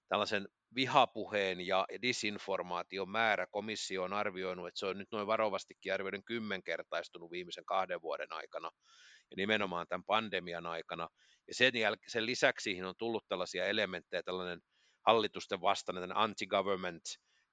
tällaisen 0.08 0.48
vihapuheen 0.74 1.60
ja 1.60 1.86
disinformaation 2.02 3.08
määrä 3.08 3.46
komissio 3.50 4.02
on 4.02 4.12
arvioinut, 4.12 4.68
että 4.68 4.78
se 4.78 4.86
on 4.86 4.98
nyt 4.98 5.08
noin 5.12 5.26
varovastikin 5.26 5.94
arvioiden 5.94 6.24
kymmenkertaistunut 6.24 7.30
viimeisen 7.30 7.64
kahden 7.64 8.02
vuoden 8.02 8.32
aikana 8.32 8.70
ja 9.30 9.36
nimenomaan 9.36 9.86
tämän 9.88 10.04
pandemian 10.04 10.66
aikana. 10.66 11.08
Ja 11.48 11.54
sen, 11.54 11.72
jäl- 11.74 12.04
sen 12.08 12.26
lisäksi 12.26 12.64
siihen 12.64 12.84
on 12.84 12.94
tullut 12.98 13.24
tällaisia 13.28 13.66
elementtejä, 13.66 14.22
tällainen 14.22 14.60
hallitusten 15.06 15.60
vastainen 15.60 16.16
anti-government 16.16 17.02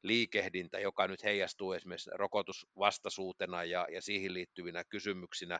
liikehdintä, 0.03 0.79
joka 0.79 1.07
nyt 1.07 1.23
heijastuu 1.23 1.73
esimerkiksi 1.73 2.09
rokotusvastaisuutena 2.13 3.63
ja, 3.63 3.87
ja 3.91 4.01
siihen 4.01 4.33
liittyvinä 4.33 4.83
kysymyksinä. 4.89 5.59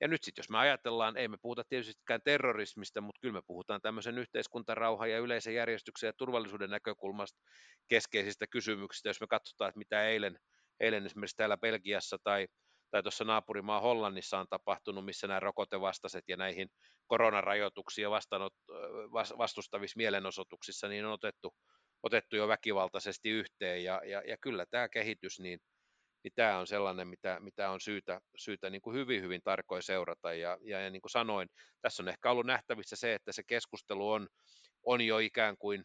Ja 0.00 0.08
nyt 0.08 0.24
sitten 0.24 0.42
jos 0.42 0.50
me 0.50 0.58
ajatellaan, 0.58 1.16
ei 1.16 1.28
me 1.28 1.36
puhuta 1.42 1.64
tietystikään 1.68 2.20
terrorismista, 2.24 3.00
mutta 3.00 3.20
kyllä 3.20 3.32
me 3.32 3.42
puhutaan 3.46 3.80
tämmöisen 3.80 4.18
yhteiskuntarauhan 4.18 5.10
ja 5.10 5.18
yleisen 5.18 5.54
järjestyksen 5.54 6.06
ja 6.08 6.12
turvallisuuden 6.12 6.70
näkökulmasta 6.70 7.40
keskeisistä 7.88 8.46
kysymyksistä, 8.46 9.08
jos 9.08 9.20
me 9.20 9.26
katsotaan, 9.26 9.68
että 9.68 9.78
mitä 9.78 10.08
eilen, 10.08 10.38
eilen 10.80 11.06
esimerkiksi 11.06 11.36
täällä 11.36 11.56
Belgiassa 11.56 12.18
tai, 12.24 12.46
tai 12.94 13.02
tuossa 13.02 13.24
naapurimaa 13.24 13.80
Hollannissa 13.80 14.38
on 14.38 14.46
tapahtunut, 14.50 15.04
missä 15.04 15.26
nämä 15.26 15.40
rokotevastaiset 15.40 16.24
ja 16.28 16.36
näihin 16.36 16.68
koronarajoituksia 17.06 18.10
vastaanot, 18.10 18.52
vastustavissa 19.38 19.96
mielenosoituksissa 19.96 20.88
niin 20.88 21.04
on 21.04 21.12
otettu, 21.12 21.54
otettu 22.02 22.36
jo 22.36 22.48
väkivaltaisesti 22.48 23.30
yhteen 23.30 23.84
ja, 23.84 24.00
ja, 24.04 24.22
ja 24.26 24.36
kyllä 24.40 24.66
tämä 24.70 24.88
kehitys 24.88 25.40
niin– 25.40 25.58
niin 26.24 26.32
tämä 26.34 26.58
on 26.58 26.66
sellainen, 26.66 27.08
mitä, 27.08 27.40
mitä 27.40 27.70
on 27.70 27.80
syytä, 27.80 28.20
syytä 28.36 28.70
niin 28.70 28.82
kuin 28.82 28.96
hyvin, 28.96 29.22
hyvin 29.22 29.40
tarkoin 29.44 29.82
seurata. 29.82 30.34
Ja, 30.34 30.58
ja, 30.62 30.80
ja 30.80 30.90
niin 30.90 31.02
kuin 31.02 31.10
sanoin, 31.10 31.48
tässä 31.82 32.02
on 32.02 32.08
ehkä 32.08 32.30
ollut 32.30 32.46
nähtävissä 32.46 32.96
se, 32.96 33.14
että 33.14 33.32
se 33.32 33.42
keskustelu 33.46 34.10
on, 34.10 34.28
on 34.86 35.00
jo 35.00 35.18
ikään 35.18 35.56
kuin 35.58 35.84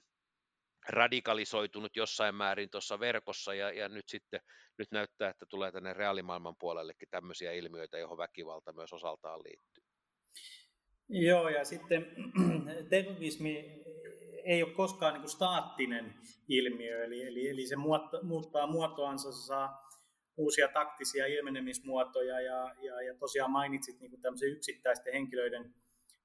radikalisoitunut 0.88 1.96
jossain 1.96 2.36
määrin 2.36 2.70
tuossa 2.70 3.00
verkossa 3.00 3.54
ja, 3.54 3.72
ja 3.72 3.90
nyt 3.90 4.10
sitten 4.10 4.42
nyt 4.78 4.92
näyttää, 4.92 5.30
että 5.30 5.46
tulee 5.46 5.72
tänne 5.72 5.94
reaalimaailman 5.94 6.56
puolellekin 6.60 7.08
tämmöisiä 7.12 7.52
ilmiöitä, 7.52 7.98
johon 7.98 8.18
väkivalta 8.18 8.74
myös 8.74 8.94
osaltaan 8.94 9.40
liittyy. 9.40 9.84
Joo, 11.10 11.50
ja 11.50 11.66
sitten 11.66 12.08
terrorismi 12.90 13.84
ei 14.46 14.64
ole 14.64 14.74
koskaan 14.74 15.14
niin 15.14 15.22
kuin 15.22 15.32
staattinen 15.32 16.14
ilmiö, 16.48 17.04
eli, 17.04 17.24
eli, 17.24 17.50
eli 17.50 17.66
se 17.66 17.76
muuttaa 18.24 18.68
muotoansa, 18.68 19.32
se 19.32 19.46
saa 19.46 19.90
uusia 20.38 20.68
taktisia 20.68 21.26
ilmenemismuotoja 21.26 22.42
ja, 22.42 22.76
ja, 22.82 23.02
ja 23.02 23.16
tosiaan 23.20 23.52
mainitsit 23.52 24.00
niin 24.00 24.12
kuin 24.12 24.52
yksittäisten 24.52 25.14
henkilöiden 25.14 25.74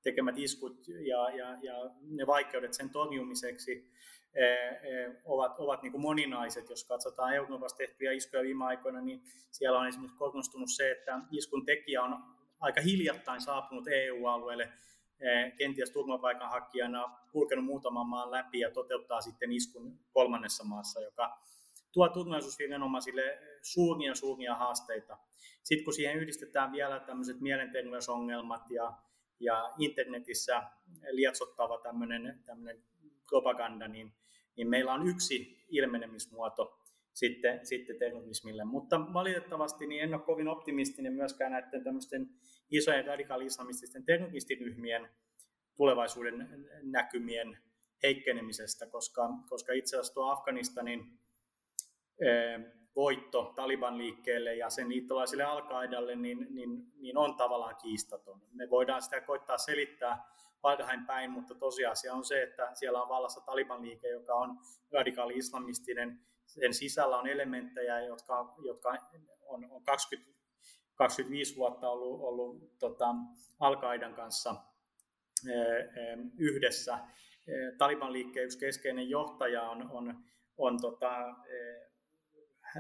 tekemät 0.02 0.38
iskut 0.38 0.88
ja, 0.88 1.30
ja, 1.30 1.58
ja 1.62 1.90
ne 2.00 2.26
vaikeudet 2.26 2.74
sen 2.74 2.90
torjumiseksi 2.90 3.90
ovat, 5.24 5.54
ovat 5.58 5.82
niin 5.82 5.92
kuin 5.92 6.02
moninaiset. 6.02 6.70
Jos 6.70 6.84
katsotaan 6.84 7.34
Euroopassa 7.34 7.76
tehtyjä 7.76 8.12
iskuja 8.12 8.42
viime 8.42 8.64
aikoina, 8.64 9.00
niin 9.00 9.22
siellä 9.50 9.78
on 9.78 9.88
esimerkiksi 9.88 10.18
korostunut 10.18 10.70
se, 10.76 10.90
että 10.90 11.20
iskun 11.30 11.64
tekijä 11.64 12.02
on 12.02 12.16
aika 12.60 12.80
hiljattain 12.80 13.40
saapunut 13.40 13.88
EU-alueelle 13.88 14.72
e, 15.20 15.50
kenties 15.50 15.90
turvapaikanhakijana, 15.90 17.18
kulkenut 17.32 17.64
muutaman 17.64 18.06
maan 18.06 18.30
läpi 18.30 18.60
ja 18.60 18.70
toteuttaa 18.70 19.20
sitten 19.20 19.52
iskun 19.52 19.98
kolmannessa 20.12 20.64
maassa, 20.64 21.00
joka 21.00 21.38
tuo 21.92 22.08
turvallisuusviranomaisille 22.08 23.38
suuria 23.62 24.14
suuria 24.14 24.54
haasteita. 24.54 25.18
Sitten 25.62 25.84
kun 25.84 25.94
siihen 25.94 26.16
yhdistetään 26.16 26.72
vielä 26.72 27.00
tämmöiset 27.00 27.40
mielenterveysongelmat 27.40 28.70
ja, 28.70 28.92
ja 29.40 29.72
internetissä 29.78 30.62
lietsottava 31.10 31.78
tämmöinen, 31.78 32.42
tämmöinen 32.46 32.82
propaganda, 33.28 33.88
niin, 33.88 34.12
niin 34.56 34.68
meillä 34.68 34.92
on 34.92 35.08
yksi 35.08 35.64
ilmenemismuoto 35.68 36.78
sitten, 37.12 37.66
sitten 37.66 37.98
terrorismille. 37.98 38.64
Mutta 38.64 39.00
valitettavasti 39.12 39.86
niin 39.86 40.02
en 40.02 40.14
ole 40.14 40.22
kovin 40.22 40.48
optimistinen 40.48 41.12
myöskään 41.12 41.52
näiden 41.52 41.84
tämmöisten 41.84 42.28
isojen 42.70 43.06
radikaali-islamististen 43.06 44.04
terroristiryhmien 44.04 45.08
tulevaisuuden 45.76 46.66
näkymien 46.82 47.58
heikkenemisestä, 48.02 48.86
koska, 48.86 49.28
koska 49.48 49.72
itse 49.72 49.96
asiassa 49.96 50.14
tuo 50.14 50.30
Afganistanin 50.30 51.18
voitto 52.96 53.52
Taliban 53.56 53.98
liikkeelle 53.98 54.54
ja 54.54 54.70
sen 54.70 54.88
liittolaisille 54.88 55.44
al 55.44 56.16
niin, 56.16 56.46
niin, 56.50 56.92
niin 56.96 57.18
on 57.18 57.34
tavallaan 57.34 57.76
kiistaton. 57.76 58.40
Me 58.52 58.70
voidaan 58.70 59.02
sitä 59.02 59.20
koittaa 59.20 59.58
selittää 59.58 60.24
parhain 60.64 61.06
päin, 61.06 61.30
mutta 61.30 61.54
tosiasia 61.54 62.14
on 62.14 62.24
se, 62.24 62.42
että 62.42 62.70
siellä 62.74 63.02
on 63.02 63.08
vallassa 63.08 63.40
Taliban 63.40 63.82
liike, 63.82 64.08
joka 64.08 64.34
on 64.34 64.58
radikaali 64.92 65.36
islamistinen. 65.36 66.20
Sen 66.46 66.74
sisällä 66.74 67.18
on 67.18 67.26
elementtejä, 67.26 68.00
jotka, 68.00 68.54
jotka 68.64 68.98
on, 69.46 69.70
on 69.70 69.82
20, 69.84 70.34
25 70.94 71.56
vuotta 71.56 71.88
ollut, 71.90 72.20
ollut 72.20 72.78
tota, 72.78 73.14
al 73.60 73.76
kanssa 74.16 74.54
yhdessä. 76.38 76.98
Taliban 77.78 78.12
liikkeen 78.12 78.44
yksi 78.44 78.58
keskeinen 78.58 79.10
johtaja 79.10 79.62
on, 79.62 79.90
on, 79.90 80.24
on 80.58 80.80
tota, 80.80 81.34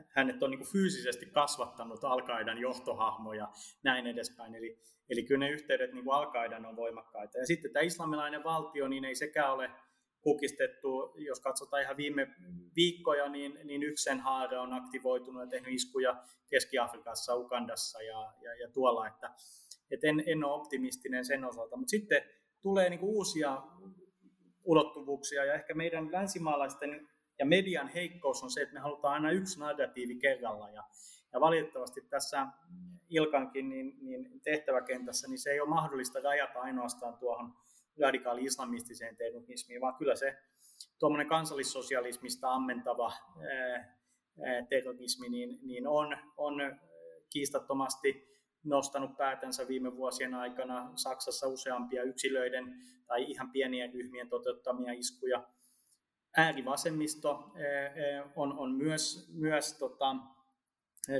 hänet 0.08 0.42
on 0.42 0.50
niin 0.50 0.66
fyysisesti 0.72 1.26
kasvattanut 1.26 2.04
al 2.04 2.22
johtohahmo 2.60 3.32
ja 3.32 3.48
näin 3.82 4.06
edespäin. 4.06 4.54
Eli, 4.54 4.78
eli 5.10 5.22
kyllä 5.22 5.46
ne 5.46 5.50
yhteydet 5.50 5.92
niin 5.92 6.04
al 6.10 6.66
on 6.68 6.76
voimakkaita. 6.76 7.38
Ja 7.38 7.46
sitten 7.46 7.72
tämä 7.72 7.82
islamilainen 7.82 8.44
valtio, 8.44 8.88
niin 8.88 9.04
ei 9.04 9.14
sekään 9.14 9.52
ole 9.52 9.70
kukistettu. 10.20 11.14
Jos 11.16 11.40
katsotaan 11.40 11.82
ihan 11.82 11.96
viime 11.96 12.26
viikkoja, 12.76 13.28
niin, 13.28 13.58
niin 13.64 13.82
yksi 13.82 14.02
sen 14.04 14.20
haara 14.20 14.62
on 14.62 14.72
aktivoitunut 14.72 15.42
ja 15.42 15.48
tehnyt 15.48 15.74
iskuja 15.74 16.22
Keski-Afrikassa, 16.50 17.36
Ugandassa 17.36 18.02
ja, 18.02 18.32
ja, 18.42 18.54
ja 18.54 18.68
tuolla, 18.68 19.06
että 19.06 19.30
et 19.90 20.04
en, 20.04 20.22
en 20.26 20.44
ole 20.44 20.54
optimistinen 20.54 21.24
sen 21.24 21.44
osalta. 21.44 21.76
Mutta 21.76 21.90
sitten 21.90 22.22
tulee 22.62 22.90
niin 22.90 23.00
uusia 23.00 23.62
ulottuvuuksia 24.64 25.44
ja 25.44 25.54
ehkä 25.54 25.74
meidän 25.74 26.12
länsimaalaisten 26.12 27.08
ja 27.38 27.46
median 27.46 27.88
heikkous 27.88 28.42
on 28.42 28.50
se, 28.50 28.62
että 28.62 28.74
me 28.74 28.80
halutaan 28.80 29.14
aina 29.14 29.30
yksi 29.30 29.60
narratiivi 29.60 30.16
kerralla. 30.16 30.70
Ja, 30.70 30.84
ja 31.32 31.40
valitettavasti 31.40 32.00
tässä 32.00 32.46
Ilkankin 33.10 33.68
niin, 33.68 33.96
niin 34.00 34.40
tehtäväkentässä 34.40 35.28
niin 35.28 35.38
se 35.38 35.50
ei 35.50 35.60
ole 35.60 35.68
mahdollista 35.68 36.20
rajata 36.20 36.60
ainoastaan 36.60 37.18
tuohon 37.18 37.54
radikaali-islamistiseen 38.00 39.16
terrorismiin, 39.16 39.80
vaan 39.80 39.94
kyllä 39.94 40.16
se 40.16 40.36
tuommoinen 40.98 41.28
kansallissosialismista 41.28 42.52
ammentava 42.52 43.12
terrorismi 44.68 45.28
niin, 45.28 45.58
niin 45.62 45.86
on, 45.86 46.16
on 46.36 46.54
kiistattomasti 47.32 48.34
nostanut 48.64 49.16
päätänsä 49.16 49.68
viime 49.68 49.96
vuosien 49.96 50.34
aikana 50.34 50.92
Saksassa 50.96 51.48
useampia 51.48 52.02
yksilöiden 52.02 52.74
tai 53.06 53.30
ihan 53.30 53.50
pienien 53.50 53.92
ryhmien 53.92 54.28
toteuttamia 54.28 54.92
iskuja 54.92 55.44
äärivasemmisto 56.36 57.52
on, 58.36 58.58
on 58.58 58.72
myös, 58.72 59.28
myös 59.32 59.78
tota, 59.78 60.16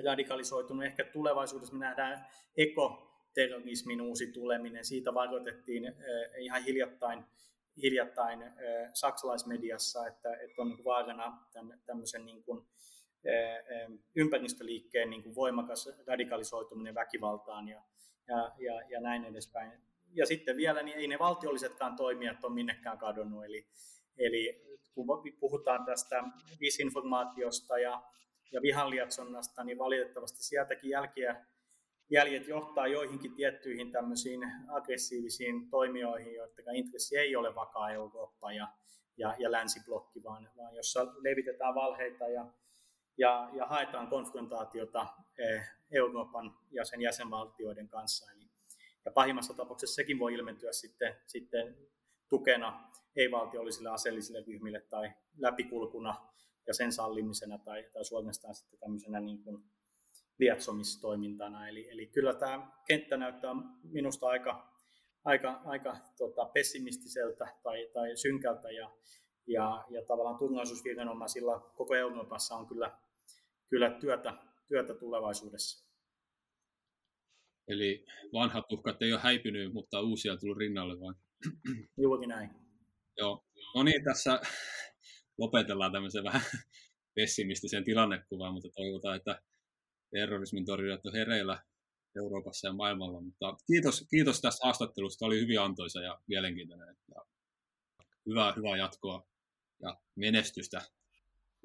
radikalisoitunut. 0.04 0.84
Ehkä 0.84 1.04
tulevaisuudessa 1.04 1.74
me 1.74 1.84
nähdään 1.84 2.26
ekoterrorismin 2.56 4.00
uusi 4.00 4.32
tuleminen. 4.32 4.84
Siitä 4.84 5.14
varoitettiin 5.14 5.94
ihan 6.38 6.62
hiljattain, 6.62 7.24
hiljattain 7.82 8.44
saksalaismediassa, 8.94 10.06
että, 10.06 10.36
että 10.36 10.62
on 10.62 10.68
niin 10.68 10.84
vaarana 10.84 11.46
tämmöisen 11.86 12.24
niin 12.26 12.44
kuin, 12.44 12.66
ympäristöliikkeen 14.16 15.10
niin 15.10 15.22
kuin 15.22 15.34
voimakas 15.34 15.88
radikalisoituminen 16.06 16.94
väkivaltaan 16.94 17.68
ja, 17.68 17.82
ja, 18.28 18.52
ja, 18.58 18.82
ja 18.88 19.00
näin 19.00 19.24
edespäin. 19.24 19.72
Ja 20.12 20.26
sitten 20.26 20.56
vielä, 20.56 20.82
niin 20.82 20.98
ei 20.98 21.08
ne 21.08 21.18
valtiollisetkaan 21.18 21.96
toimijat 21.96 22.44
ole 22.44 22.54
minnekään 22.54 22.98
kadonnut, 22.98 23.44
eli, 23.44 23.66
eli 24.18 24.73
kun 24.94 25.06
puhutaan 25.40 25.84
tästä 25.84 26.24
disinformaatiosta 26.60 27.78
ja, 27.78 28.02
ja 28.52 28.62
vihanlietsonnasta, 28.62 29.64
niin 29.64 29.78
valitettavasti 29.78 30.42
sieltäkin 30.42 30.90
jälkiä, 30.90 31.46
jäljet 32.10 32.48
johtaa 32.48 32.86
joihinkin 32.86 33.34
tiettyihin 33.34 33.92
tämmöisiin 33.92 34.40
aggressiivisiin 34.68 35.70
toimijoihin, 35.70 36.34
joiden 36.34 36.76
intressi 36.76 37.16
ei 37.16 37.36
ole 37.36 37.54
vakaa 37.54 37.90
Eurooppa 37.90 38.52
ja, 38.52 38.68
ja, 39.16 39.34
ja 39.38 39.52
länsiblokki, 39.52 40.22
vaan, 40.22 40.50
vaan 40.56 40.74
jossa 40.74 41.06
levitetään 41.18 41.74
valheita 41.74 42.28
ja, 42.28 42.46
ja, 43.18 43.50
ja 43.52 43.66
haetaan 43.66 44.08
konfrontaatiota 44.08 45.06
eh, 45.38 45.62
Euroopan 45.90 46.54
ja 46.70 46.84
sen 46.84 47.00
jäsenvaltioiden 47.00 47.88
kanssa. 47.88 48.32
Eli, 48.32 48.50
ja 49.04 49.12
pahimmassa 49.12 49.54
tapauksessa 49.54 49.94
sekin 49.94 50.18
voi 50.18 50.34
ilmentyä 50.34 50.72
sitten, 50.72 51.16
sitten 51.26 51.76
tukena 52.28 52.90
ei-valtiollisille 53.16 53.90
aseellisille 53.90 54.44
ryhmille 54.46 54.80
tai 54.80 55.10
läpikulkuna 55.38 56.14
ja 56.66 56.74
sen 56.74 56.92
sallimisena 56.92 57.58
tai, 57.58 57.84
tai 57.92 58.04
suorastaan 58.04 58.54
sitten 58.54 58.78
tämmöisenä 58.78 59.20
niin 59.20 59.42
kuin 59.42 59.64
lietsomistoimintana. 60.38 61.68
Eli, 61.68 61.88
eli 61.90 62.06
kyllä 62.06 62.34
tämä 62.34 62.72
kenttä 62.86 63.16
näyttää 63.16 63.54
minusta 63.82 64.26
aika, 64.26 64.72
aika, 65.24 65.62
aika 65.64 65.96
tota, 66.18 66.44
pessimistiseltä 66.44 67.48
tai, 67.62 67.90
tai 67.92 68.16
synkältä 68.16 68.70
ja, 68.70 68.90
ja, 69.46 69.84
ja 69.90 70.04
tavallaan 70.04 70.38
turvallisuusviranomaisilla 70.38 71.60
koko 71.60 71.94
Euroopassa 71.94 72.54
on 72.54 72.66
kyllä, 72.66 72.98
kyllä 73.68 73.90
työtä, 73.90 74.34
työtä 74.68 74.94
tulevaisuudessa. 74.94 75.84
Eli 77.68 78.06
vanhat 78.32 78.72
uhkat 78.72 79.02
ei 79.02 79.12
ole 79.12 79.20
häipynyt, 79.20 79.72
mutta 79.72 80.00
uusia 80.00 80.32
on 80.32 80.40
tullut 80.40 80.58
rinnalle 80.58 81.00
vain. 81.00 81.23
Juurikin 82.02 82.28
näin. 82.28 82.50
Joo, 83.16 83.44
no 83.74 83.82
niin, 83.82 84.04
tässä 84.04 84.40
lopetellaan 85.38 85.92
tämmöisen 85.92 86.24
vähän 86.24 86.42
pessimistisen 87.16 87.84
tilannekuvaan, 87.84 88.52
mutta 88.52 88.68
toivotaan, 88.76 89.16
että 89.16 89.42
terrorismin 90.10 90.64
torjujat 90.64 91.06
on 91.06 91.12
hereillä 91.12 91.62
Euroopassa 92.16 92.68
ja 92.68 92.72
maailmalla. 92.72 93.20
Mutta 93.20 93.56
kiitos, 93.66 94.06
kiitos 94.10 94.40
tästä 94.40 94.66
haastattelusta, 94.66 95.26
oli 95.26 95.40
hyvin 95.40 95.60
antoisa 95.60 96.00
ja 96.00 96.20
mielenkiintoinen. 96.26 96.96
Ja 97.14 97.24
hyvää, 98.26 98.52
hyvää 98.56 98.76
jatkoa 98.76 99.26
ja 99.82 100.00
menestystä 100.16 100.82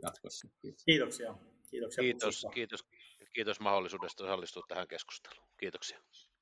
jatkossa. 0.03 0.47
Kiitos. 0.61 0.83
Kiitoksia. 0.85 1.35
Kiitoksia 1.69 2.01
kiitos, 2.01 2.47
kiitos, 2.53 2.85
kiitos 3.33 3.59
mahdollisuudesta 3.59 4.23
osallistua 4.23 4.63
tähän 4.67 4.87
keskusteluun. 4.87 5.47
Kiitoksia. 5.59 5.99